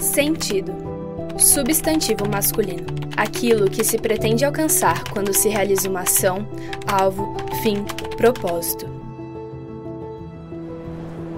Sentido. 0.00 0.72
Substantivo 1.38 2.28
masculino. 2.28 2.86
Aquilo 3.16 3.70
que 3.70 3.84
se 3.84 3.98
pretende 3.98 4.44
alcançar 4.44 5.04
quando 5.10 5.32
se 5.32 5.48
realiza 5.48 5.88
uma 5.88 6.00
ação, 6.00 6.46
alvo, 6.86 7.36
fim, 7.62 7.84
propósito. 8.16 8.86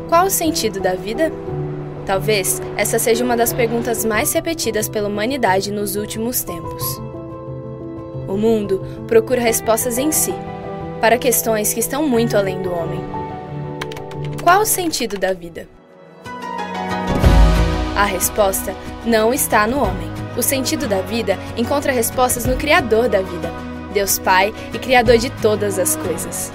Qual 0.08 0.26
o 0.26 0.30
sentido 0.30 0.80
da 0.80 0.94
vida? 0.94 1.32
Talvez 2.06 2.60
essa 2.76 2.98
seja 2.98 3.24
uma 3.24 3.36
das 3.36 3.52
perguntas 3.52 4.04
mais 4.04 4.32
repetidas 4.32 4.88
pela 4.88 5.08
humanidade 5.08 5.72
nos 5.72 5.96
últimos 5.96 6.42
tempos. 6.42 6.82
O 8.28 8.36
mundo 8.36 8.84
procura 9.06 9.40
respostas 9.40 9.98
em 9.98 10.12
si, 10.12 10.34
para 11.00 11.18
questões 11.18 11.72
que 11.72 11.80
estão 11.80 12.06
muito 12.06 12.36
além 12.36 12.62
do 12.62 12.72
homem. 12.72 13.00
Qual 14.42 14.60
o 14.60 14.66
sentido 14.66 15.18
da 15.18 15.32
vida? 15.32 15.68
A 17.96 18.04
resposta 18.04 18.74
não 19.04 19.32
está 19.32 19.66
no 19.66 19.78
homem. 19.78 20.10
O 20.36 20.42
sentido 20.42 20.88
da 20.88 21.00
vida 21.00 21.38
encontra 21.56 21.92
respostas 21.92 22.44
no 22.44 22.56
Criador 22.56 23.08
da 23.08 23.20
vida, 23.20 23.52
Deus 23.92 24.18
Pai 24.18 24.52
e 24.72 24.78
Criador 24.78 25.16
de 25.16 25.30
todas 25.30 25.78
as 25.78 25.94
coisas. 25.94 26.52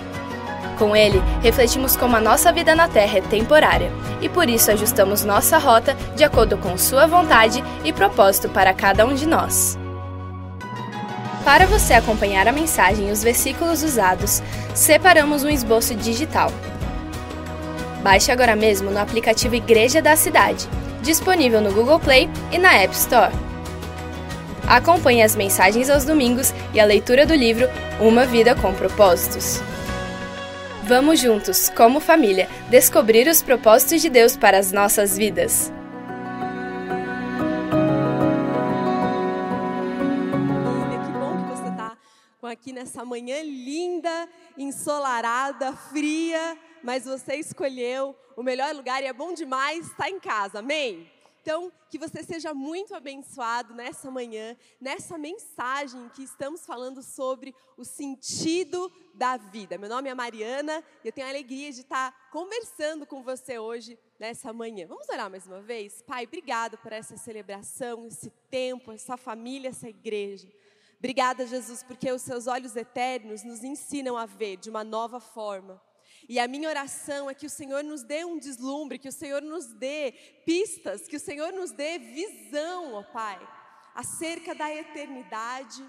Com 0.78 0.96
ele, 0.96 1.22
refletimos 1.42 1.96
como 1.96 2.16
a 2.16 2.22
nossa 2.22 2.52
vida 2.52 2.76
na 2.76 2.88
Terra 2.88 3.20
é 3.20 3.22
temporária 3.22 3.92
e 4.22 4.28
por 4.28 4.50
isso 4.50 4.72
ajustamos 4.72 5.24
nossa 5.24 5.58
rota 5.58 5.96
de 6.16 6.24
acordo 6.24 6.58
com 6.58 6.78
Sua 6.78 7.08
vontade 7.08 7.64
e 7.86 7.94
propósito 7.94 8.50
para 8.50 8.74
cada 8.74 9.06
um 9.06 9.14
de 9.14 9.26
nós. 9.26 9.78
Para 11.46 11.66
você 11.66 11.94
acompanhar 11.94 12.48
a 12.48 12.52
mensagem 12.52 13.10
e 13.10 13.12
os 13.12 13.24
versículos 13.24 13.82
usados, 13.82 14.42
separamos 14.74 15.44
um 15.44 15.50
esboço 15.50 15.96
digital. 15.96 16.52
Baixe 18.04 18.32
agora 18.32 18.56
mesmo 18.56 18.92
no 18.92 19.00
aplicativo 19.00 19.56
Igreja 19.56 20.02
da 20.02 20.16
Cidade, 20.16 20.68
disponível 21.02 21.62
no 21.62 21.74
Google 21.74 22.00
Play 22.00 22.30
e 22.52 22.58
na 22.58 22.74
App 22.76 22.94
Store. 22.94 23.34
Acompanhe 24.68 25.24
as 25.24 25.36
mensagens 25.36 25.90
aos 25.90 26.06
domingos 26.06 26.54
e 26.74 26.80
a 26.80 26.86
leitura 26.86 27.26
do 27.26 27.34
livro 27.34 27.68
Uma 28.00 28.26
Vida 28.26 28.54
com 28.56 28.74
Propósitos. 28.74 29.62
Vamos 30.84 31.20
juntos, 31.20 31.70
como 31.76 32.00
família, 32.00 32.48
descobrir 32.70 33.28
os 33.28 33.42
propósitos 33.42 34.02
de 34.02 34.10
Deus 34.10 34.36
para 34.36 34.58
as 34.58 34.72
nossas 34.72 35.18
vidas. 35.18 35.72
Aqui 42.48 42.72
nessa 42.72 43.04
manhã 43.04 43.42
linda, 43.44 44.30
ensolarada, 44.58 45.74
fria, 45.76 46.58
mas 46.84 47.06
você 47.06 47.36
escolheu 47.36 48.16
o 48.36 48.44
melhor 48.44 48.74
lugar 48.76 49.02
e 49.04 49.06
é 49.06 49.14
bom 49.14 49.34
demais 49.34 49.88
estar 49.88 50.10
em 50.10 50.20
casa, 50.20 50.60
amém? 50.60 51.10
Então, 51.42 51.72
que 51.90 51.98
você 51.98 52.22
seja 52.24 52.54
muito 52.54 52.94
abençoado 52.94 53.74
nessa 53.74 54.12
manhã, 54.12 54.56
nessa 54.80 55.18
mensagem 55.18 56.10
que 56.10 56.22
estamos 56.22 56.66
falando 56.66 57.02
sobre 57.02 57.56
o 57.78 57.86
sentido 57.86 58.92
da 59.16 59.38
vida. 59.38 59.78
Meu 59.78 59.90
nome 59.90 60.10
é 60.10 60.14
Mariana 60.14 60.84
e 61.04 61.08
eu 61.08 61.12
tenho 61.12 61.26
a 61.26 61.30
alegria 61.30 61.72
de 61.72 61.82
estar 61.82 62.30
conversando 62.30 63.06
com 63.06 63.24
você 63.24 63.58
hoje, 63.58 63.98
nessa 64.20 64.52
manhã. 64.54 64.86
Vamos 64.86 65.08
orar 65.10 65.30
mais 65.30 65.48
uma 65.48 65.62
vez? 65.62 66.02
Pai, 66.02 66.26
obrigado 66.26 66.78
por 66.78 66.92
essa 66.92 67.18
celebração, 67.18 68.06
esse 68.06 68.30
tempo, 68.52 68.92
essa 68.92 69.16
família, 69.16 69.70
essa 69.70 69.90
igreja. 69.90 70.48
Obrigada, 71.00 71.48
Jesus, 71.48 71.82
porque 71.82 72.12
os 72.12 72.22
seus 72.22 72.46
olhos 72.46 72.76
eternos 72.76 73.44
nos 73.44 73.64
ensinam 73.64 74.18
a 74.18 74.26
ver 74.26 74.58
de 74.58 74.70
uma 74.70 74.84
nova 74.84 75.22
forma. 75.22 75.82
E 76.28 76.38
a 76.38 76.48
minha 76.48 76.68
oração 76.68 77.30
é 77.30 77.34
que 77.34 77.46
o 77.46 77.50
Senhor 77.50 77.84
nos 77.84 78.04
dê 78.04 78.26
um 78.26 78.38
deslumbre, 78.38 79.00
que 79.00 79.08
o 79.08 79.12
Senhor 79.12 79.42
nos 79.42 79.66
dê 79.68 80.12
pistas, 80.46 81.08
que 81.08 81.16
o 81.16 81.20
Senhor 81.20 81.54
nos 81.54 81.72
dê 81.72 81.98
visão, 81.98 82.94
ó 82.94 83.04
Pai, 83.04 83.40
acerca 83.96 84.54
da 84.54 84.70
eternidade 84.76 85.84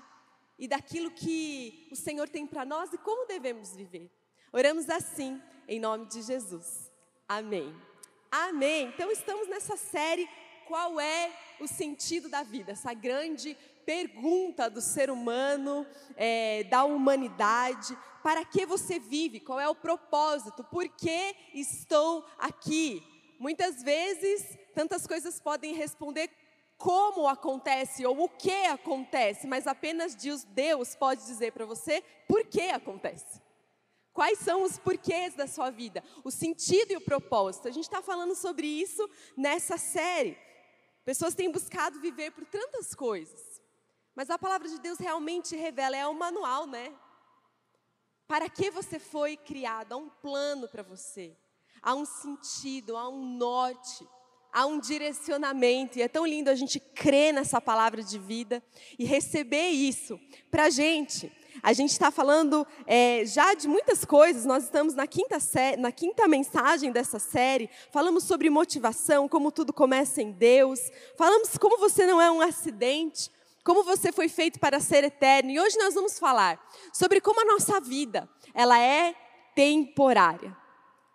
e 0.56 0.68
daquilo 0.68 1.10
que 1.10 1.88
o 1.90 1.96
Senhor 1.96 2.28
tem 2.28 2.46
para 2.46 2.64
nós 2.64 2.92
e 2.92 2.98
como 2.98 3.26
devemos 3.26 3.74
viver. 3.74 4.10
Oramos 4.52 4.88
assim, 4.88 5.42
em 5.66 5.80
nome 5.80 6.06
de 6.06 6.22
Jesus. 6.22 6.90
Amém. 7.28 7.74
Amém. 8.30 8.86
Então 8.94 9.10
estamos 9.10 9.48
nessa 9.48 9.76
série 9.76 10.28
qual 10.66 11.00
é 11.00 11.32
o 11.58 11.66
sentido 11.66 12.28
da 12.28 12.44
vida? 12.44 12.72
Essa 12.72 12.94
grande 12.94 13.56
pergunta 13.90 14.70
do 14.70 14.80
ser 14.80 15.10
humano, 15.10 15.84
é, 16.14 16.62
da 16.62 16.84
humanidade 16.84 17.98
para 18.22 18.44
que 18.44 18.64
você 18.64 19.00
vive, 19.00 19.40
qual 19.40 19.58
é 19.58 19.68
o 19.68 19.74
propósito, 19.74 20.62
por 20.62 20.88
que 20.90 21.34
estou 21.52 22.24
aqui. 22.38 23.02
Muitas 23.36 23.82
vezes, 23.82 24.56
tantas 24.76 25.08
coisas 25.08 25.40
podem 25.40 25.74
responder 25.74 26.30
como 26.78 27.26
acontece 27.26 28.06
ou 28.06 28.22
o 28.22 28.28
que 28.28 28.64
acontece, 28.66 29.48
mas 29.48 29.66
apenas 29.66 30.16
Deus 30.54 30.94
pode 30.94 31.26
dizer 31.26 31.50
para 31.50 31.66
você 31.66 32.00
por 32.28 32.46
que 32.46 32.70
acontece. 32.70 33.42
Quais 34.12 34.38
são 34.38 34.62
os 34.62 34.78
porquês 34.78 35.34
da 35.34 35.48
sua 35.48 35.68
vida, 35.70 36.04
o 36.22 36.30
sentido 36.30 36.92
e 36.92 36.96
o 36.96 37.00
propósito. 37.00 37.66
A 37.66 37.72
gente 37.72 37.84
está 37.84 38.00
falando 38.00 38.36
sobre 38.36 38.68
isso 38.68 39.10
nessa 39.36 39.76
série. 39.76 40.38
Pessoas 41.04 41.34
têm 41.34 41.50
buscado 41.50 41.98
viver 41.98 42.30
por 42.30 42.44
tantas 42.46 42.94
coisas, 42.94 43.49
mas 44.20 44.28
a 44.28 44.38
palavra 44.38 44.68
de 44.68 44.78
Deus 44.78 44.98
realmente 44.98 45.56
revela, 45.56 45.96
é 45.96 46.06
o 46.06 46.12
manual, 46.12 46.66
né? 46.66 46.92
Para 48.28 48.50
que 48.50 48.70
você 48.70 48.98
foi 48.98 49.34
criado? 49.34 49.94
Há 49.94 49.96
um 49.96 50.10
plano 50.10 50.68
para 50.68 50.82
você, 50.82 51.34
há 51.80 51.94
um 51.94 52.04
sentido, 52.04 52.98
há 52.98 53.08
um 53.08 53.24
norte, 53.24 54.06
há 54.52 54.66
um 54.66 54.78
direcionamento. 54.78 55.98
E 55.98 56.02
é 56.02 56.06
tão 56.06 56.26
lindo 56.26 56.50
a 56.50 56.54
gente 56.54 56.78
crer 56.78 57.32
nessa 57.32 57.62
palavra 57.62 58.02
de 58.02 58.18
vida 58.18 58.62
e 58.98 59.06
receber 59.06 59.68
isso 59.68 60.20
para 60.50 60.64
a 60.64 60.70
gente. 60.70 61.32
A 61.62 61.72
gente 61.72 61.92
está 61.92 62.10
falando 62.10 62.66
é, 62.86 63.24
já 63.24 63.54
de 63.54 63.66
muitas 63.66 64.04
coisas, 64.04 64.44
nós 64.44 64.64
estamos 64.64 64.92
na 64.92 65.06
quinta, 65.06 65.38
na 65.78 65.90
quinta 65.90 66.28
mensagem 66.28 66.92
dessa 66.92 67.18
série, 67.18 67.70
falamos 67.90 68.24
sobre 68.24 68.50
motivação, 68.50 69.26
como 69.26 69.50
tudo 69.50 69.72
começa 69.72 70.20
em 70.20 70.30
Deus, 70.30 70.78
falamos 71.16 71.56
como 71.56 71.78
você 71.78 72.06
não 72.06 72.20
é 72.20 72.30
um 72.30 72.42
acidente, 72.42 73.30
como 73.64 73.84
você 73.84 74.10
foi 74.12 74.28
feito 74.28 74.58
para 74.58 74.80
ser 74.80 75.04
eterno. 75.04 75.50
E 75.50 75.60
hoje 75.60 75.78
nós 75.78 75.94
vamos 75.94 76.18
falar 76.18 76.60
sobre 76.92 77.20
como 77.20 77.40
a 77.40 77.44
nossa 77.44 77.80
vida, 77.80 78.28
ela 78.54 78.78
é 78.78 79.14
temporária. 79.54 80.56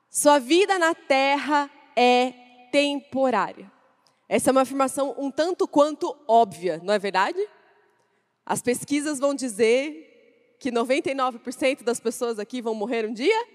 Sua 0.10 0.40
vida 0.40 0.78
na 0.80 0.94
terra 0.94 1.70
é 1.96 2.34
temporária. 2.72 3.72
Essa 4.28 4.50
é 4.50 4.52
uma 4.52 4.62
afirmação 4.62 5.16
um 5.18 5.30
tanto 5.30 5.68
quanto 5.68 6.16
óbvia, 6.28 6.82
não 6.84 6.94
é 6.94 7.00
verdade? 7.00 7.40
As 8.46 8.62
pesquisas 8.62 9.20
vão 9.20 9.36
dizer 9.36 10.56
que 10.60 10.72
99% 10.72 11.84
das 11.84 12.00
pessoas 12.00 12.40
aqui 12.40 12.62
vão 12.62 12.74
morrer 12.74 13.06
um 13.06 13.14
dia? 13.14 13.48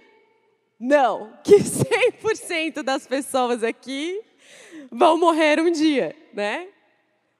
Não, 0.78 1.32
que 1.44 1.56
100% 1.60 2.82
das 2.82 3.06
pessoas 3.06 3.62
aqui 3.62 4.20
vão 4.90 5.18
morrer 5.18 5.60
um 5.60 5.70
dia, 5.70 6.16
né? 6.32 6.68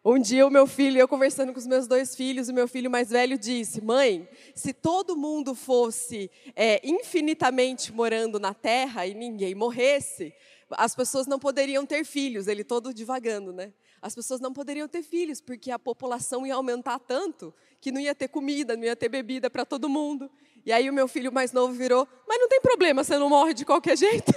Um 0.03 0.19
dia 0.19 0.47
o 0.47 0.51
meu 0.51 0.67
filho, 0.67 0.99
eu 0.99 1.07
conversando 1.07 1.53
com 1.53 1.59
os 1.59 1.67
meus 1.67 1.87
dois 1.87 2.17
filhos, 2.17 2.49
o 2.49 2.55
meu 2.55 2.67
filho 2.67 2.91
mais 2.91 3.11
velho 3.11 3.39
disse: 3.39 3.83
Mãe, 3.83 4.27
se 4.55 4.73
todo 4.73 5.15
mundo 5.15 5.55
fosse 5.55 6.31
é, 6.57 6.81
infinitamente 6.83 7.93
morando 7.93 8.41
na 8.41 8.55
Terra 8.55 9.07
e 9.07 9.13
ninguém 9.13 9.55
morresse, 9.55 10.33
as 10.71 10.95
pessoas 10.95 11.27
não 11.27 11.39
poderiam 11.39 11.85
ter 11.85 12.03
filhos. 12.07 12.47
Ele 12.47 12.65
todo 12.65 12.95
divagando, 12.95 13.53
né? 13.53 13.75
As 14.01 14.15
pessoas 14.15 14.41
não 14.41 14.55
poderiam 14.55 14.89
ter 14.89 15.03
filhos 15.03 15.43
porque 15.43 15.71
a 15.71 15.79
população 15.79 16.47
ia 16.47 16.55
aumentar 16.55 16.99
tanto 16.99 17.53
que 17.79 17.93
não 17.93 18.01
ia 18.01 18.15
ter 18.15 18.29
comida, 18.29 18.75
não 18.79 18.85
ia 18.85 18.97
ter 18.97 19.11
bebida 19.11 19.51
para 19.51 19.67
todo 19.67 19.87
mundo. 19.87 20.31
E 20.65 20.73
aí 20.73 20.89
o 20.89 20.95
meu 20.95 21.09
filho 21.09 21.31
mais 21.31 21.53
novo 21.53 21.75
virou: 21.75 22.09
Mas 22.27 22.39
não 22.41 22.49
tem 22.49 22.63
problema, 22.63 23.05
você 23.05 23.19
não 23.19 23.29
morre 23.29 23.53
de 23.53 23.67
qualquer 23.67 23.99
jeito. 23.99 24.33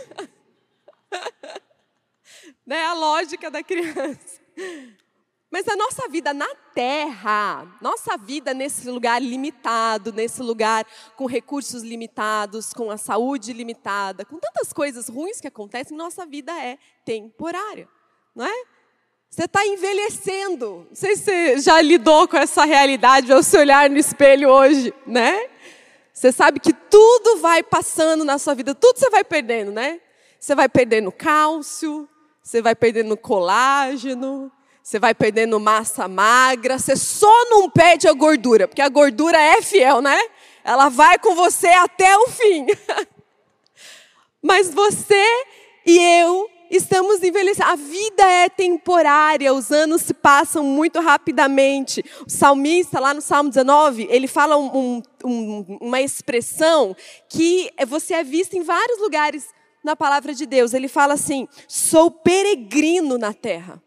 né? 2.68 2.84
A 2.84 2.94
lógica 2.94 3.50
da 3.50 3.64
criança. 3.64 4.44
Mas 5.54 5.68
a 5.68 5.76
nossa 5.76 6.10
vida 6.10 6.34
na 6.34 6.50
terra, 6.74 7.78
nossa 7.80 8.18
vida 8.18 8.56
nesse 8.56 8.90
lugar 8.90 9.22
limitado, 9.22 10.12
nesse 10.12 10.42
lugar 10.42 10.84
com 11.16 11.28
recursos 11.28 11.84
limitados, 11.84 12.74
com 12.74 12.90
a 12.90 12.98
saúde 12.98 13.54
limitada, 13.54 14.26
com 14.26 14.40
tantas 14.40 14.74
coisas 14.74 15.08
ruins 15.08 15.40
que 15.40 15.48
acontecem, 15.48 15.96
nossa 15.96 16.26
vida 16.26 16.52
é 16.60 16.80
temporária, 17.06 17.88
não 18.36 18.48
é? 18.48 18.64
Você 19.30 19.44
está 19.44 19.64
envelhecendo. 19.64 20.88
Não 20.90 20.96
sei 20.96 21.16
se 21.16 21.26
você 21.26 21.60
já 21.60 21.80
lidou 21.80 22.28
com 22.28 22.38
essa 22.38 22.66
realidade 22.66 23.32
ao 23.32 23.44
se 23.44 23.56
olhar 23.56 23.88
no 23.92 23.98
espelho 24.00 24.50
hoje, 24.50 24.92
né? 25.06 25.52
Você 26.12 26.32
sabe 26.32 26.60
que 26.60 26.74
tudo 26.74 27.38
vai 27.38 27.62
passando 27.62 28.26
na 28.26 28.40
sua 28.40 28.56
vida, 28.56 28.74
tudo 28.74 28.98
você 28.98 29.12
vai 29.12 29.24
perdendo, 29.24 29.72
né? 29.72 30.02
Você 30.40 30.56
vai 30.56 30.68
perdendo 30.68 31.12
cálcio, 31.12 32.10
você 32.42 32.60
vai 32.60 32.74
perdendo 32.74 33.16
colágeno, 33.16 34.52
você 34.84 35.00
vai 35.00 35.16
perdendo 35.16 35.58
massa 35.62 36.10
magra, 36.10 36.78
você 36.78 36.98
só 36.98 37.32
não 37.50 37.70
perde 37.70 38.06
a 38.06 38.12
gordura, 38.12 38.68
porque 38.68 38.82
a 38.82 38.90
gordura 38.90 39.40
é 39.40 39.62
fiel, 39.62 40.02
né? 40.02 40.20
Ela 40.62 40.90
vai 40.90 41.18
com 41.18 41.34
você 41.34 41.68
até 41.68 42.18
o 42.18 42.28
fim. 42.28 42.68
Mas 44.44 44.70
você 44.74 45.24
e 45.86 45.98
eu 46.20 46.50
estamos 46.70 47.24
envelhecendo. 47.24 47.70
A 47.70 47.76
vida 47.76 48.24
é 48.24 48.50
temporária, 48.50 49.54
os 49.54 49.72
anos 49.72 50.02
se 50.02 50.14
passam 50.14 50.66
muito 50.66 51.00
rapidamente. 51.00 52.04
O 52.28 52.30
salmista, 52.30 53.00
lá 53.00 53.14
no 53.14 53.22
Salmo 53.22 53.50
19, 53.50 54.08
ele 54.10 54.28
fala 54.28 54.58
um, 54.58 55.02
um, 55.24 55.78
uma 55.80 56.02
expressão 56.02 56.94
que 57.30 57.72
você 57.88 58.16
é 58.16 58.24
vista 58.24 58.58
em 58.58 58.64
vários 58.64 59.00
lugares 59.00 59.48
na 59.82 59.96
palavra 59.96 60.34
de 60.34 60.46
Deus. 60.46 60.74
Ele 60.74 60.90
fala 60.90 61.14
assim: 61.14 61.48
sou 61.70 62.12
peregrino 62.12 63.18
na 63.18 63.34
terra. 63.34 63.82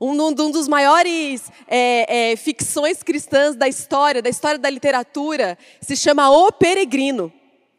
Um, 0.00 0.12
um, 0.12 0.32
dos 0.32 0.68
maiores 0.68 1.50
é, 1.66 2.32
é, 2.32 2.36
ficções 2.36 3.02
cristãs 3.02 3.56
da 3.56 3.66
história, 3.66 4.22
da 4.22 4.30
história 4.30 4.58
da 4.58 4.70
literatura, 4.70 5.58
se 5.80 5.96
chama 5.96 6.30
O 6.30 6.52
Peregrino 6.52 7.32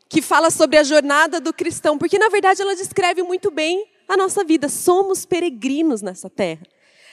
que 0.10 0.24
fala 0.24 0.50
sobre 0.50 0.77
a 0.77 0.83
jornada 0.83 1.39
do 1.39 1.54
cristão, 1.54 1.98
porque 1.98 2.18
na 2.18 2.30
verdade 2.30 2.62
ela 2.63 2.75
descreve 2.75 3.21
muito 3.21 3.51
bem 3.51 3.86
a 4.07 4.18
nossa 4.18 4.44
vida. 4.44 4.68
Somos 4.68 5.24
peregrinos 5.24 6.01
nessa 6.01 6.27
terra. 6.30 6.63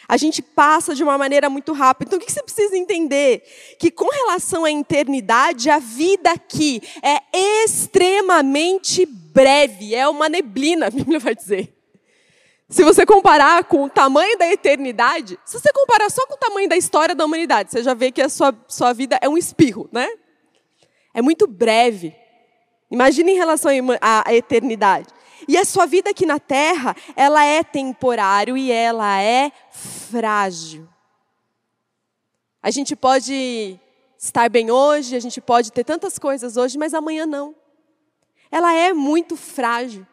A 0.09 0.17
gente 0.17 0.41
passa 0.41 0.95
de 0.95 1.03
uma 1.03 1.19
maneira 1.19 1.51
muito 1.51 1.73
rápida. 1.73 2.09
Então, 2.09 2.19
o 2.19 2.25
que 2.25 2.33
você 2.33 2.43
precisa 2.43 2.77
entender? 2.77 3.43
Que 3.79 3.91
com 3.91 4.09
relação 4.09 4.65
à 4.65 4.71
eternidade, 4.71 5.69
a 5.69 5.79
vida 5.79 6.31
aqui 6.31 6.81
é 7.03 7.65
extremamente 7.65 9.05
breve, 9.05 9.95
é 9.95 10.09
uma 10.09 10.29
neblina, 10.29 10.87
a 10.87 10.91
Bíblia 10.91 11.19
vai 11.19 11.35
dizer. 11.35 11.76
Se 12.69 12.83
você 12.83 13.07
comparar 13.07 13.65
com 13.65 13.85
o 13.85 13.89
tamanho 13.89 14.37
da 14.37 14.47
eternidade, 14.51 15.39
se 15.45 15.59
você 15.59 15.73
comparar 15.73 16.11
só 16.11 16.27
com 16.27 16.35
o 16.35 16.39
tamanho 16.39 16.69
da 16.69 16.77
história 16.77 17.15
da 17.15 17.25
humanidade, 17.25 17.71
você 17.71 17.83
já 17.83 17.95
vê 17.95 18.11
que 18.11 18.21
a 18.21 18.29
sua, 18.29 18.53
sua 18.67 18.93
vida 18.93 19.19
é 19.23 19.29
um 19.29 19.39
espirro, 19.39 19.89
né? 19.93 20.09
É 21.15 21.23
muito 21.23 21.47
breve. 21.47 22.15
Imagine 22.91 23.33
em 23.33 23.37
relação 23.37 23.71
à 24.01 24.35
eternidade. 24.35 25.09
E 25.47 25.57
a 25.57 25.65
sua 25.65 25.87
vida 25.87 26.11
aqui 26.11 26.27
na 26.27 26.41
terra, 26.41 26.97
ela 27.15 27.45
é 27.45 27.63
temporário 27.63 28.57
e 28.57 28.73
ela 28.73 29.21
é 29.21 29.53
frágil. 29.71 30.89
A 32.61 32.71
gente 32.71 32.97
pode 32.97 33.79
estar 34.19 34.51
bem 34.51 34.73
hoje, 34.73 35.15
a 35.15 35.21
gente 35.21 35.41
pode 35.41 35.71
ter 35.71 35.85
tantas 35.85 36.19
coisas 36.19 36.57
hoje, 36.57 36.77
mas 36.77 36.95
amanhã 36.95 37.27
não. 37.27 37.55
Ela 38.51 38.75
é 38.75 38.93
muito 38.93 39.37
frágil. 39.37 40.05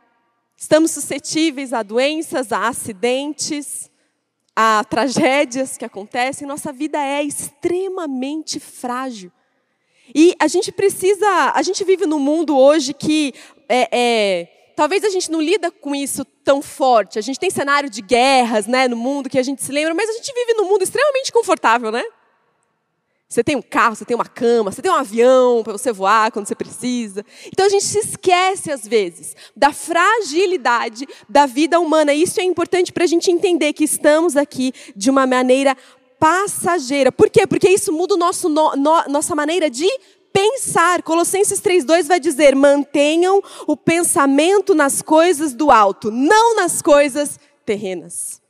Estamos 0.64 0.92
suscetíveis 0.92 1.74
a 1.74 1.84
doenças, 1.84 2.54
a 2.54 2.70
acidentes, 2.70 3.92
a 4.56 4.82
tragédias 4.90 5.76
que 5.76 5.84
acontecem. 5.84 6.48
Nossa 6.48 6.72
vida 6.72 6.98
é 6.98 7.22
extremamente 7.22 8.62
frágil. 8.62 9.30
E 10.16 10.34
a 10.40 10.48
gente 10.48 10.72
precisa, 10.72 11.52
a 11.54 11.62
gente 11.62 11.84
vive 11.84 12.06
num 12.06 12.18
mundo 12.18 12.58
hoje 12.58 12.94
que 12.94 13.34
é, 13.68 13.90
é, 13.92 14.72
talvez 14.74 15.04
a 15.04 15.10
gente 15.10 15.30
não 15.30 15.42
lida 15.42 15.70
com 15.70 15.94
isso 15.94 16.24
tão 16.24 16.62
forte. 16.62 17.20
A 17.20 17.22
gente 17.22 17.38
tem 17.38 17.50
cenário 17.50 17.90
de 17.90 18.02
guerras, 18.02 18.66
né, 18.66 18.88
no 18.88 18.96
mundo 18.96 19.30
que 19.30 19.38
a 19.38 19.44
gente 19.44 19.62
se 19.62 19.72
lembra, 19.74 19.94
mas 19.94 20.10
a 20.10 20.14
gente 20.14 20.34
vive 20.34 20.54
num 20.54 20.70
mundo 20.70 20.84
extremamente 20.84 21.30
confortável, 21.34 21.92
né? 21.92 22.06
Você 23.34 23.44
tem 23.44 23.56
um 23.56 23.64
carro, 23.64 23.96
você 23.96 24.06
tem 24.06 24.14
uma 24.14 24.28
cama, 24.28 24.72
você 24.72 24.80
tem 24.80 24.92
um 24.92 24.96
avião 24.96 25.64
para 25.64 25.74
você 25.74 25.92
voar 25.92 26.32
quando 26.32 26.46
você 26.46 26.54
precisa. 26.54 27.26
Então 27.48 27.66
a 27.66 27.70
gente 27.70 27.84
se 27.84 27.98
esquece 27.98 28.72
às 28.72 28.88
vezes 28.88 29.36
da 29.56 29.74
fragilidade 29.74 31.08
da 31.28 31.48
vida 31.48 31.80
humana. 31.80 32.14
Isso 32.14 32.40
é 32.40 32.44
importante 32.44 32.94
para 32.94 33.06
a 33.06 33.08
gente 33.08 33.32
entender 33.32 33.74
que 33.74 33.86
estamos 33.86 34.38
aqui 34.38 34.72
de 34.96 35.10
uma 35.10 35.26
maneira 35.26 35.76
passageira. 36.20 37.12
Por 37.12 37.28
quê? 37.28 37.48
Porque 37.48 37.68
isso 37.68 37.92
muda 37.92 38.16
nosso, 38.16 38.48
no, 38.50 38.76
no, 38.76 39.04
nossa 39.10 39.34
maneira 39.34 39.68
de 39.68 39.90
pensar. 40.32 41.02
Colossenses 41.02 41.60
3:2 41.60 42.06
vai 42.06 42.20
dizer: 42.20 42.56
"Mantenham 42.56 43.42
o 43.66 43.76
pensamento 43.76 44.76
nas 44.76 45.02
coisas 45.02 45.56
do 45.56 45.72
alto, 45.72 46.12
não 46.12 46.56
nas 46.56 46.84
coisas 46.84 47.40
terrenas". 47.66 48.43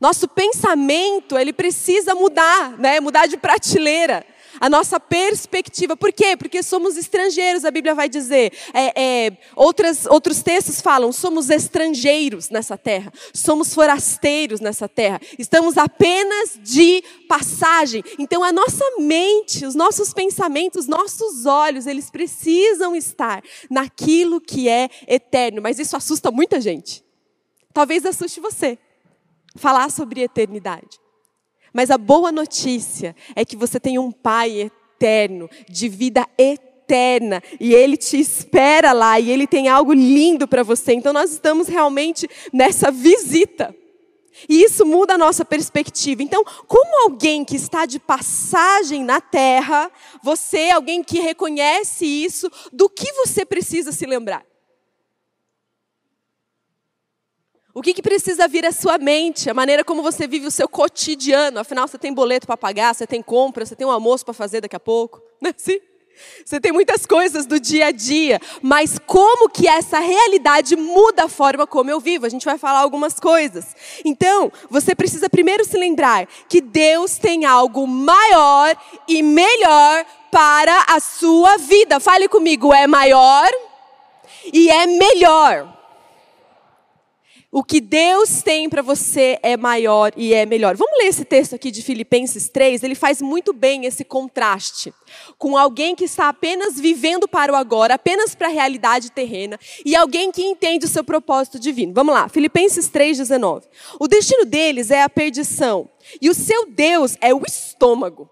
Nosso 0.00 0.28
pensamento, 0.28 1.36
ele 1.36 1.52
precisa 1.52 2.14
mudar, 2.14 2.78
né? 2.78 3.00
Mudar 3.00 3.26
de 3.26 3.36
prateleira 3.36 4.24
a 4.60 4.68
nossa 4.68 4.98
perspectiva. 4.98 5.96
Por 5.96 6.12
quê? 6.12 6.36
Porque 6.36 6.62
somos 6.62 6.96
estrangeiros, 6.96 7.64
a 7.64 7.70
Bíblia 7.70 7.94
vai 7.94 8.08
dizer. 8.08 8.52
É, 8.72 9.26
é, 9.26 9.38
outras, 9.54 10.06
outros 10.06 10.42
textos 10.42 10.80
falam: 10.80 11.12
somos 11.12 11.50
estrangeiros 11.50 12.50
nessa 12.50 12.76
terra, 12.76 13.12
somos 13.32 13.74
forasteiros 13.74 14.60
nessa 14.60 14.88
terra, 14.88 15.20
estamos 15.38 15.76
apenas 15.76 16.58
de 16.62 17.02
passagem. 17.28 18.02
Então 18.18 18.42
a 18.42 18.52
nossa 18.52 18.84
mente, 18.98 19.64
os 19.64 19.74
nossos 19.74 20.12
pensamentos, 20.12 20.84
os 20.84 20.88
nossos 20.88 21.46
olhos, 21.46 21.86
eles 21.86 22.10
precisam 22.10 22.94
estar 22.96 23.42
naquilo 23.70 24.40
que 24.40 24.68
é 24.68 24.88
eterno. 25.06 25.62
Mas 25.62 25.78
isso 25.78 25.96
assusta 25.96 26.30
muita 26.30 26.60
gente. 26.60 27.04
Talvez 27.72 28.04
assuste 28.04 28.40
você 28.40 28.78
falar 29.58 29.90
sobre 29.90 30.22
eternidade. 30.22 30.98
Mas 31.72 31.90
a 31.90 31.98
boa 31.98 32.32
notícia 32.32 33.14
é 33.36 33.44
que 33.44 33.56
você 33.56 33.78
tem 33.78 33.98
um 33.98 34.10
Pai 34.10 34.70
eterno, 34.98 35.48
de 35.68 35.88
vida 35.88 36.26
eterna, 36.36 37.42
e 37.60 37.74
Ele 37.74 37.96
te 37.96 38.18
espera 38.18 38.92
lá, 38.92 39.20
e 39.20 39.30
Ele 39.30 39.46
tem 39.46 39.68
algo 39.68 39.92
lindo 39.92 40.48
para 40.48 40.62
você. 40.62 40.92
Então 40.92 41.12
nós 41.12 41.32
estamos 41.32 41.68
realmente 41.68 42.28
nessa 42.52 42.90
visita. 42.90 43.74
E 44.48 44.62
isso 44.62 44.86
muda 44.86 45.14
a 45.14 45.18
nossa 45.18 45.44
perspectiva. 45.44 46.22
Então, 46.22 46.44
como 46.66 47.04
alguém 47.04 47.44
que 47.44 47.56
está 47.56 47.86
de 47.86 47.98
passagem 47.98 49.02
na 49.02 49.20
terra, 49.20 49.90
você, 50.22 50.70
alguém 50.70 51.02
que 51.02 51.18
reconhece 51.18 52.04
isso, 52.04 52.50
do 52.72 52.88
que 52.88 53.12
você 53.14 53.44
precisa 53.44 53.90
se 53.90 54.06
lembrar? 54.06 54.44
O 57.78 57.80
que, 57.80 57.94
que, 57.94 58.02
precisa 58.02 58.48
vir 58.48 58.66
à 58.66 58.72
sua 58.72 58.98
mente? 58.98 59.48
A 59.48 59.54
maneira 59.54 59.84
como 59.84 60.02
você 60.02 60.26
vive 60.26 60.48
o 60.48 60.50
seu 60.50 60.68
cotidiano. 60.68 61.60
Afinal, 61.60 61.86
você 61.86 61.96
tem 61.96 62.12
boleto 62.12 62.44
para 62.44 62.56
pagar, 62.56 62.92
você 62.92 63.06
tem 63.06 63.22
compra, 63.22 63.64
você 63.64 63.76
tem 63.76 63.86
um 63.86 63.90
almoço 63.92 64.24
para 64.24 64.34
fazer 64.34 64.60
daqui 64.60 64.74
a 64.74 64.80
pouco. 64.80 65.22
Não 65.40 65.48
é 65.50 65.54
assim? 65.56 65.78
Você 66.44 66.60
tem 66.60 66.72
muitas 66.72 67.06
coisas 67.06 67.46
do 67.46 67.60
dia 67.60 67.86
a 67.86 67.90
dia, 67.92 68.40
mas 68.60 68.98
como 68.98 69.48
que 69.48 69.68
essa 69.68 70.00
realidade 70.00 70.74
muda 70.74 71.26
a 71.26 71.28
forma 71.28 71.68
como 71.68 71.88
eu 71.88 72.00
vivo? 72.00 72.26
A 72.26 72.28
gente 72.28 72.44
vai 72.44 72.58
falar 72.58 72.80
algumas 72.80 73.20
coisas. 73.20 73.76
Então, 74.04 74.50
você 74.68 74.92
precisa 74.92 75.30
primeiro 75.30 75.64
se 75.64 75.78
lembrar 75.78 76.26
que 76.48 76.60
Deus 76.60 77.16
tem 77.16 77.44
algo 77.44 77.86
maior 77.86 78.76
e 79.06 79.22
melhor 79.22 80.04
para 80.32 80.86
a 80.88 80.98
sua 80.98 81.56
vida. 81.58 82.00
Fale 82.00 82.26
comigo, 82.26 82.74
é 82.74 82.88
maior 82.88 83.48
e 84.52 84.68
é 84.68 84.84
melhor. 84.84 85.77
O 87.50 87.64
que 87.64 87.80
Deus 87.80 88.42
tem 88.42 88.68
para 88.68 88.82
você 88.82 89.38
é 89.42 89.56
maior 89.56 90.12
e 90.14 90.34
é 90.34 90.44
melhor. 90.44 90.76
Vamos 90.76 90.98
ler 90.98 91.06
esse 91.06 91.24
texto 91.24 91.54
aqui 91.54 91.70
de 91.70 91.80
Filipenses 91.82 92.50
3, 92.50 92.82
ele 92.82 92.94
faz 92.94 93.22
muito 93.22 93.54
bem 93.54 93.86
esse 93.86 94.04
contraste 94.04 94.92
com 95.38 95.56
alguém 95.56 95.96
que 95.96 96.04
está 96.04 96.28
apenas 96.28 96.78
vivendo 96.78 97.26
para 97.26 97.50
o 97.50 97.56
agora, 97.56 97.94
apenas 97.94 98.34
para 98.34 98.48
a 98.48 98.50
realidade 98.50 99.10
terrena, 99.10 99.58
e 99.82 99.96
alguém 99.96 100.30
que 100.30 100.42
entende 100.42 100.84
o 100.84 100.88
seu 100.88 101.02
propósito 101.02 101.58
divino. 101.58 101.94
Vamos 101.94 102.14
lá, 102.14 102.28
Filipenses 102.28 102.90
3,19. 102.90 103.62
O 103.98 104.06
destino 104.06 104.44
deles 104.44 104.90
é 104.90 105.02
a 105.02 105.08
perdição, 105.08 105.88
e 106.20 106.28
o 106.28 106.34
seu 106.34 106.66
Deus 106.66 107.16
é 107.18 107.32
o 107.32 107.42
estômago. 107.46 108.28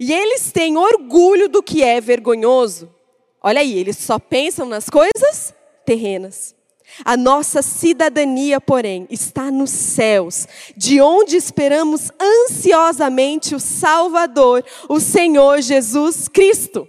E 0.00 0.12
eles 0.12 0.50
têm 0.50 0.76
orgulho 0.76 1.48
do 1.48 1.62
que 1.62 1.84
é 1.84 2.00
vergonhoso. 2.00 2.92
Olha 3.40 3.60
aí, 3.60 3.78
eles 3.78 3.98
só 3.98 4.18
pensam 4.18 4.66
nas 4.66 4.90
coisas 4.90 5.54
terrenas. 5.84 6.56
A 7.04 7.16
nossa 7.16 7.62
cidadania, 7.62 8.60
porém, 8.60 9.06
está 9.10 9.50
nos 9.50 9.70
céus, 9.70 10.46
de 10.76 11.00
onde 11.00 11.36
esperamos 11.36 12.10
ansiosamente 12.20 13.54
o 13.54 13.60
Salvador, 13.60 14.64
o 14.88 15.00
Senhor 15.00 15.60
Jesus 15.60 16.28
Cristo. 16.28 16.88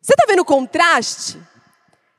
Você 0.00 0.14
está 0.14 0.24
vendo 0.26 0.40
o 0.40 0.44
contraste? 0.44 1.38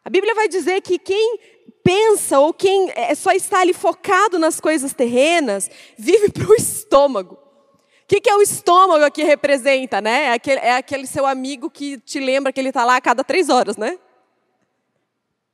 A 0.04 0.10
Bíblia 0.10 0.36
vai 0.36 0.48
dizer 0.48 0.82
que 0.82 1.00
quem 1.00 1.40
pensa 1.84 2.40
ou 2.40 2.54
quem 2.54 2.92
é, 2.96 3.16
só 3.16 3.32
está 3.32 3.62
ali 3.62 3.74
focado 3.74 4.38
nas 4.38 4.60
coisas 4.60 4.94
terrenas, 4.94 5.70
vive 5.98 6.30
para 6.34 6.48
o 6.48 6.54
estômago. 6.54 7.36
O 7.36 8.08
que, 8.08 8.22
que, 8.22 8.30
é 8.30 8.36
o 8.36 8.42
estômago 8.42 9.04
aqui 9.04 9.24
representa, 9.24 10.02
né? 10.02 10.26
É 10.26 10.34
aquele, 10.34 10.60
é 10.62 10.76
aquele 10.76 11.06
seu 11.06 11.26
amigo 11.26 11.70
que 11.70 12.00
te 12.00 12.20
lembra 12.20 12.52
que 12.52 12.60
ele 12.60 12.70
está 12.70 12.84
lá 12.84 12.96
a 12.96 13.02
cada 13.02 13.24
três 13.24 13.50
horas, 13.50 13.78
né? 13.78 14.00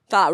Tá. 0.07 0.29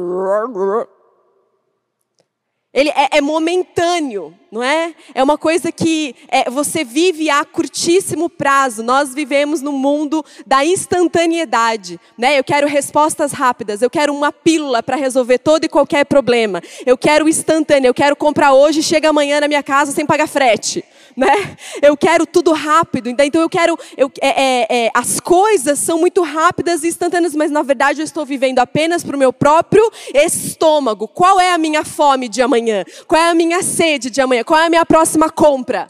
Ele 2.73 2.89
é, 2.89 3.17
é, 3.17 3.21
momentâneo, 3.21 4.37
não 4.51 4.61
é? 4.61 4.93
É 5.15 5.23
uma 5.23 5.37
coisa 5.37 5.71
que 5.71 6.13
é, 6.27 6.49
você 6.49 6.83
vive 6.83 7.29
a 7.29 7.45
curtíssimo 7.45 8.29
prazo. 8.29 8.83
Nós 8.83 9.13
vivemos 9.13 9.61
no 9.61 9.71
mundo 9.71 10.25
da 10.45 10.65
instantaneidade, 10.65 11.97
né? 12.17 12.37
Eu 12.37 12.43
quero 12.43 12.67
respostas 12.67 13.31
rápidas. 13.31 13.81
Eu 13.81 13.89
quero 13.89 14.13
uma 14.13 14.31
pílula 14.31 14.83
para 14.83 14.97
resolver 14.97 15.37
todo 15.37 15.63
e 15.63 15.69
qualquer 15.69 16.03
problema. 16.05 16.61
Eu 16.85 16.97
quero 16.97 17.29
instantâneo. 17.29 17.87
Eu 17.87 17.93
quero 17.93 18.13
comprar 18.15 18.51
hoje, 18.51 18.83
chega 18.83 19.09
amanhã 19.09 19.39
na 19.39 19.47
minha 19.47 19.63
casa 19.63 19.93
sem 19.93 20.05
pagar 20.05 20.27
frete. 20.27 20.83
né? 21.15 21.55
Eu 21.81 21.95
quero 21.95 22.25
tudo 22.25 22.51
rápido. 22.51 23.09
Então 23.09 23.41
eu 23.41 23.49
quero. 23.49 23.77
Eu, 23.97 24.11
é, 24.21 24.29
é, 24.29 24.85
é, 24.85 24.91
as 24.93 25.19
coisas 25.19 25.79
são 25.79 25.97
muito 25.97 26.21
rápidas 26.23 26.83
e 26.83 26.87
instantâneas, 26.87 27.35
mas 27.35 27.51
na 27.51 27.61
verdade 27.61 28.01
eu 28.01 28.05
estou 28.05 28.25
vivendo 28.25 28.59
apenas 28.59 29.03
para 29.03 29.15
o 29.15 29.19
meu 29.19 29.31
próprio 29.31 29.89
estômago. 30.13 31.07
Qual 31.07 31.39
é 31.39 31.53
a 31.53 31.57
minha 31.57 31.83
fome 31.83 32.27
de 32.27 32.41
amanhã? 32.41 32.83
Qual 33.07 33.21
é 33.21 33.29
a 33.29 33.33
minha 33.33 33.61
sede 33.63 34.09
de 34.09 34.21
amanhã? 34.21 34.40
Qual 34.43 34.59
é 34.59 34.65
a 34.65 34.69
minha 34.69 34.85
próxima 34.85 35.29
compra? 35.29 35.89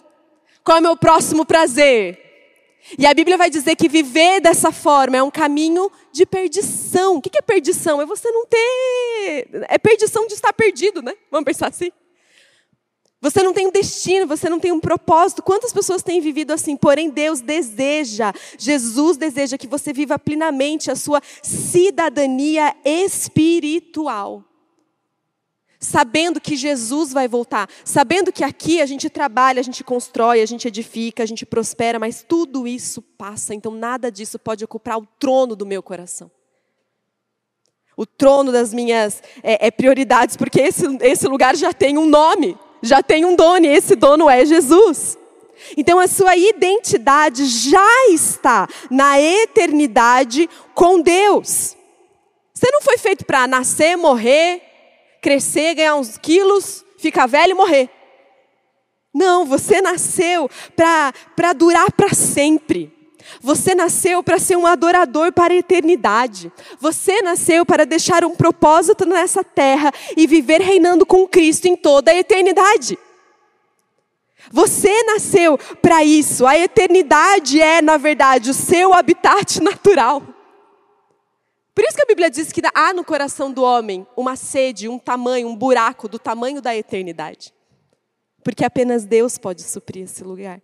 Qual 0.64 0.78
é 0.78 0.80
o 0.80 0.84
meu 0.84 0.98
próximo 0.98 1.46
prazer? 1.46 2.20
E 2.98 3.06
a 3.06 3.14
Bíblia 3.14 3.38
vai 3.38 3.50
dizer 3.50 3.76
que 3.76 3.88
viver 3.88 4.42
dessa 4.42 4.72
forma 4.72 5.18
é 5.18 5.24
um 5.24 5.32
caminho 5.32 5.92
de 6.12 6.26
perdição. 6.26 7.18
O 7.18 7.22
que 7.22 7.38
é 7.38 7.42
perdição? 7.42 8.02
É 8.02 8.06
você 8.06 8.30
não 8.32 8.46
ter. 8.46 9.66
É 9.70 9.78
perdição 9.78 10.28
de 10.28 10.34
estar 10.34 10.52
perdido, 10.52 11.02
né? 11.02 11.14
Vamos 11.30 11.46
pensar 11.46 11.68
assim? 11.68 11.92
Você 13.22 13.44
não 13.44 13.54
tem 13.54 13.68
um 13.68 13.72
destino, 13.72 14.26
você 14.26 14.50
não 14.50 14.60
tem 14.60 14.72
um 14.72 14.80
propósito. 14.80 15.44
Quantas 15.44 15.72
pessoas 15.72 16.02
têm 16.02 16.20
vivido 16.20 16.52
assim? 16.52 16.76
Porém, 16.76 17.08
Deus 17.12 17.40
deseja, 17.40 18.34
Jesus 18.58 19.16
deseja 19.16 19.60
que 19.60 19.68
você 19.68 19.94
viva 19.94 20.18
plenamente 20.18 20.90
a 20.90 20.96
sua 20.96 21.22
cidadania 21.44 22.76
espiritual. 22.84 24.44
Sabendo 25.84 26.40
que 26.40 26.56
Jesus 26.56 27.12
vai 27.12 27.28
voltar, 27.28 27.68
sabendo 27.84 28.32
que 28.32 28.44
aqui 28.44 28.82
a 28.82 28.86
gente 28.86 29.10
trabalha, 29.10 29.60
a 29.60 29.64
gente 29.64 29.84
constrói, 29.84 30.40
a 30.42 30.46
gente 30.46 30.68
edifica, 30.68 31.24
a 31.24 31.26
gente 31.26 31.44
prospera, 31.44 31.98
mas 31.98 32.24
tudo 32.26 32.68
isso 32.68 33.02
passa, 33.02 33.56
então 33.56 33.74
nada 33.74 34.12
disso 34.12 34.38
pode 34.38 34.64
ocupar 34.64 35.00
o 35.00 35.08
trono 35.20 35.56
do 35.56 35.66
meu 35.66 35.82
coração 35.82 36.30
o 37.98 38.06
trono 38.06 38.52
das 38.52 38.74
minhas 38.74 39.22
é, 39.44 39.68
é, 39.68 39.70
prioridades, 39.70 40.36
porque 40.36 40.60
esse, 40.60 40.86
esse 41.02 41.28
lugar 41.28 41.56
já 41.56 41.72
tem 41.72 42.00
um 42.00 42.06
nome 42.08 42.58
já 42.82 43.04
tem 43.04 43.24
um 43.24 43.36
dono 43.36 43.66
e 43.66 43.70
esse 43.70 43.96
dono 43.96 44.30
é 44.30 44.46
Jesus. 44.46 45.18
Então 45.78 46.00
a 46.00 46.08
sua 46.08 46.36
identidade 46.36 47.46
já 47.46 48.08
está 48.10 48.68
na 48.90 49.22
eternidade 49.22 50.50
com 50.74 51.00
Deus. 51.00 51.78
Você 52.54 52.72
não 52.72 52.82
foi 52.82 52.98
feito 52.98 53.26
para 53.26 53.48
nascer, 53.48 53.96
morrer, 53.96 54.62
crescer, 55.22 55.76
ganhar 55.76 55.96
uns 55.96 56.18
quilos, 56.18 56.84
ficar 56.98 57.28
velho 57.28 57.52
e 57.52 57.56
morrer. 57.56 57.90
Não, 59.14 59.46
você 59.46 59.82
nasceu 59.82 60.50
para 60.76 61.54
durar 61.54 61.92
para 61.92 62.14
sempre. 62.14 62.92
Você 63.40 63.76
nasceu 63.76 64.24
para 64.24 64.40
ser 64.40 64.58
um 64.58 64.66
adorador 64.66 65.32
para 65.32 65.54
a 65.54 65.58
eternidade. 65.58 66.52
Você 66.80 67.22
nasceu 67.22 67.66
para 67.66 67.86
deixar 67.86 68.26
um 68.26 68.36
propósito 68.36 69.06
nessa 69.06 69.44
terra 69.44 69.92
e 70.18 70.26
viver 70.26 70.62
reinando 70.62 71.06
com 71.06 71.28
Cristo 71.28 71.68
em 71.68 71.76
toda 71.76 72.12
a 72.12 72.16
eternidade. 72.16 72.98
Você 74.52 75.04
nasceu 75.04 75.58
para 75.82 76.04
isso. 76.04 76.48
A 76.48 76.58
eternidade 76.58 77.62
é, 77.62 77.82
na 77.82 77.98
verdade, 77.98 78.50
o 78.50 78.54
seu 78.54 78.94
habitat 78.94 79.62
natural. 79.62 80.24
Por 81.74 81.84
isso 81.86 81.96
que 81.96 82.04
a 82.04 82.08
Bíblia 82.08 82.30
diz 82.30 82.52
que 82.52 82.62
há 82.74 82.94
no 82.94 83.04
coração 83.04 83.52
do 83.52 83.64
homem 83.64 84.06
uma 84.18 84.36
sede, 84.36 84.90
um 84.90 85.00
tamanho, 85.00 85.48
um 85.48 85.56
buraco 85.56 86.08
do 86.08 86.20
tamanho 86.20 86.62
da 86.62 86.76
eternidade. 86.76 87.54
Porque 88.44 88.66
apenas 88.66 89.06
Deus 89.06 89.38
pode 89.38 89.62
suprir 89.62 90.04
esse 90.04 90.24
lugar. 90.24 90.62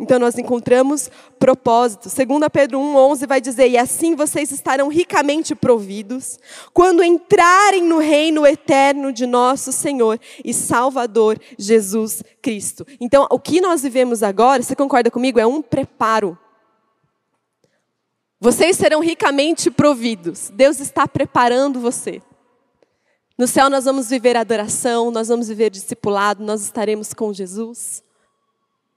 Então 0.00 0.18
nós 0.18 0.38
encontramos 0.38 1.10
propósito. 1.38 2.08
Segundo 2.08 2.48
Pedro 2.48 2.80
1:11 2.80 3.26
vai 3.26 3.38
dizer: 3.38 3.68
"E 3.68 3.76
assim 3.76 4.14
vocês 4.14 4.50
estarão 4.50 4.88
ricamente 4.88 5.54
providos 5.54 6.38
quando 6.72 7.04
entrarem 7.04 7.82
no 7.82 7.98
reino 7.98 8.46
eterno 8.46 9.12
de 9.12 9.26
nosso 9.26 9.70
Senhor 9.70 10.18
e 10.42 10.54
Salvador 10.54 11.38
Jesus 11.58 12.22
Cristo". 12.40 12.86
Então, 12.98 13.26
o 13.30 13.38
que 13.38 13.60
nós 13.60 13.82
vivemos 13.82 14.22
agora, 14.22 14.62
você 14.62 14.74
concorda 14.74 15.10
comigo, 15.10 15.38
é 15.38 15.46
um 15.46 15.60
preparo. 15.60 16.38
Vocês 18.40 18.76
serão 18.76 19.00
ricamente 19.00 19.70
providos. 19.70 20.50
Deus 20.54 20.80
está 20.80 21.06
preparando 21.06 21.78
você. 21.78 22.22
No 23.36 23.46
céu 23.46 23.68
nós 23.68 23.84
vamos 23.84 24.08
viver 24.08 24.36
adoração, 24.36 25.10
nós 25.10 25.28
vamos 25.28 25.48
viver 25.48 25.70
discipulado, 25.70 26.42
nós 26.42 26.62
estaremos 26.62 27.12
com 27.12 27.32
Jesus. 27.34 28.02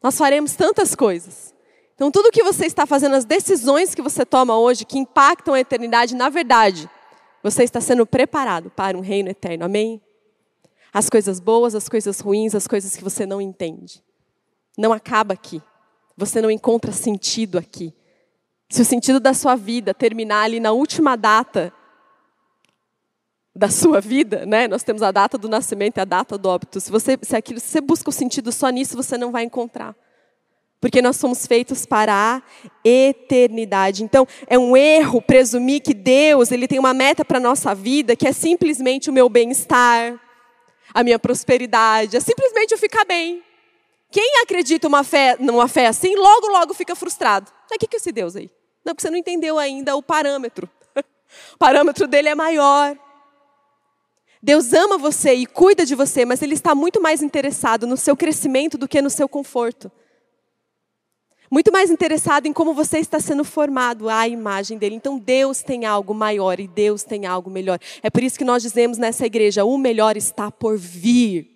Nós 0.02 0.18
faremos 0.18 0.54
tantas 0.54 0.96
coisas. 0.96 1.54
Então, 1.96 2.10
tudo 2.10 2.32
que 2.32 2.44
você 2.44 2.66
está 2.66 2.86
fazendo, 2.86 3.16
as 3.16 3.26
decisões 3.26 3.94
que 3.94 4.02
você 4.02 4.26
toma 4.26 4.58
hoje, 4.58 4.84
que 4.84 4.98
impactam 4.98 5.54
a 5.54 5.60
eternidade, 5.60 6.16
na 6.16 6.28
verdade, 6.28 6.90
você 7.42 7.64
está 7.64 7.80
sendo 7.80 8.06
preparado 8.06 8.70
para 8.70 8.98
um 8.98 9.02
reino 9.02 9.30
eterno. 9.30 9.66
Amém? 9.66 10.02
As 10.92 11.10
coisas 11.10 11.40
boas, 11.40 11.76
as 11.76 11.88
coisas 11.88 12.20
ruins, 12.20 12.56
as 12.56 12.68
coisas 12.68 12.96
que 12.96 13.04
você 13.04 13.26
não 13.26 13.40
entende. 13.40 14.04
Não 14.78 14.92
acaba 14.92 15.34
aqui. 15.34 15.62
Você 16.18 16.42
não 16.42 16.50
encontra 16.52 16.92
sentido 16.92 17.58
aqui. 17.58 17.94
Se 18.74 18.82
o 18.82 18.86
sentido 18.86 19.20
da 19.20 19.36
sua 19.36 19.56
vida 19.56 19.94
terminar 19.94 20.46
ali 20.46 20.60
na 20.60 20.72
última 20.72 21.16
data 21.16 21.72
da 23.56 23.70
sua 23.70 24.02
vida, 24.02 24.48
né? 24.48 24.68
Nós 24.68 24.82
temos 24.82 25.04
a 25.04 25.12
data 25.12 25.38
do 25.38 25.48
nascimento 25.48 25.98
e 25.98 26.02
a 26.02 26.06
data 26.06 26.40
do 26.40 26.50
óbito. 26.50 26.82
Se 26.82 26.90
você, 26.90 27.16
se 27.22 27.36
aquilo, 27.36 27.60
se 27.60 27.68
você 27.68 27.80
busca 27.80 28.10
o 28.10 28.12
sentido 28.12 28.52
só 28.52 28.70
nisso, 28.70 28.98
você 28.98 29.16
não 29.16 29.32
vai 29.32 29.44
encontrar. 29.44 29.96
Porque 30.82 31.04
nós 31.04 31.18
somos 31.18 31.46
feitos 31.46 31.86
para 31.86 32.16
a 32.16 32.42
eternidade. 32.84 34.04
Então, 34.04 34.28
é 34.48 34.58
um 34.58 34.76
erro 34.76 35.22
presumir 35.22 35.84
que 35.84 35.94
Deus, 35.94 36.52
ele 36.52 36.68
tem 36.68 36.80
uma 36.80 36.96
meta 36.96 37.24
para 37.24 37.38
a 37.38 37.42
nossa 37.42 37.76
vida, 37.76 38.16
que 38.16 38.28
é 38.28 38.32
simplesmente 38.32 39.08
o 39.08 39.14
meu 39.14 39.30
bem-estar, 39.30 40.20
a 40.92 41.04
minha 41.04 41.20
prosperidade, 41.20 42.18
é 42.18 42.20
simplesmente 42.20 42.72
eu 42.72 42.80
ficar 42.80 43.06
bem. 43.06 43.44
Quem 44.10 44.42
acredita 44.42 44.88
uma 44.88 45.04
fé, 45.04 45.38
numa 45.40 45.68
fé 45.68 45.86
assim, 45.86 46.16
logo, 46.16 46.48
logo 46.48 46.74
fica 46.74 46.96
frustrado. 46.96 47.52
O 47.72 47.78
que 47.78 47.86
é 47.86 47.98
esse 47.98 48.12
Deus 48.12 48.36
aí? 48.36 48.50
Não, 48.84 48.94
porque 48.94 49.02
você 49.02 49.10
não 49.10 49.18
entendeu 49.18 49.58
ainda 49.58 49.96
o 49.96 50.04
parâmetro. 50.04 50.70
o 51.54 51.58
parâmetro 51.58 52.08
dele 52.08 52.30
é 52.30 52.36
maior. 52.36 52.98
Deus 54.42 54.74
ama 54.74 54.98
você 54.98 55.34
e 55.34 55.46
cuida 55.46 55.86
de 55.86 55.96
você, 55.96 56.26
mas 56.26 56.42
Ele 56.42 56.54
está 56.54 56.76
muito 56.76 57.02
mais 57.02 57.24
interessado 57.24 57.88
no 57.88 57.96
seu 57.96 58.16
crescimento 58.16 58.78
do 58.78 58.88
que 58.88 59.02
no 59.02 59.10
seu 59.10 59.30
conforto. 59.30 59.90
Muito 61.50 61.72
mais 61.72 61.92
interessado 61.92 62.48
em 62.48 62.52
como 62.52 62.74
você 62.74 62.98
está 62.98 63.20
sendo 63.20 63.46
formado 63.46 64.10
à 64.10 64.28
imagem 64.28 64.76
dele. 64.78 64.96
Então 64.96 65.20
Deus 65.20 65.62
tem 65.62 65.86
algo 65.86 66.14
maior 66.14 66.60
e 66.60 66.68
Deus 66.68 67.04
tem 67.04 67.28
algo 67.28 67.50
melhor. 67.50 67.80
É 68.02 68.10
por 68.10 68.24
isso 68.24 68.38
que 68.38 68.44
nós 68.44 68.64
dizemos 68.64 68.98
nessa 68.98 69.26
igreja: 69.26 69.64
o 69.64 69.78
melhor 69.78 70.18
está 70.18 70.50
por 70.50 70.78
vir. 70.78 71.53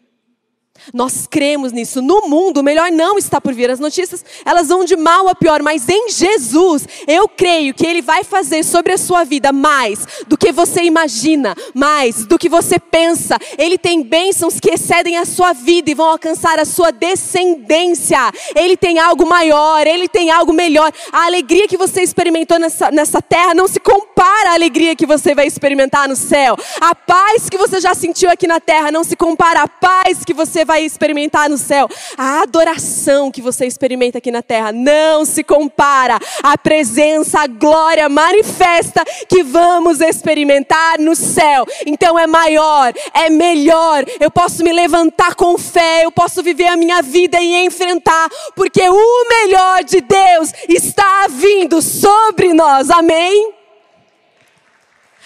Nós 0.94 1.28
cremos 1.28 1.72
nisso. 1.72 2.02
No 2.02 2.28
mundo, 2.28 2.60
o 2.60 2.64
melhor 2.64 2.92
não 2.92 3.18
está 3.18 3.40
por 3.40 3.54
vir. 3.54 3.70
As 3.70 3.80
notícias, 3.80 4.24
elas 4.46 4.68
vão 4.68 4.84
de 4.84 4.96
mal 4.96 5.28
a 5.28 5.36
pior, 5.36 5.62
mas 5.62 5.88
em 5.90 6.10
Jesus, 6.10 6.88
eu 7.08 7.28
creio 7.28 7.74
que 7.74 7.86
Ele 7.86 8.02
vai 8.02 8.24
fazer 8.24 8.64
sobre 8.64 8.94
a 8.94 8.98
sua 8.98 9.24
vida 9.24 9.52
mais 9.52 10.06
do 10.28 10.38
que 10.38 10.52
você 10.52 10.84
imagina, 10.84 11.56
mais 11.74 12.26
do 12.26 12.38
que 12.38 12.50
você 12.50 12.80
pensa. 12.80 13.38
Ele 13.58 13.78
tem 13.78 14.02
bênçãos 14.02 14.60
que 14.60 14.72
excedem 14.72 15.18
a 15.18 15.26
sua 15.26 15.54
vida 15.54 15.92
e 15.92 15.94
vão 15.94 16.10
alcançar 16.10 16.60
a 16.60 16.66
sua 16.66 16.92
descendência. 16.92 18.32
Ele 18.56 18.78
tem 18.78 19.00
algo 19.00 19.28
maior, 19.28 19.86
Ele 19.86 20.08
tem 20.08 20.32
algo 20.32 20.54
melhor. 20.54 20.92
A 21.12 21.26
alegria 21.26 21.68
que 21.68 21.78
você 21.78 22.02
experimentou 22.02 22.60
nessa, 22.60 22.92
nessa 22.92 23.22
terra 23.22 23.54
não 23.54 23.68
se 23.68 23.80
compara 23.80 24.52
à 24.52 24.54
alegria 24.54 24.96
que 24.96 25.06
você 25.06 25.36
vai 25.36 25.48
experimentar 25.48 26.08
no 26.08 26.16
céu. 26.16 26.58
A 26.80 26.96
paz 26.96 27.50
que 27.50 27.58
você 27.58 27.80
já 27.80 27.94
sentiu 27.94 28.30
aqui 28.30 28.48
na 28.48 28.60
terra 28.60 28.92
não 28.92 29.04
se 29.04 29.16
compara 29.16 29.62
à 29.62 29.68
paz 29.68 30.24
que 30.26 30.34
você 30.34 30.66
vai 30.68 30.84
experimentar 30.84 31.50
no 31.50 31.58
céu. 31.58 31.90
A 32.18 32.42
adoração 32.42 33.32
que 33.32 33.42
você 33.42 33.66
experimenta 33.66 34.20
aqui 34.20 34.30
na 34.30 34.44
terra 34.44 34.72
não 34.72 35.26
se 35.26 35.44
compara 35.44 36.20
à 36.44 36.58
presença, 36.58 37.40
à 37.40 37.48
glória 37.48 38.08
manifesta 38.10 39.04
que 39.28 39.42
vamos 39.42 40.02
experimentar 40.02 41.00
no 41.00 41.16
céu. 41.16 41.66
Então 41.86 42.20
é 42.20 42.28
maior, 42.28 42.94
é 43.14 43.30
melhor. 43.30 44.06
Eu 44.20 44.30
posso 44.30 44.64
me 44.64 44.74
levantar 44.74 45.34
com 45.34 45.58
fé, 45.58 46.04
eu 46.04 46.12
posso 46.12 46.44
viver 46.44 46.68
a 46.68 46.78
minha 46.78 47.02
vida 47.02 47.40
e 47.40 47.66
enfrentar, 47.66 48.30
porque 48.56 48.88
o 48.88 49.30
melhor 49.30 49.84
de 49.86 50.02
Deus 50.02 50.52
está 50.68 51.28
vindo 51.30 51.82
sobre 51.82 52.54
nós. 52.54 52.90
Amém? 52.90 53.54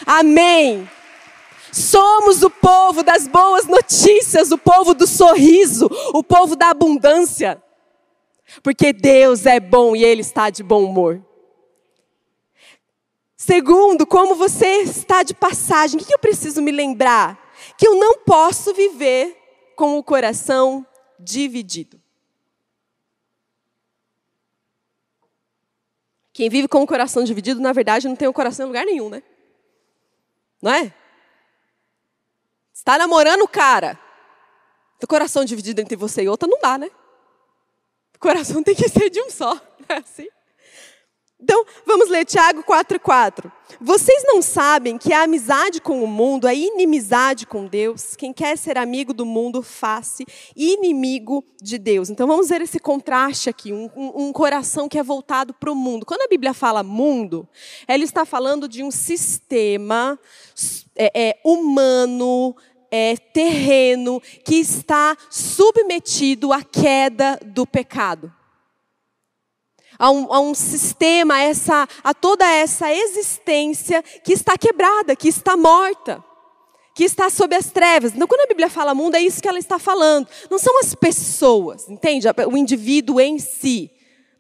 Amém. 0.05 0.87
Somos 1.71 2.43
o 2.43 2.49
povo 2.49 3.03
das 3.03 3.27
boas 3.27 3.65
notícias, 3.65 4.51
o 4.51 4.57
povo 4.57 4.93
do 4.93 5.07
sorriso, 5.07 5.89
o 6.13 6.23
povo 6.23 6.55
da 6.55 6.69
abundância. 6.69 7.61
Porque 8.61 8.91
Deus 8.91 9.45
é 9.45 9.59
bom 9.59 9.95
e 9.95 10.03
Ele 10.03 10.21
está 10.21 10.49
de 10.49 10.61
bom 10.61 10.83
humor. 10.83 11.23
Segundo, 13.37 14.05
como 14.05 14.35
você 14.35 14.81
está 14.81 15.23
de 15.23 15.33
passagem, 15.33 15.99
o 15.99 16.05
que 16.05 16.13
eu 16.13 16.19
preciso 16.19 16.61
me 16.61 16.71
lembrar? 16.71 17.51
Que 17.77 17.87
eu 17.87 17.95
não 17.95 18.19
posso 18.19 18.73
viver 18.73 19.35
com 19.75 19.97
o 19.97 20.03
coração 20.03 20.85
dividido. 21.19 21.99
Quem 26.33 26.49
vive 26.49 26.67
com 26.67 26.83
o 26.83 26.87
coração 26.87 27.23
dividido, 27.23 27.59
na 27.59 27.73
verdade, 27.73 28.07
não 28.07 28.15
tem 28.15 28.27
o 28.27 28.33
coração 28.33 28.65
em 28.65 28.67
lugar 28.67 28.85
nenhum, 28.85 29.09
né? 29.09 29.23
Não 30.61 30.71
é? 30.71 30.93
Está 32.81 32.97
namorando 32.97 33.43
o 33.43 33.47
cara. 33.47 33.95
O 35.03 35.05
coração 35.05 35.45
dividido 35.45 35.81
entre 35.81 35.95
você 35.95 36.23
e 36.23 36.27
outra 36.27 36.49
não 36.49 36.59
dá, 36.59 36.79
né? 36.79 36.89
coração 38.19 38.63
tem 38.65 38.73
que 38.73 38.89
ser 38.89 39.11
de 39.11 39.21
um 39.21 39.29
só, 39.29 39.55
é 39.87 39.97
assim? 39.97 40.27
Então, 41.39 41.63
vamos 41.85 42.09
ler 42.09 42.25
Tiago 42.25 42.63
4,4. 42.63 43.51
Vocês 43.79 44.23
não 44.25 44.41
sabem 44.41 44.97
que 44.97 45.13
a 45.13 45.23
amizade 45.23 45.79
com 45.79 46.03
o 46.03 46.07
mundo 46.07 46.47
é 46.47 46.55
inimizade 46.55 47.45
com 47.45 47.67
Deus? 47.67 48.15
Quem 48.15 48.33
quer 48.33 48.57
ser 48.57 48.79
amigo 48.79 49.13
do 49.13 49.25
mundo, 49.25 49.61
faz-se 49.61 50.25
inimigo 50.55 51.43
de 51.61 51.77
Deus. 51.77 52.09
Então, 52.09 52.27
vamos 52.27 52.49
ver 52.49 52.61
esse 52.61 52.79
contraste 52.79 53.49
aqui: 53.49 53.71
um, 53.71 53.89
um, 53.95 54.27
um 54.27 54.33
coração 54.33 54.89
que 54.89 54.97
é 54.99 55.03
voltado 55.03 55.53
para 55.53 55.71
o 55.71 55.75
mundo. 55.75 56.05
Quando 56.05 56.21
a 56.21 56.27
Bíblia 56.27 56.53
fala 56.53 56.83
mundo, 56.83 57.47
ela 57.87 58.03
está 58.03 58.25
falando 58.25 58.67
de 58.67 58.83
um 58.83 58.91
sistema 58.91 60.19
é, 60.95 61.29
é, 61.29 61.39
humano, 61.43 62.55
é, 62.91 63.15
terreno, 63.15 64.21
que 64.45 64.55
está 64.55 65.17
submetido 65.29 66.51
à 66.51 66.61
queda 66.61 67.39
do 67.45 67.65
pecado 67.65 68.31
a 70.01 70.09
um, 70.09 70.33
a 70.33 70.39
um 70.39 70.55
sistema, 70.55 71.35
a, 71.35 71.41
essa, 71.43 71.87
a 72.03 72.11
toda 72.11 72.43
essa 72.43 72.91
existência 72.91 74.01
que 74.01 74.33
está 74.33 74.57
quebrada, 74.57 75.15
que 75.15 75.27
está 75.27 75.55
morta 75.55 76.23
que 76.93 77.05
está 77.05 77.29
sob 77.29 77.55
as 77.55 77.71
trevas. 77.71 78.13
Então, 78.13 78.27
quando 78.27 78.41
a 78.41 78.47
Bíblia 78.47 78.69
fala 78.69 78.93
mundo, 78.93 79.15
é 79.15 79.21
isso 79.21 79.41
que 79.41 79.47
ela 79.47 79.57
está 79.57 79.79
falando. 79.79 80.27
Não 80.49 80.59
são 80.59 80.77
as 80.79 80.93
pessoas, 80.93 81.87
entende? 81.87 82.27
O 82.51 82.57
indivíduo 82.57 83.19
em 83.19 83.39
si. 83.39 83.89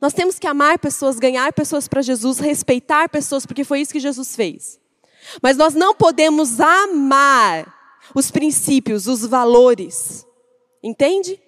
Nós 0.01 0.13
temos 0.13 0.37
que 0.37 0.45
amar 0.45 0.77
pessoas, 0.77 1.17
ganhar 1.17 1.53
pessoas 1.53 1.87
para 1.87 2.01
Jesus, 2.01 2.39
respeitar 2.39 3.07
pessoas, 3.07 3.45
porque 3.45 3.63
foi 3.63 3.79
isso 3.79 3.93
que 3.93 4.01
Jesus 4.01 4.35
fez. 4.35 4.77
Mas 5.41 5.55
nós 5.55 5.73
não 5.73 5.95
podemos 5.95 6.59
amar 6.59 7.80
os 8.13 8.31
princípios, 8.31 9.07
os 9.07 9.25
valores, 9.25 10.25
entende? 10.83 11.39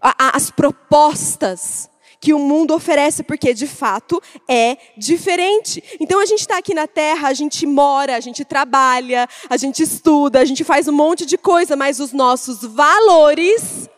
As 0.00 0.50
propostas 0.50 1.90
que 2.22 2.32
o 2.32 2.38
mundo 2.38 2.72
oferece, 2.72 3.24
porque 3.24 3.52
de 3.52 3.66
fato 3.66 4.22
é 4.48 4.76
diferente. 4.96 5.82
Então 5.98 6.20
a 6.20 6.24
gente 6.24 6.40
está 6.40 6.58
aqui 6.58 6.72
na 6.72 6.86
Terra, 6.86 7.26
a 7.26 7.34
gente 7.34 7.66
mora, 7.66 8.16
a 8.16 8.20
gente 8.20 8.44
trabalha, 8.44 9.28
a 9.50 9.56
gente 9.56 9.82
estuda, 9.82 10.38
a 10.38 10.44
gente 10.44 10.62
faz 10.62 10.86
um 10.86 10.92
monte 10.92 11.26
de 11.26 11.36
coisa, 11.36 11.74
mas 11.74 11.98
os 11.98 12.12
nossos 12.12 12.62
valores 12.62 13.90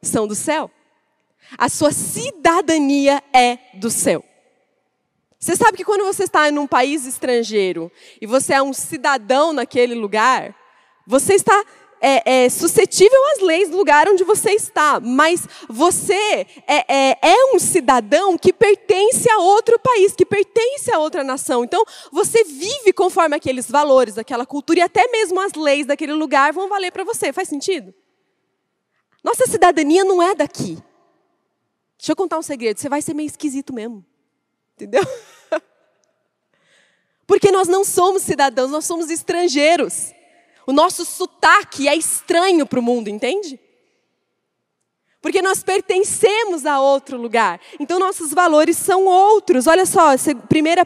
são 0.00 0.28
do 0.28 0.34
céu. 0.36 0.70
A 1.58 1.68
sua 1.68 1.90
cidadania 1.90 3.20
é 3.32 3.58
do 3.74 3.90
céu. 3.90 4.24
Você 5.36 5.56
sabe 5.56 5.78
que 5.78 5.84
quando 5.84 6.04
você 6.04 6.24
está 6.24 6.48
em 6.48 6.56
um 6.56 6.68
país 6.68 7.04
estrangeiro 7.04 7.90
e 8.20 8.26
você 8.26 8.54
é 8.54 8.62
um 8.62 8.72
cidadão 8.72 9.52
naquele 9.52 9.94
lugar, 9.94 10.54
você 11.10 11.34
está 11.34 11.64
é, 12.00 12.44
é, 12.44 12.48
suscetível 12.48 13.18
às 13.32 13.40
leis 13.40 13.68
do 13.68 13.76
lugar 13.76 14.08
onde 14.08 14.22
você 14.22 14.52
está, 14.52 15.00
mas 15.00 15.44
você 15.68 16.46
é, 16.66 16.84
é, 16.88 17.18
é, 17.20 17.54
um 17.54 17.58
cidadão 17.58 18.38
que 18.38 18.52
pertence 18.52 19.28
a 19.28 19.38
outro 19.38 19.76
país, 19.80 20.14
que 20.14 20.24
pertence 20.24 20.90
a 20.92 21.00
outra 21.00 21.24
nação. 21.24 21.64
Então, 21.64 21.84
você 22.12 22.44
vive 22.44 22.92
conforme 22.92 23.34
aqueles 23.34 23.68
valores, 23.68 24.16
aquela 24.16 24.46
cultura, 24.46 24.78
e 24.78 24.82
até 24.82 25.08
mesmo 25.08 25.40
as 25.40 25.52
leis 25.54 25.84
daquele 25.84 26.12
lugar 26.12 26.52
vão 26.52 26.68
valer 26.68 26.92
para 26.92 27.02
você. 27.02 27.32
Faz 27.32 27.48
sentido? 27.48 27.92
Nossa 29.22 29.46
cidadania 29.46 30.04
não 30.04 30.22
é 30.22 30.32
daqui. 30.32 30.78
Deixa 31.98 32.12
eu 32.12 32.16
contar 32.16 32.38
um 32.38 32.42
segredo: 32.42 32.78
você 32.78 32.88
vai 32.88 33.02
ser 33.02 33.14
meio 33.14 33.26
esquisito 33.26 33.74
mesmo. 33.74 34.06
Entendeu? 34.76 35.02
Porque 37.26 37.50
nós 37.50 37.66
não 37.66 37.84
somos 37.84 38.22
cidadãos, 38.22 38.70
nós 38.70 38.84
somos 38.84 39.10
estrangeiros. 39.10 40.14
O 40.70 40.72
nosso 40.72 41.04
sotaque 41.04 41.88
é 41.88 41.96
estranho 41.96 42.64
para 42.64 42.78
o 42.78 42.82
mundo, 42.82 43.08
entende? 43.08 43.58
Porque 45.22 45.42
nós 45.42 45.62
pertencemos 45.62 46.64
a 46.64 46.80
outro 46.80 47.20
lugar. 47.20 47.60
Então 47.78 47.98
nossos 47.98 48.32
valores 48.32 48.78
são 48.78 49.04
outros. 49.04 49.66
Olha 49.66 49.84
só, 49.84 50.14
1 50.14 50.16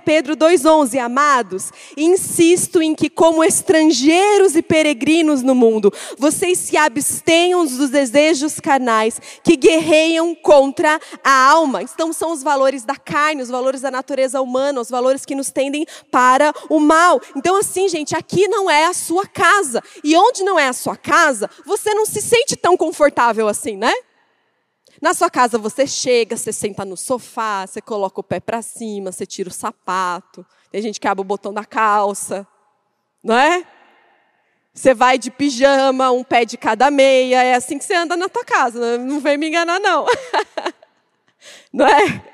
Pedro 0.05 0.37
2,11, 0.37 0.99
amados, 0.99 1.71
insisto 1.97 2.83
em 2.83 2.97
que, 2.97 3.09
como 3.09 3.45
estrangeiros 3.45 4.57
e 4.57 4.63
peregrinos 4.63 5.43
no 5.43 5.55
mundo, 5.55 5.93
vocês 6.19 6.59
se 6.59 6.77
abstenham 6.77 7.65
dos 7.65 7.91
desejos 7.91 8.59
carnais 8.59 9.21
que 9.45 9.57
guerreiam 9.57 10.35
contra 10.35 11.01
a 11.23 11.51
alma. 11.51 11.83
Então 11.83 12.13
são 12.13 12.33
os 12.33 12.43
valores 12.43 12.85
da 12.85 12.97
carne, 12.97 13.41
os 13.41 13.49
valores 13.49 13.83
da 13.83 13.91
natureza 13.91 14.41
humana, 14.41 14.81
os 14.81 14.91
valores 14.91 15.25
que 15.25 15.37
nos 15.37 15.51
tendem 15.51 15.87
para 16.11 16.53
o 16.69 16.81
mal. 16.81 17.21
Então, 17.37 17.57
assim, 17.57 17.89
gente, 17.89 18.17
aqui 18.17 18.49
não 18.49 18.69
é 18.69 18.87
a 18.87 18.95
sua 18.95 19.27
casa. 19.27 19.81
E 20.03 20.17
onde 20.17 20.43
não 20.43 20.59
é 20.59 20.67
a 20.67 20.73
sua 20.73 20.97
casa, 20.97 21.49
você 21.65 21.95
não 21.95 22.05
se 22.05 22.21
sente 22.21 22.57
tão 22.57 22.77
confortável 22.77 23.47
assim, 23.47 23.77
né? 23.77 23.93
Na 25.05 25.13
sua 25.13 25.29
casa 25.29 25.59
você 25.59 25.87
chega, 25.87 26.35
você 26.35 26.51
senta 26.51 26.83
no 26.83 26.97
sofá, 26.97 27.67
você 27.67 27.83
coloca 27.83 28.21
o 28.21 28.25
pé 28.25 28.41
para 28.41 28.63
cima, 28.63 29.13
você 29.13 29.27
tira 29.27 29.51
o 29.51 29.53
sapato. 29.53 30.47
Tem 30.73 30.81
gente 30.81 30.99
que 30.99 31.07
abre 31.07 31.21
o 31.21 31.25
botão 31.25 31.53
da 31.53 31.63
calça, 31.63 32.47
não 33.23 33.37
é? 33.37 33.67
Você 34.73 34.95
vai 34.95 35.19
de 35.19 35.31
pijama, 35.31 36.11
um 36.11 36.25
pé 36.25 36.47
de 36.47 36.57
cada 36.57 36.91
meia, 36.91 37.43
é 37.43 37.55
assim 37.55 37.77
que 37.77 37.85
você 37.85 37.93
anda 37.93 38.17
na 38.17 38.31
tua 38.31 38.47
casa. 38.47 38.97
Não 38.97 39.21
vem 39.21 39.37
me 39.37 39.49
enganar 39.49 39.79
não. 39.79 40.07
não 41.71 41.87
é? 41.87 42.25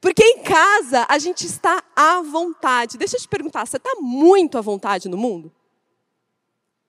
Porque 0.00 0.22
em 0.22 0.44
casa 0.44 1.04
a 1.08 1.18
gente 1.18 1.46
está 1.46 1.82
à 1.96 2.22
vontade. 2.22 2.96
Deixa 2.96 3.16
eu 3.16 3.20
te 3.20 3.26
perguntar, 3.26 3.66
você 3.66 3.76
está 3.76 3.90
muito 3.98 4.56
à 4.56 4.60
vontade 4.60 5.08
no 5.08 5.16
mundo? 5.16 5.52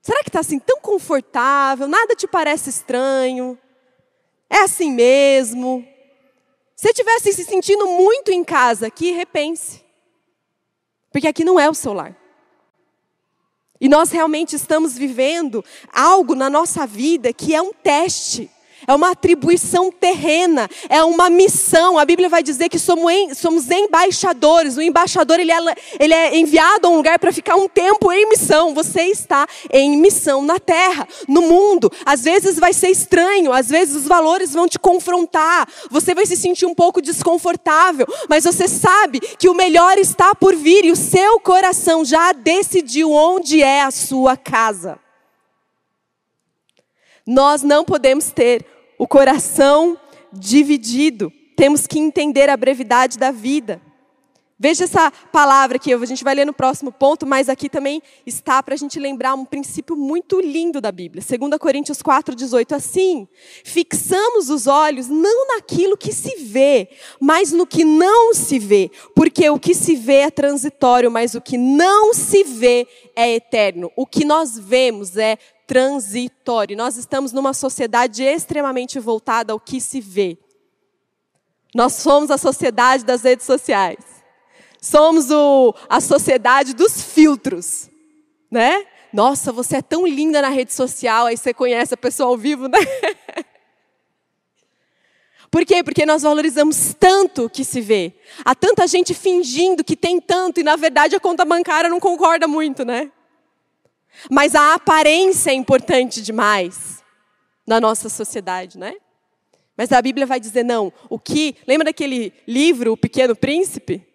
Será 0.03 0.21
que 0.21 0.29
está 0.29 0.41
assim 0.41 0.59
tão 0.59 0.79
confortável? 0.79 1.87
Nada 1.87 2.15
te 2.15 2.27
parece 2.27 2.69
estranho? 2.69 3.57
É 4.49 4.59
assim 4.61 4.91
mesmo? 4.91 5.87
Se 6.75 6.89
estivesse 6.89 7.33
se 7.33 7.43
sentindo 7.43 7.87
muito 7.87 8.31
em 8.31 8.43
casa 8.43 8.87
aqui, 8.87 9.11
repense. 9.11 9.83
Porque 11.11 11.27
aqui 11.27 11.43
não 11.43 11.59
é 11.59 11.69
o 11.69 11.73
seu 11.73 11.93
lar. 11.93 12.15
E 13.79 13.87
nós 13.87 14.11
realmente 14.11 14.55
estamos 14.55 14.97
vivendo 14.97 15.63
algo 15.93 16.35
na 16.35 16.49
nossa 16.49 16.85
vida 16.87 17.31
que 17.31 17.53
é 17.53 17.61
um 17.61 17.73
teste 17.73 18.49
é 18.87 18.95
uma 18.95 19.11
atribuição 19.11 19.91
terrena, 19.91 20.69
é 20.87 21.03
uma 21.03 21.29
missão. 21.29 21.99
A 21.99 22.05
Bíblia 22.05 22.29
vai 22.29 22.41
dizer 22.41 22.69
que 22.69 22.79
somos, 22.79 23.11
em, 23.11 23.33
somos 23.33 23.69
embaixadores. 23.69 24.77
O 24.77 24.81
embaixador 24.81 25.41
ele 25.41 25.51
é, 25.51 25.57
ele 25.99 26.13
é 26.13 26.37
enviado 26.37 26.87
a 26.87 26.89
um 26.89 26.95
lugar 26.95 27.19
para 27.19 27.33
ficar 27.33 27.57
um 27.57 27.67
tempo 27.67 28.09
em 28.13 28.29
missão. 28.29 28.73
Você 28.73 29.03
está 29.03 29.45
em 29.69 29.97
missão 29.97 30.41
na 30.41 30.57
terra, 30.57 31.05
no 31.27 31.41
mundo. 31.41 31.91
Às 32.05 32.23
vezes 32.23 32.57
vai 32.57 32.71
ser 32.71 32.89
estranho, 32.89 33.51
às 33.51 33.67
vezes 33.67 33.93
os 33.93 34.07
valores 34.07 34.53
vão 34.53 34.69
te 34.69 34.79
confrontar. 34.79 35.67
Você 35.91 36.15
vai 36.15 36.25
se 36.25 36.37
sentir 36.37 36.65
um 36.65 36.73
pouco 36.73 37.01
desconfortável, 37.01 38.07
mas 38.29 38.45
você 38.45 38.69
sabe 38.69 39.19
que 39.19 39.49
o 39.49 39.53
melhor 39.53 39.97
está 39.97 40.33
por 40.33 40.55
vir 40.55 40.85
e 40.85 40.91
o 40.93 40.95
seu 40.95 41.41
coração 41.41 42.05
já 42.05 42.31
decidiu 42.31 43.11
onde 43.11 43.61
é 43.61 43.81
a 43.81 43.91
sua 43.91 44.37
casa. 44.37 44.97
Nós 47.25 47.61
não 47.61 47.83
podemos 47.83 48.31
ter 48.31 48.76
o 48.97 49.07
coração 49.07 49.97
dividido. 50.31 51.31
Temos 51.55 51.87
que 51.87 51.99
entender 51.99 52.49
a 52.49 52.57
brevidade 52.57 53.17
da 53.17 53.31
vida. 53.31 53.81
Veja 54.59 54.85
essa 54.85 55.11
palavra 55.31 55.77
aqui, 55.77 55.93
a 55.93 56.05
gente 56.05 56.23
vai 56.23 56.33
ler 56.33 56.43
no 56.43 56.53
próximo 56.53 56.91
ponto, 56.91 57.27
mas 57.27 57.47
aqui 57.47 57.69
também 57.69 58.01
está 58.25 58.63
para 58.63 58.73
a 58.73 58.77
gente 58.77 58.99
lembrar 58.99 59.35
um 59.35 59.45
princípio 59.45 59.95
muito 59.95 60.41
lindo 60.41 60.81
da 60.81 60.91
Bíblia. 60.91 61.23
2 61.23 61.59
Coríntios 61.59 62.01
4,18. 62.01 62.75
Assim, 62.75 63.27
fixamos 63.63 64.49
os 64.49 64.65
olhos 64.65 65.07
não 65.09 65.55
naquilo 65.55 65.95
que 65.95 66.11
se 66.11 66.37
vê, 66.37 66.89
mas 67.19 67.51
no 67.51 67.67
que 67.67 67.85
não 67.85 68.33
se 68.33 68.57
vê. 68.57 68.89
Porque 69.15 69.47
o 69.47 69.59
que 69.59 69.75
se 69.75 69.95
vê 69.95 70.21
é 70.21 70.31
transitório, 70.31 71.11
mas 71.11 71.35
o 71.35 71.41
que 71.41 71.55
não 71.55 72.11
se 72.11 72.43
vê 72.43 72.87
é 73.15 73.35
eterno. 73.35 73.91
O 73.95 74.07
que 74.07 74.25
nós 74.25 74.57
vemos 74.57 75.17
é 75.17 75.37
transitório. 75.67 76.75
Nós 76.77 76.95
estamos 76.95 77.33
numa 77.33 77.53
sociedade 77.53 78.23
extremamente 78.23 78.97
voltada 78.99 79.51
ao 79.51 79.59
que 79.59 79.81
se 79.81 79.99
vê. 79.99 80.37
Nós 81.75 81.93
somos 81.93 82.31
a 82.31 82.37
sociedade 82.37 83.03
das 83.03 83.21
redes 83.21 83.45
sociais. 83.45 83.99
Somos 84.81 85.29
o, 85.29 85.75
a 85.89 85.99
sociedade 85.99 86.73
dos 86.73 87.01
filtros, 87.01 87.89
né? 88.49 88.85
Nossa, 89.11 89.51
você 89.51 89.77
é 89.77 89.81
tão 89.81 90.07
linda 90.07 90.41
na 90.41 90.49
rede 90.49 90.73
social, 90.73 91.25
aí 91.25 91.35
você 91.35 91.53
conhece 91.53 91.93
a 91.93 91.97
pessoa 91.97 92.29
ao 92.29 92.37
vivo, 92.37 92.67
né? 92.67 92.79
Por 95.49 95.65
quê? 95.65 95.83
Porque 95.83 96.05
nós 96.05 96.23
valorizamos 96.23 96.93
tanto 96.99 97.45
o 97.45 97.49
que 97.49 97.63
se 97.63 97.79
vê. 97.81 98.13
Há 98.43 98.53
tanta 98.53 98.85
gente 98.85 99.13
fingindo 99.13 99.83
que 99.83 99.95
tem 99.95 100.19
tanto 100.19 100.59
e 100.59 100.63
na 100.63 100.75
verdade 100.75 101.15
a 101.15 101.19
conta 101.19 101.45
bancária 101.45 101.89
não 101.89 101.99
concorda 101.99 102.47
muito, 102.47 102.83
né? 102.85 103.11
Mas 104.29 104.55
a 104.55 104.73
aparência 104.73 105.51
é 105.51 105.53
importante 105.53 106.21
demais 106.21 107.03
na 107.65 107.79
nossa 107.79 108.09
sociedade, 108.09 108.77
né? 108.77 108.95
Mas 109.77 109.91
a 109.91 110.01
Bíblia 110.01 110.25
vai 110.25 110.39
dizer 110.39 110.63
não. 110.63 110.91
O 111.09 111.19
que, 111.19 111.55
lembra 111.67 111.85
daquele 111.85 112.33
livro 112.47 112.93
O 112.93 112.97
Pequeno 112.97 113.35
Príncipe? 113.35 114.05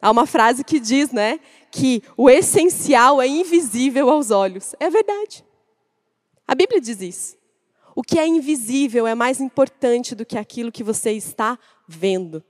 Há 0.00 0.10
uma 0.10 0.26
frase 0.26 0.64
que 0.64 0.80
diz, 0.80 1.12
né, 1.12 1.38
que 1.70 2.02
o 2.16 2.30
essencial 2.30 3.20
é 3.20 3.26
invisível 3.26 4.08
aos 4.08 4.30
olhos. 4.30 4.74
É 4.80 4.88
verdade. 4.88 5.44
A 6.48 6.54
Bíblia 6.54 6.80
diz 6.80 7.02
isso. 7.02 7.36
O 7.94 8.02
que 8.02 8.18
é 8.18 8.26
invisível 8.26 9.06
é 9.06 9.14
mais 9.14 9.40
importante 9.40 10.14
do 10.14 10.24
que 10.24 10.38
aquilo 10.38 10.72
que 10.72 10.82
você 10.82 11.12
está 11.12 11.58
vendo. 11.86 12.42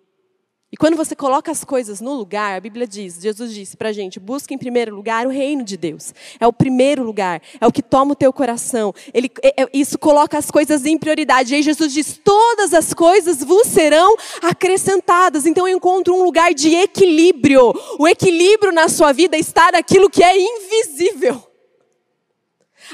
E 0.73 0.77
quando 0.77 0.97
você 0.97 1.17
coloca 1.17 1.51
as 1.51 1.65
coisas 1.65 2.01
no 2.01 2.15
lugar, 2.15 2.57
a 2.57 2.61
Bíblia 2.61 2.87
diz, 2.87 3.21
Jesus 3.21 3.53
disse 3.53 3.77
para 3.77 3.89
a 3.89 3.93
gente, 3.93 4.21
busque 4.21 4.55
em 4.55 4.59
primeiro 4.59 4.95
lugar 4.95 5.27
o 5.27 5.31
reino 5.31 5.65
de 5.65 5.77
Deus. 5.77 6.15
É 6.39 6.47
o 6.47 6.53
primeiro 6.53 7.03
lugar, 7.03 7.43
é 7.61 7.67
o 7.67 7.73
que 7.73 7.83
toma 7.83 8.13
o 8.13 8.15
teu 8.15 8.33
coração. 8.33 8.95
Ele, 9.13 9.29
é, 9.43 9.63
é, 9.63 9.69
isso 9.75 9.99
coloca 9.99 10.39
as 10.39 10.49
coisas 10.49 10.87
em 10.87 10.97
prioridade. 10.97 11.53
E 11.53 11.57
aí 11.57 11.63
Jesus 11.63 11.93
diz, 11.93 12.21
todas 12.23 12.73
as 12.73 12.95
coisas 12.95 13.43
vos 13.43 13.67
serão 13.67 14.17
acrescentadas. 14.43 15.45
Então 15.45 15.67
eu 15.67 15.77
encontro 15.77 16.15
um 16.15 16.23
lugar 16.23 16.55
de 16.55 16.73
equilíbrio. 16.73 17.75
O 17.99 18.07
equilíbrio 18.07 18.71
na 18.71 18.89
sua 18.89 19.13
vida 19.13 19.37
está 19.37 19.73
naquilo 19.73 20.09
que 20.09 20.23
é 20.23 20.39
invisível 20.39 21.50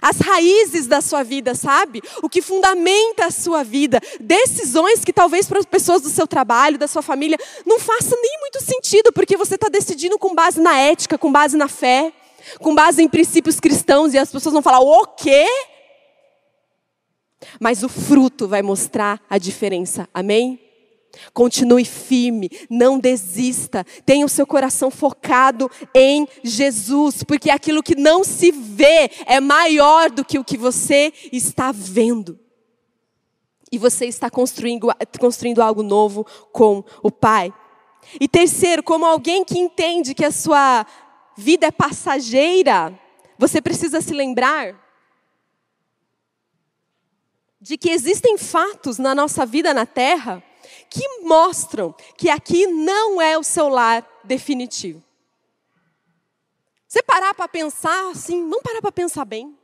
as 0.00 0.18
raízes 0.18 0.86
da 0.86 1.00
sua 1.00 1.22
vida, 1.22 1.54
sabe? 1.54 2.02
O 2.22 2.28
que 2.28 2.42
fundamenta 2.42 3.26
a 3.26 3.30
sua 3.30 3.62
vida. 3.62 4.00
Decisões 4.20 5.04
que 5.04 5.12
talvez 5.12 5.46
para 5.46 5.58
as 5.58 5.66
pessoas 5.66 6.02
do 6.02 6.08
seu 6.08 6.26
trabalho, 6.26 6.78
da 6.78 6.88
sua 6.88 7.02
família, 7.02 7.38
não 7.64 7.78
façam 7.78 8.20
nem 8.20 8.40
muito 8.40 8.62
sentido, 8.62 9.12
porque 9.12 9.36
você 9.36 9.54
está 9.54 9.68
decidindo 9.68 10.18
com 10.18 10.34
base 10.34 10.60
na 10.60 10.78
ética, 10.78 11.18
com 11.18 11.30
base 11.30 11.56
na 11.56 11.68
fé, 11.68 12.12
com 12.60 12.74
base 12.74 13.02
em 13.02 13.08
princípios 13.08 13.60
cristãos, 13.60 14.14
e 14.14 14.18
as 14.18 14.30
pessoas 14.30 14.52
vão 14.52 14.62
falar: 14.62 14.80
o 14.80 15.06
quê? 15.06 15.46
Mas 17.60 17.82
o 17.82 17.88
fruto 17.88 18.48
vai 18.48 18.62
mostrar 18.62 19.20
a 19.28 19.38
diferença, 19.38 20.08
amém? 20.12 20.65
Continue 21.32 21.84
firme, 21.84 22.50
não 22.68 22.98
desista, 22.98 23.84
tenha 24.04 24.26
o 24.26 24.28
seu 24.28 24.46
coração 24.46 24.90
focado 24.90 25.70
em 25.94 26.26
Jesus, 26.42 27.22
porque 27.22 27.50
aquilo 27.50 27.82
que 27.82 27.94
não 27.94 28.24
se 28.24 28.50
vê 28.50 29.10
é 29.26 29.40
maior 29.40 30.10
do 30.10 30.24
que 30.24 30.38
o 30.38 30.44
que 30.44 30.56
você 30.56 31.12
está 31.32 31.72
vendo. 31.72 32.38
E 33.70 33.78
você 33.78 34.06
está 34.06 34.30
construindo, 34.30 34.88
construindo 35.18 35.60
algo 35.60 35.82
novo 35.82 36.24
com 36.52 36.84
o 37.02 37.10
Pai. 37.10 37.52
E 38.20 38.28
terceiro, 38.28 38.82
como 38.82 39.04
alguém 39.04 39.44
que 39.44 39.58
entende 39.58 40.14
que 40.14 40.24
a 40.24 40.30
sua 40.30 40.86
vida 41.36 41.66
é 41.66 41.70
passageira, 41.70 42.98
você 43.38 43.60
precisa 43.60 44.00
se 44.00 44.14
lembrar 44.14 44.86
de 47.60 47.76
que 47.76 47.90
existem 47.90 48.38
fatos 48.38 48.96
na 48.98 49.14
nossa 49.14 49.44
vida 49.44 49.74
na 49.74 49.84
terra 49.84 50.42
que 50.90 51.20
mostram 51.20 51.94
que 52.16 52.30
aqui 52.30 52.66
não 52.66 53.20
é 53.20 53.38
o 53.38 53.42
seu 53.42 53.68
lar 53.68 54.06
definitivo. 54.24 55.02
Você 56.86 57.02
parar 57.02 57.34
para 57.34 57.48
pensar 57.48 58.10
assim, 58.10 58.42
não 58.42 58.62
parar 58.62 58.80
para 58.80 58.92
pensar 58.92 59.24
bem. 59.24 59.56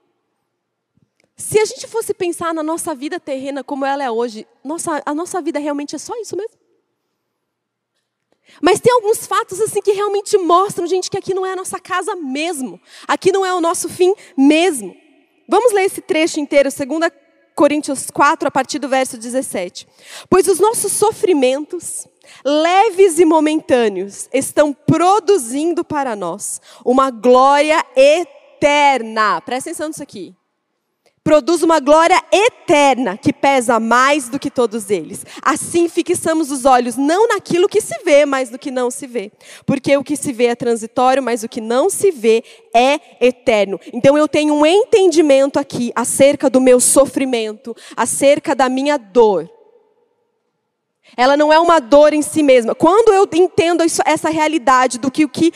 Se 1.37 1.59
a 1.59 1.65
gente 1.65 1.87
fosse 1.87 2.13
pensar 2.13 2.53
na 2.53 2.63
nossa 2.63 2.95
vida 2.95 3.19
terrena 3.19 3.65
como 3.65 3.85
ela 3.85 4.03
é 4.03 4.11
hoje, 4.11 4.47
nossa, 4.63 5.03
a 5.05 5.15
nossa 5.15 5.41
vida 5.41 5.59
realmente 5.59 5.97
é 5.97 5.99
só 5.99 6.15
isso 6.21 6.37
mesmo? 6.37 6.63
Mas 8.61 8.81
tem 8.81 8.93
alguns 8.93 9.27
fatos 9.27 9.61
assim 9.61 9.81
que 9.81 9.93
realmente 9.93 10.37
mostram, 10.37 10.87
gente, 10.87 11.11
que 11.11 11.17
aqui 11.17 11.33
não 11.33 11.47
é 11.47 11.53
a 11.53 11.57
nossa 11.57 11.81
casa 11.81 12.15
mesmo. 12.15 12.81
Aqui 13.09 13.33
não 13.33 13.47
é 13.47 13.55
o 13.55 13.61
nosso 13.61 13.89
fim 13.89 14.15
mesmo. 14.37 14.95
Vamos 15.49 15.73
ler 15.73 15.85
esse 15.85 16.01
trecho 16.01 16.39
inteiro, 16.39 16.71
segunda 16.71 17.11
Coríntios 17.55 18.11
4, 18.11 18.49
a 18.49 18.51
partir 18.51 18.79
do 18.79 18.89
verso 18.89 19.17
17. 19.17 19.87
Pois 20.29 20.47
os 20.49 20.59
nossos 20.59 20.93
sofrimentos, 20.93 22.07
leves 22.45 23.19
e 23.19 23.25
momentâneos, 23.25 24.29
estão 24.33 24.73
produzindo 24.73 25.85
para 25.85 26.17
nós 26.17 26.61
uma 26.85 27.11
glória 27.11 27.85
eterna. 27.97 29.41
Presta 29.41 29.71
atenção 29.71 29.89
nisso 29.89 30.03
aqui 30.03 30.35
produz 31.25 31.63
uma 31.63 31.79
glória 31.79 32.21
eterna 32.33 33.17
que 33.17 33.33
pesa 33.33 33.79
mais 33.79 34.29
do 34.29 34.39
que 34.39 34.51
todos 34.51 34.91
eles. 34.91 35.25
Assim 35.41 35.89
fixamos 35.89 36.51
os 36.51 36.65
olhos 36.65 36.97
não 36.97 37.29
naquilo 37.29 37.69
que 37.69 37.81
se 37.81 37.97
vê, 38.05 38.27
mas 38.27 38.51
no 38.51 38.59
que 38.59 38.71
não 38.71 38.91
se 38.91 39.07
vê. 39.07 39.31
Porque 39.65 39.97
o 39.97 40.03
que 40.03 40.17
se 40.17 40.33
vê 40.33 40.47
é 40.47 40.55
transitório, 40.55 41.23
mas 41.23 41.43
o 41.43 41.49
que 41.49 41.61
não 41.61 41.89
se 41.89 42.11
vê 42.11 42.43
é 42.75 42.99
eterno. 43.21 43.79
Então 43.93 44.19
eu 44.19 44.27
tenho 44.27 44.55
um 44.55 44.67
entendimento 44.67 45.59
aqui 45.59 45.93
acerca 45.95 46.51
do 46.51 46.61
meu 46.61 46.81
sofrimento, 46.81 47.75
acerca 47.97 48.55
da 48.55 48.69
minha 48.69 48.97
dor. 48.97 49.49
Ela 51.17 51.37
não 51.37 51.53
é 51.53 51.59
uma 51.59 51.79
dor 51.79 52.15
em 52.15 52.23
si 52.23 52.43
mesma. 52.43 52.75
Quando 52.75 53.13
eu 53.13 53.29
entendo 53.35 53.85
isso, 53.85 54.01
essa 54.07 54.31
realidade 54.31 54.99
do 54.99 55.11
que 55.11 55.25
o 55.25 55.29
que 55.29 55.53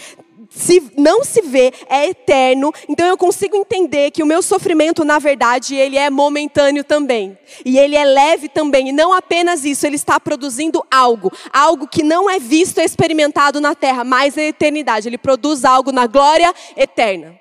se 0.51 0.93
não 0.97 1.25
se 1.25 1.43
vê, 1.43 1.73
é 1.89 2.09
eterno, 2.09 2.73
então 2.89 3.07
eu 3.07 3.17
consigo 3.17 3.57
entender 3.57 4.11
que 4.11 4.23
o 4.23 4.27
meu 4.27 4.43
sofrimento, 4.43 5.05
na 5.05 5.19
verdade, 5.19 5.75
ele 5.75 5.97
é 5.97 6.11
momentâneo 6.11 6.85
também. 6.85 7.39
E 7.65 7.79
ele 7.79 7.97
é 7.97 8.05
leve 8.05 8.49
também. 8.49 8.89
E 8.89 8.93
não 8.93 9.13
apenas 9.13 9.65
isso, 9.65 9.87
ele 9.87 9.97
está 9.97 10.19
produzindo 10.19 10.85
algo. 10.91 11.33
Algo 11.53 11.87
que 11.87 12.03
não 12.03 12.29
é 12.29 12.39
visto 12.39 12.79
e 12.79 12.85
experimentado 12.85 13.61
na 13.61 13.75
terra, 13.75 14.05
mas 14.05 14.37
na 14.37 14.43
eternidade. 14.43 15.09
Ele 15.09 15.19
produz 15.19 15.65
algo 15.65 15.93
na 15.93 16.07
glória 16.07 16.53
eterna. 16.77 17.39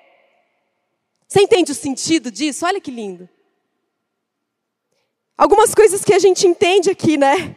Você 1.26 1.40
entende 1.40 1.72
o 1.72 1.74
sentido 1.74 2.30
disso? 2.30 2.64
Olha 2.64 2.80
que 2.80 2.90
lindo. 2.90 3.28
Algumas 5.36 5.74
coisas 5.74 6.04
que 6.04 6.14
a 6.14 6.18
gente 6.18 6.46
entende 6.46 6.88
aqui, 6.88 7.16
né? 7.18 7.56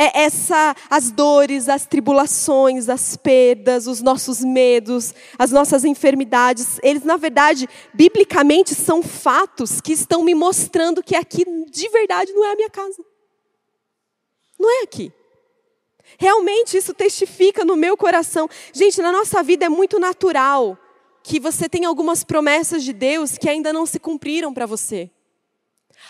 É 0.00 0.22
essa 0.22 0.74
as 0.88 1.10
dores, 1.10 1.68
as 1.68 1.84
tribulações, 1.84 2.88
as 2.88 3.18
perdas, 3.18 3.86
os 3.86 4.00
nossos 4.00 4.40
medos, 4.40 5.14
as 5.38 5.50
nossas 5.50 5.84
enfermidades, 5.84 6.80
eles 6.82 7.04
na 7.04 7.18
verdade, 7.18 7.68
biblicamente 7.92 8.74
são 8.74 9.02
fatos 9.02 9.78
que 9.78 9.92
estão 9.92 10.22
me 10.22 10.34
mostrando 10.34 11.02
que 11.02 11.14
aqui 11.14 11.44
de 11.70 11.88
verdade 11.90 12.32
não 12.32 12.46
é 12.46 12.52
a 12.52 12.56
minha 12.56 12.70
casa. 12.70 13.04
Não 14.58 14.70
é 14.80 14.84
aqui. 14.84 15.12
Realmente 16.18 16.78
isso 16.78 16.94
testifica 16.94 17.62
no 17.62 17.76
meu 17.76 17.94
coração. 17.94 18.48
Gente, 18.72 19.02
na 19.02 19.12
nossa 19.12 19.42
vida 19.42 19.66
é 19.66 19.68
muito 19.68 19.98
natural 19.98 20.78
que 21.22 21.38
você 21.38 21.68
tenha 21.68 21.88
algumas 21.88 22.24
promessas 22.24 22.82
de 22.82 22.94
Deus 22.94 23.36
que 23.36 23.50
ainda 23.50 23.70
não 23.70 23.84
se 23.84 23.98
cumpriram 23.98 24.52
para 24.54 24.64
você. 24.64 25.10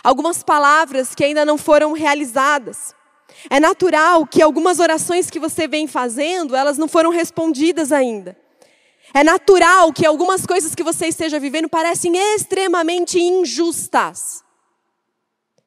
Algumas 0.04 0.44
palavras 0.44 1.12
que 1.12 1.24
ainda 1.24 1.44
não 1.44 1.58
foram 1.58 1.92
realizadas. 1.92 2.94
É 3.48 3.58
natural 3.58 4.26
que 4.26 4.42
algumas 4.42 4.78
orações 4.78 5.30
que 5.30 5.38
você 5.38 5.66
vem 5.66 5.86
fazendo, 5.86 6.54
elas 6.54 6.76
não 6.76 6.88
foram 6.88 7.10
respondidas 7.10 7.92
ainda. 7.92 8.36
É 9.14 9.24
natural 9.24 9.92
que 9.92 10.06
algumas 10.06 10.46
coisas 10.46 10.74
que 10.74 10.82
você 10.82 11.06
esteja 11.06 11.40
vivendo 11.40 11.68
parecem 11.68 12.16
extremamente 12.34 13.18
injustas. 13.18 14.44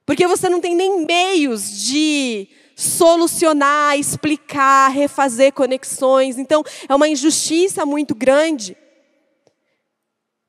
Porque 0.06 0.28
você 0.28 0.50
não 0.50 0.62
tem 0.62 0.76
nem 0.76 1.06
meios 1.06 1.70
de 1.70 2.48
solucionar, 2.76 3.98
explicar, 3.98 4.90
refazer 4.90 5.54
conexões. 5.54 6.38
Então, 6.38 6.64
é 6.88 6.96
uma 6.96 7.08
injustiça 7.08 7.86
muito 7.86 8.14
grande. 8.16 8.78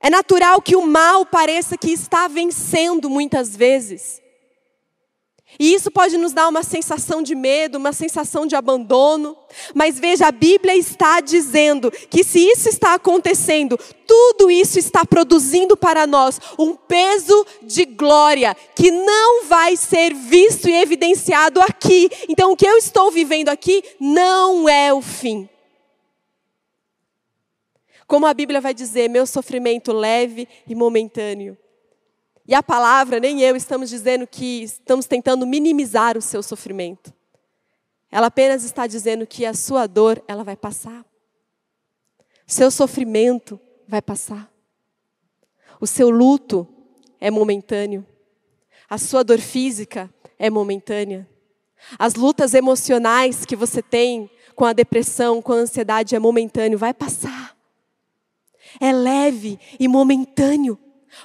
É 0.01 0.11
natural 0.11 0.61
que 0.61 0.77
o 0.77 0.87
mal 0.87 1.25
pareça 1.25 1.77
que 1.77 1.91
está 1.91 2.29
vencendo 2.29 3.09
muitas 3.09 3.57
vezes. 3.57 4.21
E 5.59 5.73
isso 5.73 5.91
pode 5.91 6.17
nos 6.17 6.33
dar 6.33 6.49
uma 6.49 6.63
sensação 6.63 7.23
de 7.23 7.35
medo, 7.35 7.79
uma 7.79 7.93
sensação 7.93 8.47
de 8.47 8.57
abandono. 8.57 9.37
Mas 9.75 9.99
veja, 9.99 10.27
a 10.27 10.33
Bíblia 10.33 10.75
está 10.75 11.21
dizendo 11.21 11.91
que 11.91 12.25
se 12.25 12.41
isso 12.41 12.69
está 12.69 12.95
acontecendo, 12.95 13.79
tudo 14.07 14.51
isso 14.51 14.79
está 14.79 15.05
produzindo 15.05 15.77
para 15.77 16.07
nós 16.07 16.41
um 16.59 16.75
peso 16.75 17.47
de 17.63 17.85
glória 17.85 18.57
que 18.75 18.91
não 18.91 19.45
vai 19.45 19.77
ser 19.77 20.13
visto 20.13 20.69
e 20.69 20.75
evidenciado 20.75 21.61
aqui. 21.61 22.11
Então, 22.29 22.53
o 22.53 22.57
que 22.57 22.67
eu 22.67 22.77
estou 22.77 23.11
vivendo 23.11 23.49
aqui 23.49 23.83
não 24.01 24.69
é 24.69 24.93
o 24.93 25.01
fim. 25.01 25.49
Como 28.07 28.27
a 28.27 28.35
Bíblia 28.35 28.61
vai 28.61 28.75
dizer, 28.75 29.09
meu 29.09 29.27
sofrimento 29.27 29.93
leve 29.93 30.47
e 30.69 30.75
momentâneo. 30.75 31.57
E 32.47 32.55
a 32.55 32.63
palavra, 32.63 33.19
nem 33.19 33.41
eu, 33.41 33.57
estamos 33.57 33.89
dizendo 33.89 34.27
que 34.27 34.63
estamos 34.63 35.07
tentando 35.07 35.47
minimizar 35.47 36.19
o 36.19 36.23
seu 36.23 36.43
sofrimento. 36.43 37.13
Ela 38.11 38.27
apenas 38.27 38.65
está 38.65 38.87
dizendo 38.87 39.27
que 39.27 39.47
a 39.47 39.55
sua 39.55 39.87
dor, 39.87 40.23
ela 40.29 40.45
vai 40.45 40.57
passar. 40.57 41.05
Seu 42.47 42.71
sofrimento 42.71 43.59
vai 43.89 44.03
passar. 44.03 44.53
O 45.81 45.87
seu 45.87 46.11
luto 46.11 46.69
é 47.19 47.31
momentâneo. 47.31 48.07
A 48.89 48.99
sua 48.99 49.25
dor 49.25 49.41
física 49.41 50.13
é 50.39 50.51
momentânea. 50.51 51.29
As 51.99 52.15
lutas 52.15 52.55
emocionais 52.55 53.45
que 53.45 53.57
você 53.57 53.83
tem 53.83 54.31
com 54.55 54.65
a 54.65 54.73
depressão, 54.73 55.43
com 55.43 55.53
a 55.53 55.57
ansiedade 55.57 56.15
é 56.15 56.19
momentâneo, 56.19 56.79
vai 56.79 56.93
passar. 56.95 57.57
É 58.79 58.93
leve 58.93 59.59
e 59.81 59.89
momentâneo. 59.89 60.79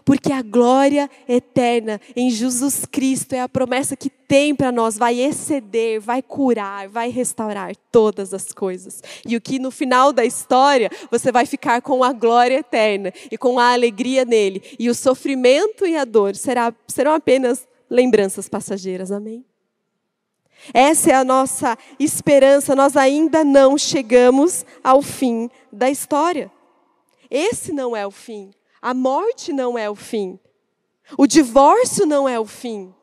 Porque 0.04 0.32
a 0.32 0.41
glória 0.41 1.10
eterna 1.28 1.99
em 2.15 2.30
Jesus 2.30 2.86
Cristo 2.86 3.34
é 3.34 3.41
a 3.41 3.49
promessa 3.49 3.95
que 3.95 4.10
tem 4.10 4.54
para 4.54 4.71
nós, 4.71 4.97
vai 4.97 5.19
exceder, 5.19 5.99
vai 5.99 6.21
curar, 6.21 6.88
vai 6.88 7.10
restaurar 7.10 7.75
todas 7.91 8.34
as 8.34 8.54
coisas. 8.54 9.02
E 9.25 9.36
o 9.36 9.41
que 9.41 9.58
no 9.58 9.71
final 9.71 10.13
da 10.13 10.23
história 10.23 10.89
você 11.10 11.32
vai 11.32 11.45
ficar 11.45 11.82
com 11.82 12.04
a 12.04 12.13
glória 12.13 12.60
eterna 12.60 13.12
e 13.32 13.38
com 13.38 13.58
a 13.58 13.73
alegria 13.73 14.23
nele. 14.25 14.62
E 14.78 14.89
o 14.89 14.95
sofrimento 14.95 15.86
e 15.86 15.97
a 15.97 16.06
dor 16.06 16.36
será, 16.36 16.73
serão 16.88 17.13
apenas 17.13 17.67
lembranças 17.89 18.47
passageiras, 18.47 19.12
amém? 19.12 19.43
Essa 20.73 21.12
é 21.12 21.15
a 21.15 21.23
nossa 21.23 21.78
esperança, 21.99 22.75
nós 22.75 22.95
ainda 22.95 23.43
não 23.43 23.78
chegamos 23.78 24.65
ao 24.84 25.02
fim 25.02 25.49
da 25.71 25.89
história. 25.89 26.52
Esse 27.30 27.71
não 27.71 27.95
é 27.95 28.06
o 28.06 28.12
fim. 28.12 28.52
A 28.81 28.93
morte 28.93 29.51
não 29.51 29.77
é 29.77 29.89
o 29.89 29.95
fim. 29.95 30.39
O 31.17 31.27
divórcio 31.27 32.05
não 32.05 32.27
é 32.27 32.39
o 32.39 32.45
fim. 32.45 32.93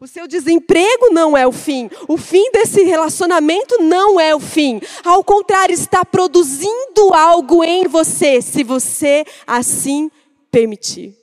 O 0.00 0.06
seu 0.06 0.26
desemprego 0.26 1.10
não 1.12 1.36
é 1.36 1.46
o 1.46 1.52
fim. 1.52 1.88
O 2.08 2.16
fim 2.16 2.50
desse 2.50 2.82
relacionamento 2.82 3.80
não 3.82 4.18
é 4.18 4.34
o 4.34 4.40
fim. 4.40 4.80
Ao 5.04 5.22
contrário, 5.22 5.72
está 5.72 6.04
produzindo 6.04 7.14
algo 7.14 7.62
em 7.62 7.86
você, 7.86 8.42
se 8.42 8.64
você 8.64 9.24
assim 9.46 10.10
permitir. 10.50 11.16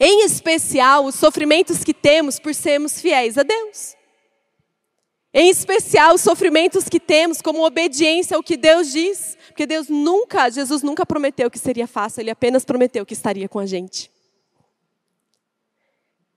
Em 0.00 0.24
especial, 0.24 1.04
os 1.04 1.14
sofrimentos 1.14 1.84
que 1.84 1.94
temos 1.94 2.38
por 2.38 2.54
sermos 2.54 3.00
fiéis 3.00 3.36
a 3.36 3.42
Deus. 3.42 3.94
Em 5.34 5.48
especial, 5.48 6.14
os 6.14 6.20
sofrimentos 6.20 6.88
que 6.88 7.00
temos 7.00 7.40
como 7.40 7.64
obediência 7.64 8.36
ao 8.36 8.42
que 8.42 8.56
Deus 8.56 8.92
diz. 8.92 9.36
Porque 9.48 9.66
Deus 9.66 9.88
nunca, 9.88 10.50
Jesus 10.50 10.82
nunca 10.82 11.06
prometeu 11.06 11.50
que 11.50 11.58
seria 11.58 11.86
fácil, 11.86 12.20
Ele 12.20 12.30
apenas 12.30 12.64
prometeu 12.64 13.06
que 13.06 13.14
estaria 13.14 13.48
com 13.48 13.58
a 13.58 13.66
gente. 13.66 14.10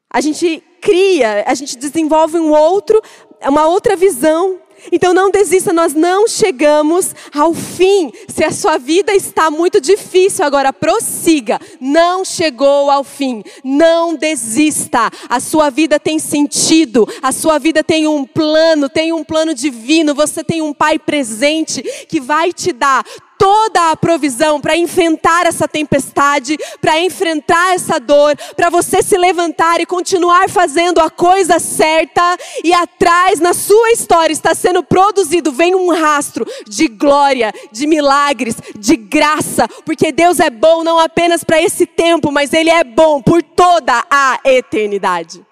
A 0.10 0.22
gente 0.22 0.64
cria, 0.80 1.44
a 1.46 1.54
gente 1.54 1.78
desenvolve 1.78 2.38
um 2.38 2.52
outro, 2.52 3.02
uma 3.42 3.68
outra 3.68 3.98
visão 3.98 4.62
então 4.92 5.14
não 5.14 5.32
desista, 5.32 5.74
nós 5.74 5.94
não 5.94 6.28
chegamos 6.28 7.14
ao 7.34 7.54
fim. 7.54 8.12
Se 8.28 8.44
a 8.44 8.52
sua 8.52 8.78
vida 8.78 9.14
está 9.14 9.50
muito 9.50 9.82
difícil, 9.82 10.46
agora 10.46 10.72
prossiga. 10.72 11.60
Não 11.80 12.24
chegou 12.24 12.90
ao 12.90 13.04
fim. 13.04 13.44
Não 13.64 14.16
desista. 14.16 15.10
A 15.30 15.40
sua 15.40 15.70
vida 15.70 16.00
tem 16.00 16.20
sentido. 16.20 17.08
A 17.22 17.32
sua 17.32 17.58
vida 17.60 17.84
tem 17.84 18.08
um 18.08 18.26
plano, 18.26 18.90
tem 18.90 19.12
um 19.12 19.24
plano 19.24 19.54
divino. 19.54 20.14
Você 20.14 20.44
tem 20.44 20.62
um 20.62 20.74
pai 20.74 21.00
presente 21.00 21.82
que 22.08 22.20
vai 22.20 22.54
te 22.54 22.72
dar 22.72 23.04
toda 23.38 23.92
a 23.92 23.96
provisão 23.96 24.60
para 24.60 24.76
enfrentar 24.78 25.46
essa 25.46 25.68
tempestade, 25.68 26.58
para 26.82 27.00
enfrentar 27.00 27.76
essa 27.76 28.00
dor, 28.00 28.36
para 28.56 28.70
você 28.70 29.02
se 29.02 29.18
levantar 29.18 29.80
e 29.80 29.86
continuar 29.86 30.50
fazendo 30.50 31.00
a 31.00 31.10
coisa 31.10 31.60
certa, 31.60 32.38
e 32.64 32.74
atrás, 32.74 33.40
na 33.40 33.54
sua 33.54 33.92
história, 33.92 34.34
está 34.34 34.54
sendo 34.54 34.84
produzido, 34.84 35.52
vem 35.52 35.76
um 35.76 35.94
rastro 35.94 36.46
de 36.68 36.88
glória, 36.88 37.54
de 37.72 37.88
milagres, 37.88 38.56
de 38.78 38.96
graça, 38.96 39.68
porque 39.86 40.12
Deus 40.12 40.40
é 40.40 40.50
bom 40.50 40.84
não 40.84 41.00
apenas 41.00 41.44
para 41.44 41.62
esse 41.62 41.86
tempo, 41.86 42.32
mas 42.32 42.54
Ele 42.54 42.70
é 42.70 42.84
bom 42.84 43.22
por 43.22 43.42
toda 43.42 44.04
a 44.10 44.40
eternidade. 44.44 45.46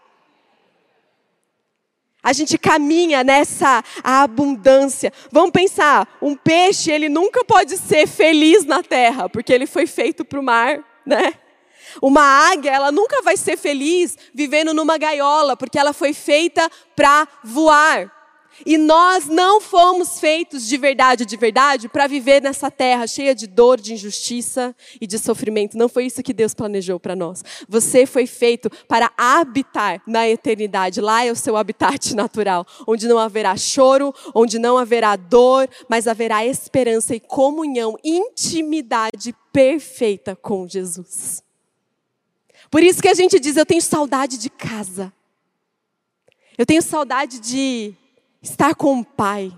A 2.24 2.32
gente 2.32 2.58
caminha 2.58 3.24
nessa 3.24 3.84
abundância. 4.02 5.12
Vamos 5.30 5.52
pensar, 5.52 6.08
um 6.22 6.36
peixe, 6.36 6.90
ele 6.90 7.10
nunca 7.10 7.44
pode 7.44 7.78
ser 7.78 8.08
feliz 8.08 8.64
na 8.66 8.82
terra, 8.82 9.28
porque 9.28 9.52
ele 9.52 9.68
foi 9.68 9.86
feito 9.86 10.24
para 10.24 10.40
o 10.40 10.44
mar, 10.44 10.80
né? 11.06 11.34
Uma 12.02 12.24
águia, 12.24 12.72
ela 12.72 12.92
nunca 12.92 13.22
vai 13.22 13.36
ser 13.36 13.58
feliz 13.58 14.18
vivendo 14.34 14.74
numa 14.74 14.98
gaiola, 14.98 15.58
porque 15.58 15.78
ela 15.78 15.94
foi 15.94 16.14
feita 16.14 16.70
para 16.96 17.28
voar. 17.44 18.23
E 18.66 18.78
nós 18.78 19.26
não 19.26 19.60
fomos 19.60 20.20
feitos 20.20 20.68
de 20.68 20.78
verdade, 20.78 21.26
de 21.26 21.36
verdade, 21.36 21.90
para 21.90 22.08
viver 22.08 22.42
nessa 22.42 22.70
terra 22.70 23.08
cheia 23.08 23.34
de 23.34 23.48
dor, 23.48 23.80
de 23.80 23.94
injustiça 23.94 24.76
e 25.02 25.08
de 25.08 25.18
sofrimento. 25.18 25.78
Não 25.78 25.90
foi 25.90 26.06
isso 26.06 26.22
que 26.22 26.34
Deus 26.34 26.54
planejou 26.54 27.00
para 27.00 27.16
nós. 27.16 27.44
Você 27.68 28.06
foi 28.06 28.28
feito 28.28 28.70
para 28.88 29.12
habitar 29.18 30.02
na 30.08 30.30
eternidade. 30.30 31.02
Lá 31.02 31.26
é 31.26 31.32
o 31.32 31.36
seu 31.36 31.58
habitat 31.58 32.14
natural, 32.16 32.66
onde 32.88 33.08
não 33.08 33.18
haverá 33.18 33.58
choro, 33.58 34.14
onde 34.34 34.60
não 34.60 34.78
haverá 34.78 35.16
dor, 35.16 35.68
mas 35.90 36.08
haverá 36.08 36.46
esperança 36.46 37.16
e 37.16 37.20
comunhão, 37.20 37.98
intimidade 38.04 39.36
perfeita 39.52 40.36
com 40.36 40.68
Jesus. 40.68 41.44
Por 42.70 42.82
isso 42.82 43.02
que 43.02 43.10
a 43.10 43.14
gente 43.14 43.40
diz: 43.40 43.58
eu 43.58 43.66
tenho 43.66 43.82
saudade 43.82 44.38
de 44.38 44.50
casa. 44.50 45.12
Eu 46.58 46.66
tenho 46.66 46.84
saudade 46.84 47.40
de 47.40 47.96
estar 48.44 48.76
com 48.76 49.00
o 49.00 49.06
Pai, 49.06 49.52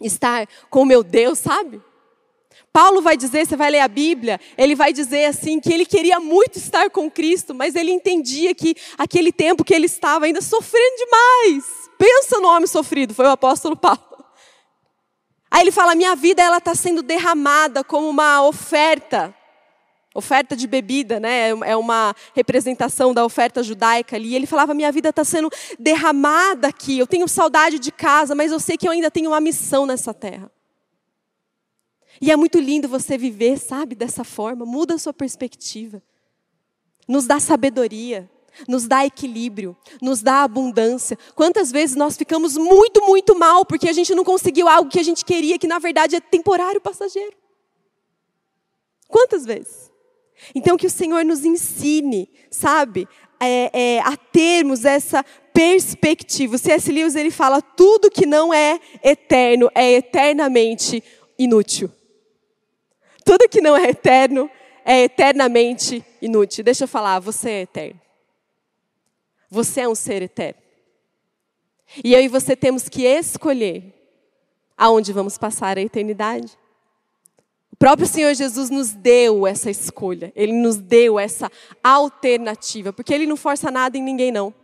estar 0.00 0.48
com 0.70 0.82
o 0.82 0.86
meu 0.86 1.04
Deus, 1.04 1.38
sabe? 1.38 1.80
Paulo 2.72 3.00
vai 3.00 3.16
dizer, 3.16 3.46
você 3.46 3.56
vai 3.56 3.70
ler 3.70 3.80
a 3.80 3.88
Bíblia, 3.88 4.40
ele 4.56 4.74
vai 4.74 4.92
dizer 4.92 5.26
assim 5.26 5.60
que 5.60 5.72
ele 5.72 5.86
queria 5.86 6.18
muito 6.18 6.56
estar 6.56 6.90
com 6.90 7.10
Cristo, 7.10 7.54
mas 7.54 7.74
ele 7.74 7.90
entendia 7.90 8.54
que 8.54 8.74
aquele 8.98 9.30
tempo 9.30 9.64
que 9.64 9.74
ele 9.74 9.86
estava 9.86 10.24
ainda 10.24 10.40
sofrendo 10.40 10.96
demais. 10.96 11.64
Pensa 11.98 12.40
no 12.40 12.48
homem 12.48 12.66
sofrido, 12.66 13.14
foi 13.14 13.26
o 13.26 13.30
apóstolo 13.30 13.76
Paulo. 13.76 14.00
Aí 15.50 15.62
ele 15.62 15.72
fala: 15.72 15.94
minha 15.94 16.14
vida 16.14 16.42
ela 16.42 16.58
está 16.58 16.74
sendo 16.74 17.02
derramada 17.02 17.82
como 17.82 18.08
uma 18.08 18.42
oferta 18.42 19.34
oferta 20.16 20.56
de 20.56 20.66
bebida, 20.66 21.20
né? 21.20 21.50
É 21.50 21.76
uma 21.76 22.14
representação 22.34 23.12
da 23.12 23.24
oferta 23.24 23.62
judaica 23.62 24.16
ali. 24.16 24.34
Ele 24.34 24.46
falava: 24.46 24.74
minha 24.74 24.90
vida 24.90 25.10
está 25.10 25.24
sendo 25.24 25.50
derramada 25.78 26.68
aqui. 26.68 26.98
Eu 26.98 27.06
tenho 27.06 27.28
saudade 27.28 27.78
de 27.78 27.92
casa, 27.92 28.34
mas 28.34 28.50
eu 28.50 28.58
sei 28.58 28.76
que 28.76 28.88
eu 28.88 28.92
ainda 28.92 29.10
tenho 29.10 29.30
uma 29.30 29.40
missão 29.40 29.84
nessa 29.86 30.14
terra. 30.14 30.50
E 32.20 32.30
é 32.32 32.36
muito 32.36 32.58
lindo 32.58 32.88
você 32.88 33.18
viver, 33.18 33.58
sabe, 33.58 33.94
dessa 33.94 34.24
forma. 34.24 34.64
Muda 34.64 34.94
a 34.94 34.98
sua 34.98 35.12
perspectiva. 35.12 36.02
Nos 37.06 37.26
dá 37.26 37.38
sabedoria, 37.38 38.28
nos 38.66 38.88
dá 38.88 39.04
equilíbrio, 39.04 39.76
nos 40.00 40.22
dá 40.22 40.42
abundância. 40.42 41.18
Quantas 41.34 41.70
vezes 41.70 41.94
nós 41.94 42.16
ficamos 42.16 42.56
muito, 42.56 43.04
muito 43.04 43.38
mal 43.38 43.66
porque 43.66 43.88
a 43.88 43.92
gente 43.92 44.14
não 44.14 44.24
conseguiu 44.24 44.66
algo 44.66 44.90
que 44.90 44.98
a 44.98 45.02
gente 45.02 45.24
queria, 45.24 45.58
que 45.58 45.66
na 45.68 45.78
verdade 45.78 46.16
é 46.16 46.20
temporário, 46.20 46.80
passageiro? 46.80 47.36
Quantas 49.06 49.44
vezes? 49.44 49.90
Então, 50.54 50.76
que 50.76 50.86
o 50.86 50.90
Senhor 50.90 51.24
nos 51.24 51.44
ensine, 51.44 52.28
sabe, 52.50 53.08
é, 53.40 53.70
é, 53.72 54.00
a 54.00 54.16
termos 54.16 54.84
essa 54.84 55.24
perspectiva. 55.52 56.56
O 56.56 56.58
C.S. 56.58 56.90
Lewis 56.90 57.14
ele 57.14 57.30
fala: 57.30 57.60
tudo 57.62 58.10
que 58.10 58.26
não 58.26 58.52
é 58.52 58.78
eterno 59.02 59.70
é 59.74 59.92
eternamente 59.92 61.02
inútil. 61.38 61.90
Tudo 63.24 63.48
que 63.48 63.60
não 63.60 63.76
é 63.76 63.90
eterno 63.90 64.50
é 64.84 65.02
eternamente 65.02 66.04
inútil. 66.22 66.62
Deixa 66.62 66.84
eu 66.84 66.88
falar, 66.88 67.18
você 67.18 67.50
é 67.50 67.62
eterno. 67.62 68.00
Você 69.50 69.80
é 69.80 69.88
um 69.88 69.94
ser 69.94 70.22
eterno. 70.22 70.60
E 72.04 72.14
eu 72.14 72.20
e 72.20 72.28
você 72.28 72.54
temos 72.54 72.88
que 72.88 73.04
escolher 73.04 73.94
aonde 74.76 75.12
vamos 75.12 75.38
passar 75.38 75.78
a 75.78 75.80
eternidade. 75.80 76.56
O 77.76 77.78
próprio 77.78 78.08
Senhor 78.08 78.32
Jesus 78.32 78.70
nos 78.70 78.94
deu 78.94 79.46
essa 79.46 79.70
escolha, 79.70 80.32
Ele 80.34 80.52
nos 80.54 80.78
deu 80.78 81.18
essa 81.18 81.52
alternativa, 81.84 82.90
porque 82.90 83.12
Ele 83.12 83.26
não 83.26 83.36
força 83.36 83.70
nada 83.70 83.98
em 83.98 84.02
ninguém, 84.02 84.32
não. 84.32 84.54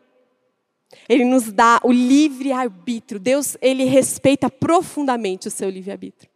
Ele 1.07 1.23
nos 1.23 1.53
dá 1.53 1.79
o 1.85 1.93
livre-arbítrio. 1.93 3.21
Deus, 3.21 3.55
Ele 3.61 3.85
respeita 3.85 4.49
profundamente 4.49 5.47
o 5.47 5.51
seu 5.51 5.69
livre-arbítrio. 5.69 6.31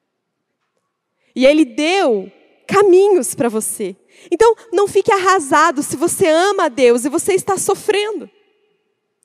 E 1.35 1.47
Ele 1.47 1.65
deu 1.65 2.31
caminhos 2.69 3.35
para 3.35 3.49
você. 3.49 3.97
Então, 4.31 4.55
não 4.71 4.87
fique 4.87 5.11
arrasado 5.11 5.83
se 5.83 5.97
você 5.97 6.29
ama 6.29 6.65
a 6.65 6.69
Deus 6.69 7.07
e 7.07 7.09
você 7.09 7.33
está 7.33 7.57
sofrendo. 7.57 8.29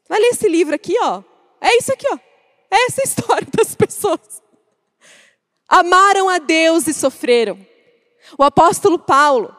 Vai 0.08 0.20
ler 0.22 0.28
esse 0.28 0.48
livro 0.48 0.74
aqui, 0.74 0.96
ó. 1.02 1.22
É 1.60 1.78
isso 1.78 1.92
aqui, 1.92 2.08
ó. 2.10 2.18
É 2.72 2.86
essa 2.88 3.04
história 3.04 3.48
das 3.54 3.76
pessoas 3.76 4.42
amaram 5.71 6.27
a 6.27 6.38
Deus 6.38 6.86
e 6.86 6.93
sofreram. 6.93 7.57
O 8.38 8.43
apóstolo 8.43 8.99
Paulo, 8.99 9.55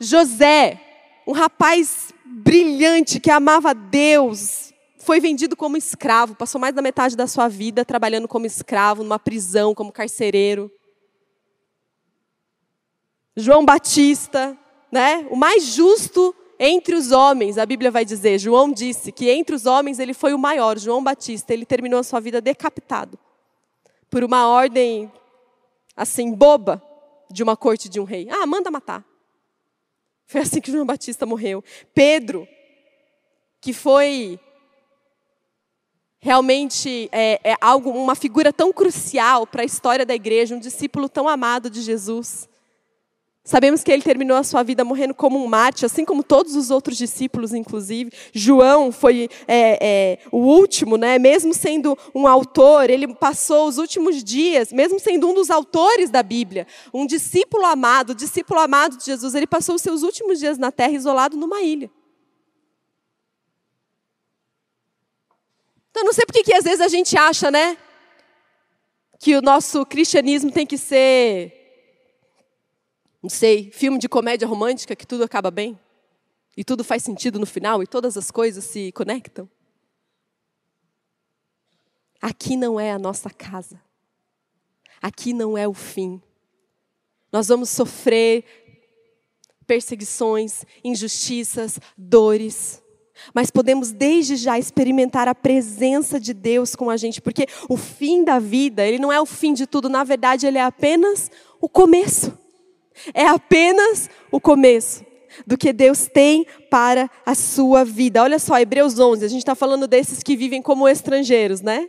José, 0.00 0.80
um 1.26 1.32
rapaz 1.32 2.14
brilhante 2.24 3.20
que 3.20 3.30
amava 3.30 3.70
a 3.70 3.74
Deus, 3.74 4.72
foi 4.98 5.20
vendido 5.20 5.54
como 5.54 5.76
escravo, 5.76 6.34
passou 6.34 6.58
mais 6.58 6.74
da 6.74 6.80
metade 6.80 7.14
da 7.14 7.26
sua 7.26 7.48
vida 7.48 7.84
trabalhando 7.84 8.26
como 8.26 8.46
escravo, 8.46 9.02
numa 9.02 9.18
prisão, 9.18 9.74
como 9.74 9.92
carcereiro. 9.92 10.72
João 13.36 13.64
Batista, 13.64 14.56
né? 14.90 15.26
O 15.30 15.36
mais 15.36 15.64
justo 15.64 16.34
entre 16.58 16.94
os 16.94 17.12
homens, 17.12 17.58
a 17.58 17.66
Bíblia 17.66 17.90
vai 17.90 18.06
dizer, 18.06 18.38
João 18.38 18.72
disse 18.72 19.12
que 19.12 19.28
entre 19.28 19.54
os 19.54 19.66
homens 19.66 19.98
ele 19.98 20.14
foi 20.14 20.32
o 20.32 20.38
maior, 20.38 20.78
João 20.78 21.04
Batista, 21.04 21.52
ele 21.52 21.66
terminou 21.66 22.00
a 22.00 22.02
sua 22.02 22.18
vida 22.18 22.40
decapitado 22.40 23.18
por 24.08 24.24
uma 24.24 24.48
ordem 24.48 25.12
assim, 25.96 26.32
boba 26.32 26.82
de 27.30 27.42
uma 27.42 27.56
corte 27.56 27.88
de 27.88 27.98
um 27.98 28.04
rei. 28.04 28.28
Ah, 28.30 28.46
manda 28.46 28.70
matar. 28.70 29.04
Foi 30.26 30.40
assim 30.40 30.60
que 30.60 30.70
João 30.70 30.84
Batista 30.84 31.24
morreu. 31.24 31.64
Pedro, 31.94 32.46
que 33.60 33.72
foi 33.72 34.38
realmente 36.18 37.08
é, 37.12 37.40
é 37.52 37.56
algo, 37.60 37.90
uma 37.90 38.14
figura 38.14 38.52
tão 38.52 38.72
crucial 38.72 39.46
para 39.46 39.62
a 39.62 39.64
história 39.64 40.04
da 40.04 40.14
igreja, 40.14 40.56
um 40.56 40.60
discípulo 40.60 41.08
tão 41.08 41.28
amado 41.28 41.70
de 41.70 41.80
Jesus. 41.80 42.48
Sabemos 43.46 43.84
que 43.84 43.92
ele 43.92 44.02
terminou 44.02 44.36
a 44.36 44.42
sua 44.42 44.64
vida 44.64 44.84
morrendo 44.84 45.14
como 45.14 45.40
um 45.40 45.46
mártir, 45.46 45.86
assim 45.86 46.04
como 46.04 46.24
todos 46.24 46.56
os 46.56 46.68
outros 46.68 46.98
discípulos, 46.98 47.54
inclusive. 47.54 48.10
João 48.32 48.90
foi 48.90 49.30
é, 49.46 49.78
é, 49.80 50.18
o 50.32 50.38
último, 50.38 50.96
né? 50.96 51.16
mesmo 51.16 51.54
sendo 51.54 51.96
um 52.12 52.26
autor, 52.26 52.90
ele 52.90 53.14
passou 53.14 53.68
os 53.68 53.78
últimos 53.78 54.24
dias, 54.24 54.72
mesmo 54.72 54.98
sendo 54.98 55.30
um 55.30 55.32
dos 55.32 55.48
autores 55.48 56.10
da 56.10 56.24
Bíblia, 56.24 56.66
um 56.92 57.06
discípulo 57.06 57.64
amado, 57.64 58.16
discípulo 58.16 58.58
amado 58.58 58.96
de 58.96 59.04
Jesus, 59.04 59.32
ele 59.32 59.46
passou 59.46 59.76
os 59.76 59.82
seus 59.82 60.02
últimos 60.02 60.40
dias 60.40 60.58
na 60.58 60.72
terra 60.72 60.94
isolado 60.94 61.36
numa 61.36 61.62
ilha. 61.62 61.88
Então, 65.92 66.02
não 66.02 66.12
sei 66.12 66.26
por 66.26 66.34
que 66.34 66.52
às 66.52 66.64
vezes 66.64 66.80
a 66.80 66.88
gente 66.88 67.16
acha, 67.16 67.48
né? 67.48 67.78
Que 69.20 69.36
o 69.36 69.40
nosso 69.40 69.86
cristianismo 69.86 70.50
tem 70.50 70.66
que 70.66 70.76
ser 70.76 71.55
não 73.26 73.30
sei, 73.30 73.72
filme 73.72 73.98
de 73.98 74.08
comédia 74.08 74.46
romântica 74.46 74.94
que 74.94 75.04
tudo 75.04 75.24
acaba 75.24 75.50
bem? 75.50 75.76
E 76.56 76.62
tudo 76.62 76.84
faz 76.84 77.02
sentido 77.02 77.40
no 77.40 77.44
final 77.44 77.82
e 77.82 77.86
todas 77.86 78.16
as 78.16 78.30
coisas 78.30 78.62
se 78.62 78.92
conectam? 78.92 79.50
Aqui 82.22 82.56
não 82.56 82.78
é 82.78 82.92
a 82.92 83.00
nossa 83.00 83.28
casa. 83.28 83.82
Aqui 85.02 85.32
não 85.32 85.58
é 85.58 85.66
o 85.66 85.74
fim. 85.74 86.22
Nós 87.32 87.48
vamos 87.48 87.68
sofrer 87.68 88.44
perseguições, 89.66 90.64
injustiças, 90.84 91.80
dores. 91.98 92.80
Mas 93.34 93.50
podemos 93.50 93.90
desde 93.90 94.36
já 94.36 94.56
experimentar 94.56 95.26
a 95.26 95.34
presença 95.34 96.20
de 96.20 96.32
Deus 96.32 96.76
com 96.76 96.90
a 96.90 96.96
gente, 96.96 97.20
porque 97.20 97.48
o 97.68 97.76
fim 97.76 98.22
da 98.22 98.38
vida, 98.38 98.86
ele 98.86 99.00
não 99.00 99.12
é 99.12 99.20
o 99.20 99.26
fim 99.26 99.52
de 99.52 99.66
tudo, 99.66 99.88
na 99.88 100.04
verdade, 100.04 100.46
ele 100.46 100.58
é 100.58 100.62
apenas 100.62 101.28
o 101.60 101.68
começo. 101.68 102.45
É 103.14 103.26
apenas 103.26 104.08
o 104.30 104.40
começo 104.40 105.04
do 105.46 105.58
que 105.58 105.72
Deus 105.72 106.08
tem 106.12 106.46
para 106.70 107.10
a 107.24 107.34
sua 107.34 107.84
vida. 107.84 108.22
Olha 108.22 108.38
só, 108.38 108.58
Hebreus 108.58 108.98
11, 108.98 109.24
a 109.24 109.28
gente 109.28 109.40
está 109.40 109.54
falando 109.54 109.86
desses 109.86 110.22
que 110.22 110.36
vivem 110.36 110.62
como 110.62 110.88
estrangeiros, 110.88 111.60
né? 111.60 111.88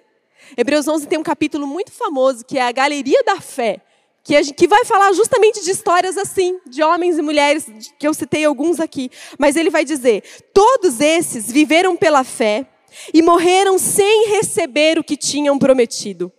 Hebreus 0.56 0.88
11 0.88 1.08
tem 1.08 1.20
um 1.20 1.24
capítulo 1.24 1.67
muito 1.67 1.91
famoso 1.91 2.46
que 2.46 2.58
é 2.58 2.62
a 2.62 2.72
Galeria 2.72 3.22
da 3.24 3.39
Fé, 3.41 3.82
que, 4.24 4.67
vai 4.67 4.84
falar 4.84 5.13
justamente 5.13 5.63
de 5.63 5.72
histórias 5.72 6.17
assim, 6.17 6.60
de 6.65 6.84
homens 6.84 7.17
e 7.17 7.22
mulheres, 7.22 7.65
que 7.98 8.06
eu 8.08 8.13
citei 8.13 8.43
alguns 8.43 8.80
aqui. 8.80 9.10
Mas 9.39 9.56
ele 9.56 9.70
vai 9.70 9.86
dizer: 9.86 10.24
todos 10.54 11.00
esses 11.00 11.50
viveram 11.50 11.96
pela 11.96 12.24
fé 12.24 12.67
e 13.13 13.22
morreram 13.22 13.78
sem 13.78 14.30
receber 14.30 15.00
o 15.00 15.04
que 15.04 15.15
tinham 15.15 15.58
prometido. 15.58 16.32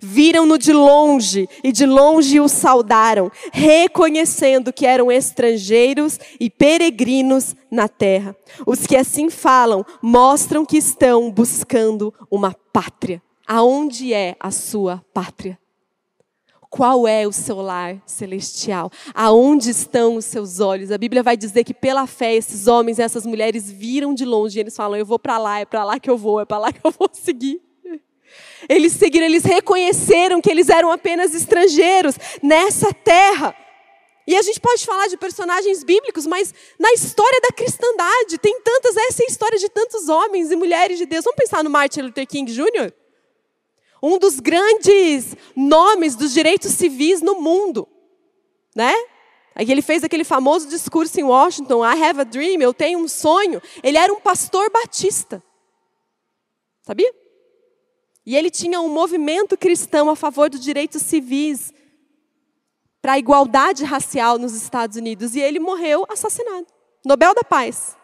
Viram-no 0.00 0.58
de 0.58 0.72
longe 0.72 1.48
e 1.62 1.72
de 1.72 1.86
longe 1.86 2.40
o 2.40 2.48
saudaram, 2.48 3.30
reconhecendo 3.52 4.72
que 4.72 4.86
eram 4.86 5.10
estrangeiros 5.10 6.18
e 6.38 6.48
peregrinos 6.48 7.54
na 7.70 7.88
terra. 7.88 8.36
Os 8.66 8.86
que 8.86 8.96
assim 8.96 9.30
falam 9.30 9.84
mostram 10.00 10.64
que 10.64 10.76
estão 10.76 11.30
buscando 11.30 12.12
uma 12.30 12.54
pátria. 12.72 13.22
Aonde 13.46 14.14
é 14.14 14.36
a 14.40 14.50
sua 14.50 15.04
pátria? 15.12 15.58
Qual 16.72 17.06
é 17.06 17.26
o 17.26 17.32
seu 17.32 17.60
lar 17.60 18.00
celestial? 18.06 18.90
Aonde 19.14 19.68
estão 19.68 20.16
os 20.16 20.24
seus 20.24 20.58
olhos? 20.58 20.90
A 20.90 20.96
Bíblia 20.96 21.22
vai 21.22 21.36
dizer 21.36 21.64
que 21.64 21.74
pela 21.74 22.06
fé 22.06 22.34
esses 22.34 22.66
homens 22.66 22.98
e 22.98 23.02
essas 23.02 23.26
mulheres 23.26 23.70
viram 23.70 24.14
de 24.14 24.24
longe 24.24 24.58
e 24.58 24.60
eles 24.60 24.74
falam: 24.74 24.98
Eu 24.98 25.04
vou 25.04 25.18
para 25.18 25.36
lá, 25.36 25.60
é 25.60 25.66
para 25.66 25.84
lá 25.84 26.00
que 26.00 26.08
eu 26.08 26.16
vou, 26.16 26.40
é 26.40 26.46
para 26.46 26.56
lá 26.56 26.72
que 26.72 26.80
eu 26.82 26.90
vou 26.90 27.10
seguir. 27.12 27.60
Eles 28.68 28.92
seguiram, 28.92 29.26
eles 29.26 29.44
reconheceram 29.44 30.40
que 30.40 30.50
eles 30.50 30.68
eram 30.68 30.90
apenas 30.90 31.34
estrangeiros 31.34 32.16
nessa 32.42 32.92
terra. 32.92 33.56
E 34.26 34.36
a 34.36 34.42
gente 34.42 34.60
pode 34.60 34.84
falar 34.86 35.08
de 35.08 35.16
personagens 35.16 35.82
bíblicos, 35.82 36.26
mas 36.26 36.54
na 36.78 36.92
história 36.92 37.40
da 37.40 37.48
cristandade, 37.48 38.38
tem 38.38 38.60
tantas, 38.60 38.96
essa 38.96 39.22
é 39.22 39.26
a 39.26 39.28
história 39.28 39.58
de 39.58 39.68
tantos 39.68 40.08
homens 40.08 40.50
e 40.50 40.56
mulheres 40.56 40.98
de 40.98 41.06
Deus. 41.06 41.24
Vamos 41.24 41.36
pensar 41.36 41.64
no 41.64 41.70
Martin 41.70 42.02
Luther 42.02 42.26
King 42.26 42.52
Jr.? 42.52 42.92
Um 44.00 44.18
dos 44.18 44.38
grandes 44.40 45.36
nomes 45.56 46.14
dos 46.14 46.32
direitos 46.32 46.72
civis 46.72 47.20
no 47.20 47.40
mundo, 47.40 47.88
né? 48.74 48.94
Aí 49.54 49.70
ele 49.70 49.82
fez 49.82 50.02
aquele 50.02 50.24
famoso 50.24 50.68
discurso 50.68 51.20
em 51.20 51.24
Washington, 51.24 51.84
I 51.84 52.02
have 52.02 52.20
a 52.20 52.24
dream, 52.24 52.60
eu 52.62 52.72
tenho 52.72 52.98
um 52.98 53.08
sonho. 53.08 53.60
Ele 53.82 53.98
era 53.98 54.12
um 54.12 54.20
pastor 54.20 54.70
batista. 54.70 55.42
Sabia? 56.82 57.12
E 58.24 58.36
ele 58.36 58.50
tinha 58.50 58.80
um 58.80 58.88
movimento 58.88 59.56
cristão 59.56 60.08
a 60.08 60.16
favor 60.16 60.48
dos 60.48 60.60
direitos 60.60 61.02
civis, 61.02 61.72
para 63.00 63.14
a 63.14 63.18
igualdade 63.18 63.84
racial 63.84 64.38
nos 64.38 64.54
Estados 64.54 64.96
Unidos. 64.96 65.34
E 65.34 65.40
ele 65.40 65.58
morreu 65.58 66.06
assassinado. 66.08 66.66
Nobel 67.04 67.34
da 67.34 67.42
Paz. 67.42 67.96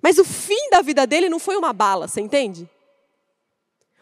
Mas 0.00 0.18
o 0.18 0.24
fim 0.24 0.70
da 0.70 0.82
vida 0.82 1.06
dele 1.06 1.28
não 1.28 1.38
foi 1.38 1.56
uma 1.56 1.72
bala, 1.72 2.06
você 2.06 2.20
entende? 2.20 2.68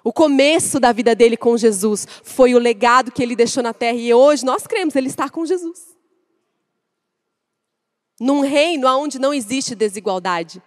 O 0.02 0.12
começo 0.12 0.80
da 0.80 0.92
vida 0.92 1.14
dele 1.14 1.36
com 1.36 1.56
Jesus 1.58 2.06
foi 2.22 2.54
o 2.54 2.58
legado 2.58 3.12
que 3.12 3.22
ele 3.22 3.36
deixou 3.36 3.62
na 3.62 3.74
terra 3.74 3.98
e 3.98 4.12
hoje 4.12 4.44
nós 4.44 4.66
cremos, 4.66 4.96
ele 4.96 5.08
está 5.08 5.28
com 5.28 5.44
Jesus. 5.44 5.94
Num 8.18 8.40
reino 8.40 8.86
onde 8.98 9.18
não 9.18 9.32
existe 9.32 9.74
desigualdade, 9.74 10.62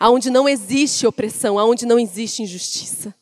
aonde 0.00 0.30
não 0.30 0.48
existe 0.48 1.06
opressão, 1.06 1.58
aonde 1.58 1.84
não 1.84 1.98
existe 1.98 2.42
injustiça. 2.42 3.14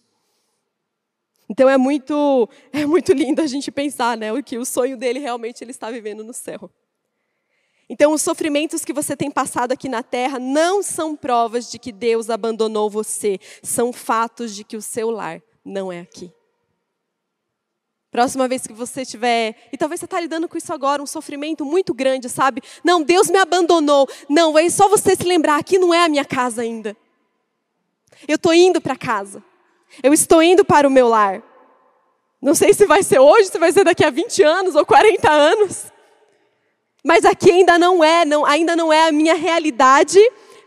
Então 1.49 1.69
é 1.69 1.77
muito, 1.77 2.49
é 2.73 2.87
muito 2.87 3.12
lindo 3.12 3.43
a 3.43 3.47
gente 3.49 3.73
pensar, 3.73 4.17
né, 4.17 4.33
o 4.33 4.43
que 4.43 4.57
o 4.57 4.64
sonho 4.64 4.97
dele 4.97 5.19
realmente 5.19 5.64
ele 5.64 5.73
está 5.73 5.91
vivendo 5.91 6.23
no 6.23 6.33
céu. 6.33 6.71
Então 7.91 8.12
os 8.12 8.23
sofrimentos 8.23 8.85
que 8.85 8.93
você 8.93 9.17
tem 9.17 9.31
passado 9.31 9.73
aqui 9.73 9.88
na 9.88 10.03
terra 10.03 10.38
não 10.38 10.83
são 10.83 11.17
provas 11.17 11.71
de 11.71 11.79
que 11.79 11.91
Deus 11.91 12.31
abandonou 12.31 12.88
você, 12.88 13.41
são 13.62 13.93
fatos 13.93 14.55
de 14.55 14.62
que 14.62 14.77
o 14.77 14.83
seu 14.83 15.11
lar 15.11 15.43
não 15.64 15.91
é 15.91 16.01
aqui. 16.01 16.31
Próxima 18.11 18.49
vez 18.49 18.66
que 18.66 18.73
você 18.73 19.05
tiver, 19.05 19.68
e 19.71 19.77
talvez 19.77 20.01
você 20.01 20.07
está 20.07 20.18
lidando 20.18 20.49
com 20.49 20.57
isso 20.57 20.73
agora, 20.73 21.03
um 21.03 21.07
sofrimento 21.07 21.64
muito 21.64 21.92
grande, 21.92 22.29
sabe? 22.29 22.62
Não, 22.83 23.03
Deus 23.03 23.29
me 23.29 23.38
abandonou. 23.38 24.09
Não, 24.29 24.59
é 24.59 24.68
só 24.71 24.88
você 24.88 25.14
se 25.14 25.25
lembrar, 25.25 25.57
aqui 25.57 25.79
não 25.79 25.92
é 25.92 26.05
a 26.05 26.09
minha 26.09 26.25
casa 26.25 26.62
ainda. 26.62 26.97
Eu 28.27 28.37
estou 28.37 28.55
indo 28.55 28.81
para 28.81 28.97
casa. 28.97 29.42
Eu 30.03 30.12
estou 30.14 30.42
indo 30.42 30.64
para 30.64 30.88
o 30.88 30.90
meu 30.90 31.09
lar. 31.09 31.42
Não 32.40 32.55
sei 32.55 32.73
se 32.73 32.87
vai 32.87 33.03
ser 33.03 33.18
hoje, 33.18 33.49
se 33.51 33.59
vai 33.59 33.73
ser 33.73 33.85
daqui 33.85 34.05
a 34.05 34.11
20 34.11 34.42
anos 34.42 34.75
ou 34.75 34.87
40 34.87 35.31
anos. 35.31 35.87
Mas 37.05 37.25
aqui 37.25 37.51
ainda 37.51 37.79
não 37.79 38.03
é, 38.03 38.25
não, 38.25 38.44
ainda 38.44 38.75
não 38.75 38.92
é 38.92 39.09
a 39.09 39.12
minha 39.12 39.35
realidade 39.35 40.18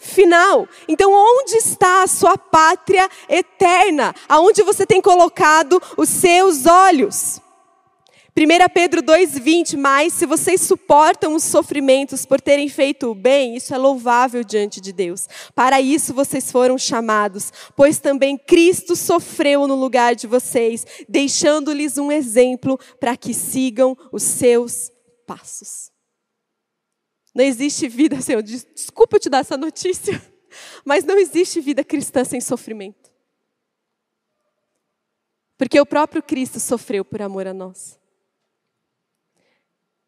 final. 0.02 0.68
Então, 0.88 1.14
onde 1.14 1.56
está 1.56 2.04
a 2.04 2.08
sua 2.08 2.38
pátria 2.38 3.08
eterna? 3.30 4.14
Aonde 4.28 4.64
você 4.64 4.86
tem 4.86 5.00
colocado 5.00 5.82
os 5.96 6.10
seus 6.10 6.66
olhos? 6.66 7.40
1 8.36 8.74
Pedro 8.74 9.04
2,20, 9.04 9.78
mas 9.78 10.14
se 10.14 10.26
vocês 10.26 10.62
suportam 10.62 11.36
os 11.36 11.44
sofrimentos 11.44 12.26
por 12.26 12.40
terem 12.40 12.70
feito 12.70 13.12
o 13.12 13.16
bem, 13.16 13.58
isso 13.58 13.74
é 13.74 13.78
louvável 13.78 14.42
diante 14.42 14.80
de 14.80 14.94
Deus. 14.94 15.28
Para 15.54 15.82
isso 15.82 16.14
vocês 16.14 16.50
foram 16.50 16.78
chamados, 16.78 17.52
pois 17.76 18.00
também 18.00 18.38
Cristo 18.38 18.96
sofreu 18.96 19.68
no 19.68 19.76
lugar 19.76 20.16
de 20.16 20.28
vocês, 20.28 20.86
deixando-lhes 21.10 21.98
um 21.98 22.10
exemplo 22.10 22.80
para 23.02 23.18
que 23.18 23.34
sigam 23.34 23.98
os 24.14 24.24
seus 24.24 24.90
passos. 25.28 25.92
Não 27.34 27.44
existe 27.44 27.88
vida, 27.88 28.20
Senhor, 28.22 28.42
desculpa 28.42 29.20
te 29.20 29.30
dar 29.30 29.40
essa 29.40 29.56
notícia, 29.56 30.22
mas 30.84 31.06
não 31.06 31.18
existe 31.18 31.62
vida 31.62 31.84
cristã 31.84 32.24
sem 32.24 32.42
sofrimento. 32.42 33.12
Porque 35.58 35.80
o 35.80 35.86
próprio 35.86 36.24
Cristo 36.24 36.60
sofreu 36.60 37.06
por 37.06 37.22
amor 37.22 37.46
a 37.46 37.54
nós. 37.54 38.01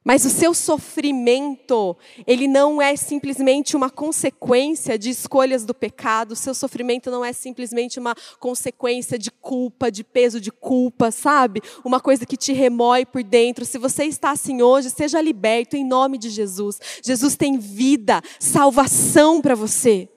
Mas 0.03 0.25
o 0.25 0.29
seu 0.29 0.53
sofrimento, 0.53 1.95
ele 2.27 2.45
não 2.45 2.81
é 2.81 2.93
simplesmente 2.95 3.75
uma 3.75 3.89
consequência 3.89 4.97
de 4.97 5.09
escolhas 5.09 5.63
do 5.63 5.73
pecado, 5.73 6.33
o 6.33 6.35
seu 6.35 6.53
sofrimento 6.53 7.09
não 7.09 7.23
é 7.23 7.31
simplesmente 7.31 7.99
uma 7.99 8.13
consequência 8.37 9.17
de 9.17 9.31
culpa, 9.31 9.89
de 9.89 10.03
peso 10.03 10.41
de 10.41 10.51
culpa, 10.51 11.09
sabe? 11.09 11.61
Uma 11.85 12.01
coisa 12.01 12.25
que 12.25 12.35
te 12.35 12.51
remói 12.51 13.05
por 13.05 13.23
dentro. 13.23 13.63
Se 13.63 13.77
você 13.77 14.03
está 14.03 14.31
assim 14.31 14.61
hoje, 14.61 14.89
seja 14.89 15.21
liberto 15.21 15.77
em 15.77 15.85
nome 15.85 16.17
de 16.17 16.29
Jesus. 16.29 16.79
Jesus 17.01 17.37
tem 17.37 17.57
vida, 17.57 18.21
salvação 18.39 19.41
para 19.41 19.55
você. 19.55 20.09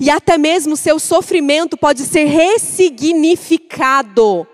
E 0.00 0.08
até 0.08 0.38
mesmo 0.38 0.74
o 0.74 0.76
seu 0.76 1.00
sofrimento 1.00 1.76
pode 1.76 2.02
ser 2.02 2.26
ressignificado 2.26 4.46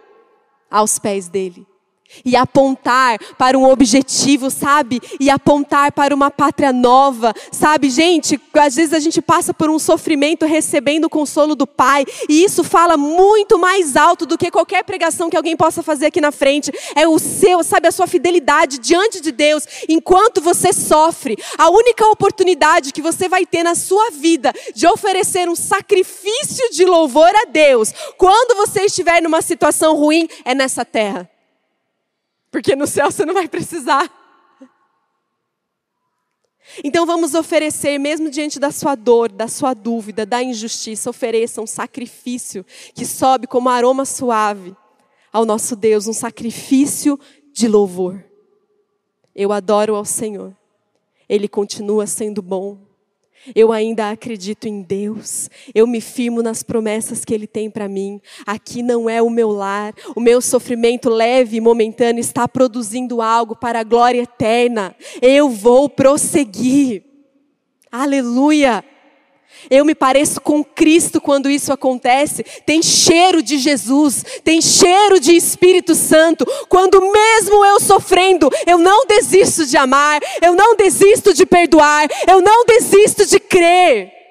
aos 0.70 0.98
pés 0.98 1.28
dele. 1.28 1.66
E 2.24 2.36
apontar 2.36 3.18
para 3.36 3.58
um 3.58 3.64
objetivo, 3.64 4.50
sabe? 4.50 5.00
E 5.18 5.30
apontar 5.30 5.92
para 5.92 6.14
uma 6.14 6.30
pátria 6.30 6.72
nova, 6.72 7.32
sabe? 7.50 7.90
Gente, 7.90 8.40
às 8.54 8.74
vezes 8.76 8.92
a 8.92 9.00
gente 9.00 9.22
passa 9.22 9.54
por 9.54 9.70
um 9.70 9.78
sofrimento 9.78 10.46
recebendo 10.46 11.06
o 11.06 11.10
consolo 11.10 11.54
do 11.54 11.66
Pai, 11.66 12.04
e 12.28 12.44
isso 12.44 12.62
fala 12.62 12.96
muito 12.96 13.58
mais 13.58 13.96
alto 13.96 14.26
do 14.26 14.38
que 14.38 14.50
qualquer 14.50 14.84
pregação 14.84 15.30
que 15.30 15.36
alguém 15.36 15.56
possa 15.56 15.82
fazer 15.82 16.06
aqui 16.06 16.20
na 16.20 16.30
frente. 16.30 16.70
É 16.94 17.08
o 17.08 17.18
seu, 17.18 17.62
sabe, 17.64 17.88
a 17.88 17.92
sua 17.92 18.06
fidelidade 18.06 18.78
diante 18.78 19.20
de 19.20 19.32
Deus 19.32 19.66
enquanto 19.88 20.40
você 20.40 20.72
sofre. 20.72 21.36
A 21.58 21.70
única 21.70 22.06
oportunidade 22.06 22.92
que 22.92 23.02
você 23.02 23.28
vai 23.28 23.46
ter 23.46 23.62
na 23.62 23.74
sua 23.74 24.10
vida 24.10 24.52
de 24.74 24.86
oferecer 24.86 25.48
um 25.48 25.56
sacrifício 25.56 26.70
de 26.70 26.84
louvor 26.84 27.30
a 27.34 27.46
Deus, 27.46 27.92
quando 28.16 28.56
você 28.56 28.82
estiver 28.82 29.22
numa 29.22 29.42
situação 29.42 29.96
ruim, 29.96 30.28
é 30.44 30.54
nessa 30.54 30.84
terra 30.84 31.28
porque 32.54 32.76
no 32.76 32.86
céu 32.86 33.10
você 33.10 33.26
não 33.26 33.34
vai 33.34 33.48
precisar. 33.48 34.08
Então 36.84 37.04
vamos 37.04 37.34
oferecer, 37.34 37.98
mesmo 37.98 38.30
diante 38.30 38.60
da 38.60 38.70
sua 38.70 38.94
dor, 38.94 39.32
da 39.32 39.48
sua 39.48 39.74
dúvida, 39.74 40.24
da 40.24 40.40
injustiça, 40.40 41.10
ofereça 41.10 41.60
um 41.60 41.66
sacrifício 41.66 42.64
que 42.94 43.04
sobe 43.04 43.48
como 43.48 43.68
aroma 43.68 44.04
suave 44.04 44.72
ao 45.32 45.44
nosso 45.44 45.74
Deus, 45.74 46.06
um 46.06 46.12
sacrifício 46.12 47.18
de 47.52 47.66
louvor. 47.66 48.24
Eu 49.34 49.50
adoro 49.50 49.96
ao 49.96 50.04
Senhor, 50.04 50.56
Ele 51.28 51.48
continua 51.48 52.06
sendo 52.06 52.40
bom, 52.40 52.78
eu 53.54 53.72
ainda 53.72 54.10
acredito 54.10 54.68
em 54.68 54.82
Deus. 54.82 55.50
Eu 55.74 55.86
me 55.86 56.00
firmo 56.00 56.42
nas 56.42 56.62
promessas 56.62 57.24
que 57.24 57.34
Ele 57.34 57.46
tem 57.46 57.68
para 57.68 57.88
mim. 57.88 58.20
Aqui 58.46 58.82
não 58.82 59.10
é 59.10 59.20
o 59.20 59.28
meu 59.28 59.50
lar. 59.50 59.92
O 60.14 60.20
meu 60.20 60.40
sofrimento 60.40 61.10
leve 61.10 61.56
e 61.56 61.60
momentâneo 61.60 62.20
está 62.20 62.46
produzindo 62.46 63.20
algo 63.20 63.56
para 63.56 63.80
a 63.80 63.84
glória 63.84 64.22
eterna. 64.22 64.94
Eu 65.20 65.50
vou 65.50 65.88
prosseguir. 65.88 67.02
Aleluia. 67.90 68.84
Eu 69.70 69.84
me 69.84 69.94
pareço 69.94 70.40
com 70.40 70.64
Cristo 70.64 71.20
quando 71.20 71.50
isso 71.50 71.72
acontece. 71.72 72.44
Tem 72.64 72.82
cheiro 72.82 73.42
de 73.42 73.58
Jesus, 73.58 74.24
tem 74.42 74.60
cheiro 74.60 75.20
de 75.20 75.34
Espírito 75.34 75.94
Santo. 75.94 76.46
Quando 76.68 77.00
mesmo 77.00 77.64
eu 77.64 77.80
sofrendo, 77.80 78.50
eu 78.66 78.78
não 78.78 79.06
desisto 79.06 79.66
de 79.66 79.76
amar, 79.76 80.20
eu 80.42 80.54
não 80.54 80.76
desisto 80.76 81.32
de 81.32 81.46
perdoar, 81.46 82.08
eu 82.26 82.40
não 82.40 82.64
desisto 82.64 83.26
de 83.26 83.38
crer. 83.38 84.23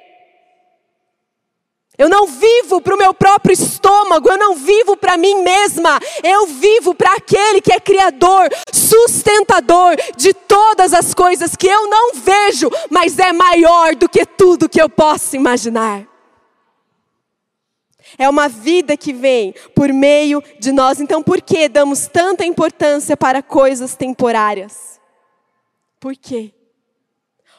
Eu 1.95 2.09
não 2.09 2.25
vivo 2.25 2.81
para 2.81 2.95
o 2.95 2.97
meu 2.97 3.13
próprio 3.13 3.53
estômago, 3.53 4.27
eu 4.27 4.37
não 4.37 4.55
vivo 4.55 4.97
para 4.97 5.15
mim 5.15 5.43
mesma, 5.43 5.99
eu 6.23 6.47
vivo 6.47 6.95
para 6.95 7.13
aquele 7.13 7.61
que 7.61 7.71
é 7.71 7.79
Criador, 7.79 8.49
sustentador 8.71 9.95
de 10.17 10.33
todas 10.33 10.91
as 10.91 11.13
coisas 11.13 11.55
que 11.55 11.67
eu 11.67 11.87
não 11.87 12.15
vejo, 12.15 12.67
mas 12.89 13.19
é 13.19 13.31
maior 13.31 13.95
do 13.95 14.09
que 14.09 14.25
tudo 14.25 14.67
que 14.67 14.81
eu 14.81 14.89
posso 14.89 15.35
imaginar. 15.35 16.07
É 18.17 18.27
uma 18.27 18.47
vida 18.47 18.97
que 18.97 19.13
vem 19.13 19.53
por 19.75 19.91
meio 19.91 20.43
de 20.59 20.71
nós. 20.71 20.99
Então, 20.99 21.21
por 21.21 21.41
que 21.41 21.67
damos 21.67 22.07
tanta 22.07 22.45
importância 22.45 23.17
para 23.17 23.41
coisas 23.41 23.95
temporárias? 23.95 24.99
Por 25.99 26.15
quê? 26.15 26.53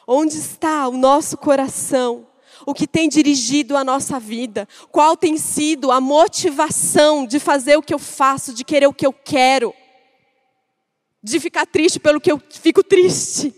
Onde 0.07 0.37
está 0.37 0.87
o 0.87 0.95
nosso 0.95 1.37
coração? 1.37 2.27
O 2.65 2.73
que 2.73 2.87
tem 2.87 3.07
dirigido 3.07 3.77
a 3.77 3.83
nossa 3.83 4.19
vida, 4.19 4.67
qual 4.91 5.15
tem 5.15 5.37
sido 5.37 5.91
a 5.91 6.01
motivação 6.01 7.25
de 7.25 7.39
fazer 7.39 7.77
o 7.77 7.81
que 7.81 7.93
eu 7.93 7.99
faço, 7.99 8.53
de 8.53 8.63
querer 8.63 8.87
o 8.87 8.93
que 8.93 9.05
eu 9.05 9.13
quero, 9.13 9.73
de 11.21 11.39
ficar 11.39 11.65
triste 11.65 11.99
pelo 11.99 12.21
que 12.21 12.31
eu 12.31 12.41
fico 12.49 12.83
triste. 12.83 13.53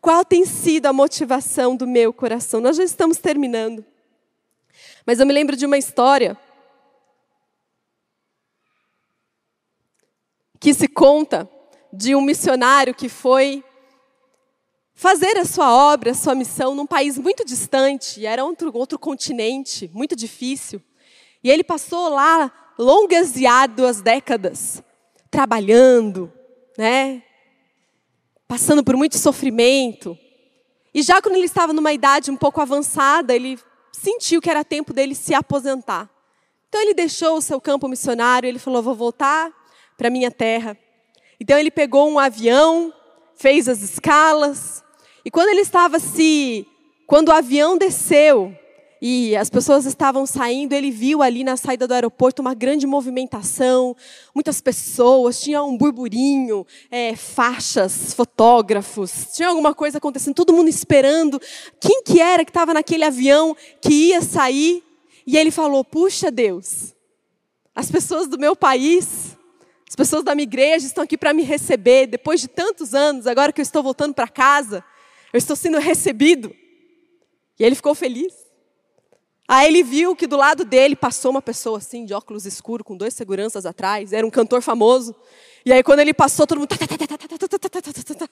Qual 0.00 0.24
tem 0.24 0.44
sido 0.44 0.86
a 0.86 0.92
motivação 0.92 1.76
do 1.76 1.86
meu 1.86 2.12
coração? 2.12 2.60
Nós 2.60 2.76
já 2.76 2.84
estamos 2.84 3.18
terminando. 3.18 3.84
Mas 5.04 5.18
eu 5.18 5.26
me 5.26 5.32
lembro 5.32 5.56
de 5.56 5.66
uma 5.66 5.78
história 5.78 6.36
que 10.60 10.74
se 10.74 10.88
conta 10.88 11.48
de 11.92 12.14
um 12.14 12.20
missionário 12.20 12.94
que 12.94 13.08
foi 13.08 13.64
fazer 14.98 15.38
a 15.38 15.44
sua 15.44 15.72
obra, 15.72 16.10
a 16.10 16.14
sua 16.14 16.34
missão 16.34 16.74
num 16.74 16.84
país 16.84 17.16
muito 17.16 17.44
distante, 17.44 18.26
era 18.26 18.44
outro, 18.44 18.76
outro 18.76 18.98
continente, 18.98 19.88
muito 19.94 20.16
difícil. 20.16 20.82
E 21.42 21.48
ele 21.48 21.62
passou 21.62 22.08
lá 22.08 22.50
longas 22.76 23.36
e 23.36 23.46
árduas 23.46 24.02
décadas, 24.02 24.82
trabalhando, 25.30 26.32
né? 26.76 27.22
Passando 28.48 28.82
por 28.82 28.96
muito 28.96 29.16
sofrimento. 29.16 30.18
E 30.92 31.00
já 31.00 31.22
quando 31.22 31.36
ele 31.36 31.46
estava 31.46 31.72
numa 31.72 31.92
idade 31.92 32.28
um 32.28 32.36
pouco 32.36 32.60
avançada, 32.60 33.32
ele 33.32 33.56
sentiu 33.92 34.40
que 34.42 34.50
era 34.50 34.64
tempo 34.64 34.92
dele 34.92 35.14
se 35.14 35.32
aposentar. 35.32 36.10
Então 36.68 36.82
ele 36.82 36.92
deixou 36.92 37.36
o 37.36 37.40
seu 37.40 37.60
campo 37.60 37.86
missionário, 37.86 38.48
ele 38.48 38.58
falou: 38.58 38.82
"Vou 38.82 38.96
voltar 38.96 39.52
para 39.96 40.10
minha 40.10 40.32
terra". 40.32 40.76
Então 41.38 41.56
ele 41.56 41.70
pegou 41.70 42.10
um 42.10 42.18
avião, 42.18 42.92
fez 43.36 43.68
as 43.68 43.80
escalas, 43.80 44.82
e 45.24 45.30
quando 45.30 45.48
ele 45.48 45.60
estava 45.60 45.98
se. 45.98 46.66
Quando 47.06 47.28
o 47.28 47.32
avião 47.32 47.78
desceu 47.78 48.54
e 49.00 49.36
as 49.36 49.48
pessoas 49.48 49.86
estavam 49.86 50.26
saindo, 50.26 50.72
ele 50.72 50.90
viu 50.90 51.22
ali 51.22 51.44
na 51.44 51.56
saída 51.56 51.86
do 51.86 51.94
aeroporto 51.94 52.42
uma 52.42 52.52
grande 52.52 52.86
movimentação, 52.86 53.96
muitas 54.34 54.60
pessoas, 54.60 55.40
tinha 55.40 55.62
um 55.62 55.76
burburinho, 55.76 56.66
é, 56.90 57.14
faixas, 57.14 58.12
fotógrafos, 58.12 59.28
tinha 59.34 59.48
alguma 59.48 59.74
coisa 59.74 59.98
acontecendo, 59.98 60.34
todo 60.34 60.52
mundo 60.52 60.68
esperando. 60.68 61.40
Quem 61.80 62.02
que 62.02 62.20
era 62.20 62.44
que 62.44 62.50
estava 62.50 62.74
naquele 62.74 63.04
avião 63.04 63.56
que 63.80 64.08
ia 64.08 64.20
sair? 64.20 64.82
E 65.26 65.36
ele 65.36 65.50
falou: 65.50 65.84
Puxa 65.84 66.30
Deus, 66.30 66.94
as 67.74 67.90
pessoas 67.90 68.26
do 68.26 68.38
meu 68.38 68.56
país, 68.56 69.36
as 69.88 69.94
pessoas 69.94 70.24
da 70.24 70.34
minha 70.34 70.44
igreja 70.44 70.86
estão 70.86 71.04
aqui 71.04 71.16
para 71.16 71.32
me 71.32 71.42
receber 71.42 72.06
depois 72.06 72.40
de 72.40 72.48
tantos 72.48 72.94
anos, 72.94 73.26
agora 73.26 73.52
que 73.52 73.60
eu 73.60 73.62
estou 73.62 73.82
voltando 73.82 74.12
para 74.12 74.28
casa. 74.28 74.84
Eu 75.32 75.38
estou 75.38 75.56
sendo 75.56 75.78
recebido. 75.78 76.54
E 77.58 77.64
ele 77.64 77.74
ficou 77.74 77.94
feliz. 77.94 78.34
Aí 79.46 79.66
ele 79.66 79.82
viu 79.82 80.14
que 80.14 80.26
do 80.26 80.36
lado 80.36 80.64
dele 80.64 80.94
passou 80.94 81.30
uma 81.30 81.40
pessoa 81.40 81.78
assim, 81.78 82.04
de 82.04 82.12
óculos 82.12 82.44
escuros, 82.44 82.84
com 82.84 82.96
dois 82.96 83.14
seguranças 83.14 83.64
atrás, 83.64 84.12
era 84.12 84.26
um 84.26 84.30
cantor 84.30 84.60
famoso. 84.60 85.14
E 85.64 85.72
aí 85.72 85.82
quando 85.82 86.00
ele 86.00 86.12
passou, 86.12 86.46
todo 86.46 86.58
mundo. 86.58 86.68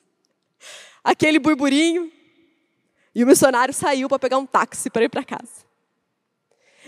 Aquele 1.02 1.38
burburinho. 1.38 2.12
E 3.14 3.24
o 3.24 3.26
missionário 3.26 3.72
saiu 3.72 4.08
para 4.10 4.18
pegar 4.18 4.36
um 4.36 4.44
táxi 4.44 4.90
para 4.90 5.04
ir 5.04 5.08
para 5.08 5.24
casa. 5.24 5.64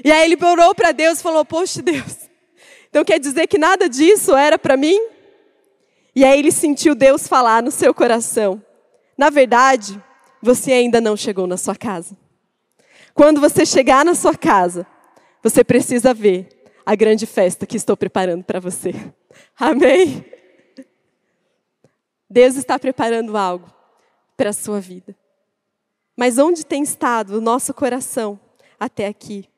E 0.05 0.13
aí 0.13 0.31
ele 0.31 0.45
orou 0.45 0.75
para 0.75 0.93
Deus 0.93 1.19
e 1.19 1.23
falou: 1.23 1.43
Poxa, 1.45 1.81
Deus, 1.81 2.29
então 2.91 3.03
quer 3.05 3.19
dizer 3.19 3.47
que 3.47 3.57
nada 3.57 3.89
disso 3.89 4.37
era 4.37 4.59
para 4.59 4.77
mim? 4.77 5.01
E 6.15 6.25
aí 6.25 6.39
ele 6.39 6.53
sentiu 6.53 6.95
Deus 6.95 7.27
falar 7.27 7.63
no 7.63 7.71
seu 7.71 7.95
coração: 7.95 8.63
na 9.19 9.31
verdade, 9.31 10.01
você 10.41 10.73
ainda 10.73 11.01
não 11.01 11.17
chegou 11.17 11.49
na 11.49 11.57
sua 11.57 11.75
casa. 11.75 12.17
Quando 13.13 13.41
você 13.41 13.67
chegar 13.67 14.05
na 14.05 14.15
sua 14.15 14.37
casa, 14.37 14.87
você 15.43 15.65
precisa 15.65 16.15
ver 16.15 16.49
a 16.87 16.95
grande 16.95 17.27
festa 17.27 17.67
que 17.67 17.77
estou 17.77 17.97
preparando 17.97 18.45
para 18.45 18.61
você. 18.61 18.95
Amém? 19.59 20.25
Deus 22.31 22.55
está 22.55 22.79
preparando 22.79 23.37
algo 23.37 23.69
para 24.37 24.51
a 24.51 24.53
sua 24.53 24.81
vida. 24.81 25.17
Mas 26.17 26.39
onde 26.39 26.65
tem 26.65 26.83
estado 26.83 27.39
o 27.39 27.41
nosso 27.41 27.75
coração 27.75 28.39
até 28.79 29.07
aqui? 29.07 29.49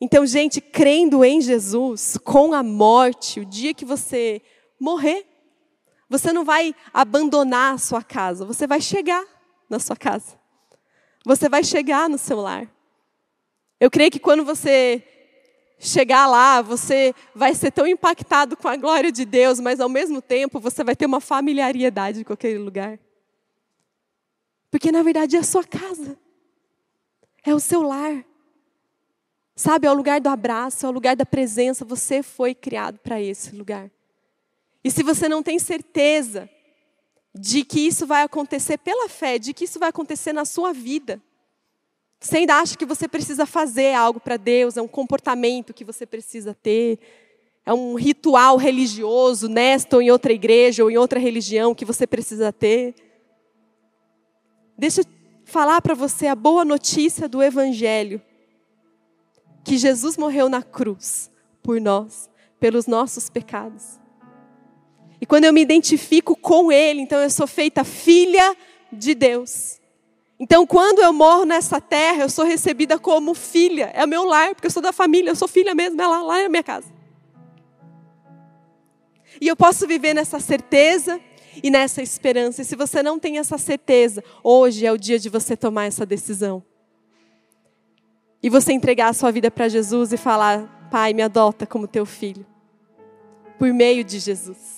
Então, 0.00 0.24
gente, 0.24 0.60
crendo 0.60 1.24
em 1.24 1.40
Jesus, 1.40 2.16
com 2.22 2.52
a 2.52 2.62
morte, 2.62 3.40
o 3.40 3.44
dia 3.44 3.74
que 3.74 3.84
você 3.84 4.40
morrer, 4.78 5.26
você 6.08 6.32
não 6.32 6.44
vai 6.44 6.74
abandonar 6.92 7.74
a 7.74 7.78
sua 7.78 8.02
casa, 8.02 8.44
você 8.44 8.66
vai 8.66 8.80
chegar 8.80 9.24
na 9.68 9.78
sua 9.78 9.96
casa. 9.96 10.38
Você 11.24 11.48
vai 11.48 11.64
chegar 11.64 12.08
no 12.08 12.18
seu 12.18 12.40
lar. 12.40 12.70
Eu 13.80 13.90
creio 13.90 14.10
que 14.10 14.18
quando 14.18 14.44
você 14.44 15.02
chegar 15.78 16.26
lá, 16.26 16.62
você 16.62 17.14
vai 17.34 17.54
ser 17.54 17.70
tão 17.70 17.86
impactado 17.86 18.56
com 18.56 18.68
a 18.68 18.76
glória 18.76 19.10
de 19.10 19.24
Deus, 19.24 19.60
mas 19.60 19.80
ao 19.80 19.88
mesmo 19.88 20.20
tempo 20.20 20.60
você 20.60 20.84
vai 20.84 20.94
ter 20.94 21.06
uma 21.06 21.20
familiaridade 21.20 22.24
com 22.24 22.32
aquele 22.32 22.58
lugar. 22.58 22.98
Porque 24.70 24.90
na 24.92 25.02
verdade 25.02 25.36
é 25.36 25.38
a 25.38 25.44
sua 25.44 25.64
casa. 25.64 26.18
É 27.42 27.54
o 27.54 27.60
seu 27.60 27.82
lar. 27.82 28.24
Sabe, 29.56 29.86
é 29.86 29.90
o 29.90 29.94
lugar 29.94 30.20
do 30.20 30.28
abraço, 30.28 30.84
é 30.84 30.88
o 30.88 30.92
lugar 30.92 31.14
da 31.14 31.24
presença. 31.24 31.84
Você 31.84 32.22
foi 32.22 32.54
criado 32.54 32.98
para 32.98 33.20
esse 33.20 33.54
lugar. 33.54 33.90
E 34.84 34.90
se 34.90 35.02
você 35.02 35.28
não 35.28 35.42
tem 35.42 35.58
certeza 35.58 36.48
de 37.34 37.64
que 37.64 37.80
isso 37.80 38.06
vai 38.06 38.22
acontecer 38.22 38.78
pela 38.78 39.08
fé, 39.08 39.38
de 39.38 39.54
que 39.54 39.64
isso 39.64 39.78
vai 39.78 39.88
acontecer 39.88 40.32
na 40.32 40.44
sua 40.44 40.72
vida, 40.72 41.20
você 42.20 42.38
ainda 42.38 42.56
acha 42.56 42.76
que 42.76 42.86
você 42.86 43.08
precisa 43.08 43.44
fazer 43.44 43.94
algo 43.94 44.20
para 44.20 44.36
Deus, 44.36 44.76
é 44.76 44.82
um 44.82 44.88
comportamento 44.88 45.74
que 45.74 45.84
você 45.84 46.06
precisa 46.06 46.54
ter, 46.54 46.98
é 47.66 47.72
um 47.72 47.94
ritual 47.94 48.56
religioso, 48.56 49.48
nesta 49.48 49.96
ou 49.96 50.02
em 50.02 50.10
outra 50.10 50.32
igreja 50.32 50.84
ou 50.84 50.90
em 50.90 50.98
outra 50.98 51.18
religião 51.18 51.74
que 51.74 51.84
você 51.84 52.06
precisa 52.06 52.52
ter. 52.52 52.94
Deixa 54.76 55.00
eu 55.00 55.06
falar 55.44 55.80
para 55.80 55.94
você 55.94 56.26
a 56.26 56.34
boa 56.34 56.64
notícia 56.64 57.28
do 57.28 57.42
Evangelho: 57.42 58.20
que 59.64 59.78
Jesus 59.78 60.16
morreu 60.16 60.48
na 60.48 60.62
cruz 60.62 61.30
por 61.62 61.80
nós, 61.80 62.28
pelos 62.60 62.86
nossos 62.86 63.30
pecados. 63.30 64.03
E 65.24 65.26
quando 65.26 65.44
eu 65.46 65.54
me 65.54 65.62
identifico 65.62 66.36
com 66.36 66.70
Ele, 66.70 67.00
então 67.00 67.18
eu 67.18 67.30
sou 67.30 67.46
feita 67.46 67.82
filha 67.82 68.54
de 68.92 69.14
Deus. 69.14 69.80
Então, 70.38 70.66
quando 70.66 70.98
eu 70.98 71.14
morro 71.14 71.46
nessa 71.46 71.80
terra, 71.80 72.24
eu 72.24 72.28
sou 72.28 72.44
recebida 72.44 72.98
como 72.98 73.32
filha. 73.32 73.90
É 73.94 74.04
o 74.04 74.06
meu 74.06 74.24
lar, 74.24 74.54
porque 74.54 74.66
eu 74.66 74.70
sou 74.70 74.82
da 74.82 74.92
família, 74.92 75.30
eu 75.30 75.34
sou 75.34 75.48
filha 75.48 75.74
mesmo, 75.74 75.98
é 75.98 76.06
lá, 76.06 76.22
lá 76.22 76.40
é 76.42 76.44
a 76.44 76.48
minha 76.50 76.62
casa. 76.62 76.92
E 79.40 79.48
eu 79.48 79.56
posso 79.56 79.86
viver 79.86 80.12
nessa 80.12 80.38
certeza 80.38 81.18
e 81.62 81.70
nessa 81.70 82.02
esperança. 82.02 82.60
E 82.60 82.64
se 82.66 82.76
você 82.76 83.02
não 83.02 83.18
tem 83.18 83.38
essa 83.38 83.56
certeza, 83.56 84.22
hoje 84.42 84.84
é 84.84 84.92
o 84.92 84.98
dia 84.98 85.18
de 85.18 85.30
você 85.30 85.56
tomar 85.56 85.86
essa 85.86 86.04
decisão. 86.04 86.62
E 88.42 88.50
você 88.50 88.74
entregar 88.74 89.08
a 89.08 89.14
sua 89.14 89.30
vida 89.30 89.50
para 89.50 89.70
Jesus 89.70 90.12
e 90.12 90.18
falar: 90.18 90.86
Pai, 90.90 91.14
me 91.14 91.22
adota 91.22 91.66
como 91.66 91.88
teu 91.88 92.04
filho. 92.04 92.44
Por 93.58 93.72
meio 93.72 94.04
de 94.04 94.18
Jesus. 94.18 94.73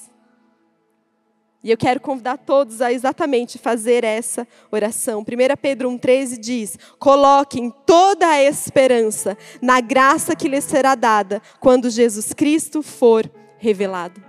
E 1.66 1.70
eu 1.72 1.76
quero 1.76 2.00
convidar 2.00 2.36
todos 2.36 2.80
a 2.80 2.92
exatamente 2.92 3.58
fazer 3.58 4.04
essa 4.04 4.46
oração. 4.70 5.22
1 5.22 5.24
Pedro 5.60 5.90
1,13 5.90 6.38
diz: 6.38 6.78
Coloquem 6.96 7.74
toda 7.84 8.24
a 8.24 8.40
esperança 8.40 9.36
na 9.60 9.80
graça 9.80 10.36
que 10.36 10.46
lhes 10.46 10.62
será 10.62 10.94
dada 10.94 11.42
quando 11.58 11.90
Jesus 11.90 12.32
Cristo 12.32 12.84
for 12.84 13.28
revelado. 13.58 14.22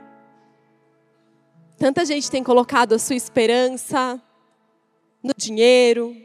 Tanta 1.78 2.04
gente 2.06 2.32
tem 2.32 2.44
colocado 2.44 2.94
a 2.94 2.98
sua 2.98 3.16
esperança 3.16 4.20
no 5.22 5.32
dinheiro, 5.38 6.18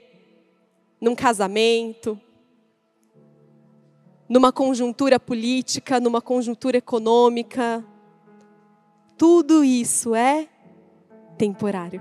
num 0.99 1.15
casamento, 1.15 2.19
numa 4.27 4.51
conjuntura 4.51 5.21
política, 5.21 6.01
numa 6.01 6.23
conjuntura 6.23 6.79
econômica. 6.79 7.85
Tudo 9.19 9.63
isso 9.63 10.15
é 10.15 10.49
temporário. 11.43 12.01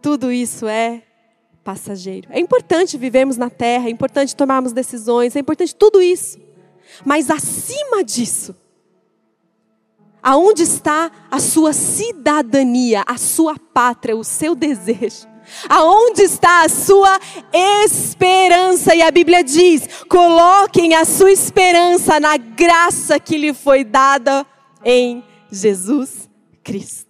Tudo 0.00 0.30
isso 0.30 0.68
é 0.68 1.02
passageiro. 1.64 2.28
É 2.30 2.38
importante 2.38 2.96
vivermos 2.96 3.36
na 3.36 3.50
terra, 3.50 3.88
é 3.88 3.90
importante 3.90 4.36
tomarmos 4.36 4.72
decisões, 4.72 5.34
é 5.34 5.40
importante 5.40 5.74
tudo 5.74 6.00
isso. 6.00 6.38
Mas 7.04 7.28
acima 7.28 8.04
disso, 8.04 8.54
Aonde 10.22 10.64
está 10.64 11.10
a 11.30 11.40
sua 11.40 11.72
cidadania, 11.72 13.02
a 13.06 13.16
sua 13.16 13.58
pátria, 13.58 14.14
o 14.14 14.22
seu 14.22 14.54
desejo? 14.54 15.26
Aonde 15.66 16.20
está 16.20 16.62
a 16.62 16.68
sua 16.68 17.18
esperança? 17.50 18.94
E 18.94 19.00
a 19.00 19.10
Bíblia 19.10 19.42
diz: 19.42 19.88
coloquem 20.10 20.94
a 20.94 21.06
sua 21.06 21.32
esperança 21.32 22.20
na 22.20 22.36
graça 22.36 23.18
que 23.18 23.38
lhe 23.38 23.54
foi 23.54 23.82
dada 23.82 24.46
em 24.84 25.24
Jesus 25.50 26.28
Cristo. 26.62 27.09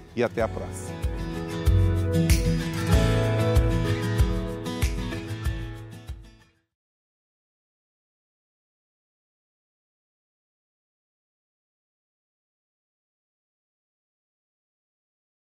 e 0.15 0.23
até 0.23 0.41
a 0.41 0.47
próxima. 0.47 1.01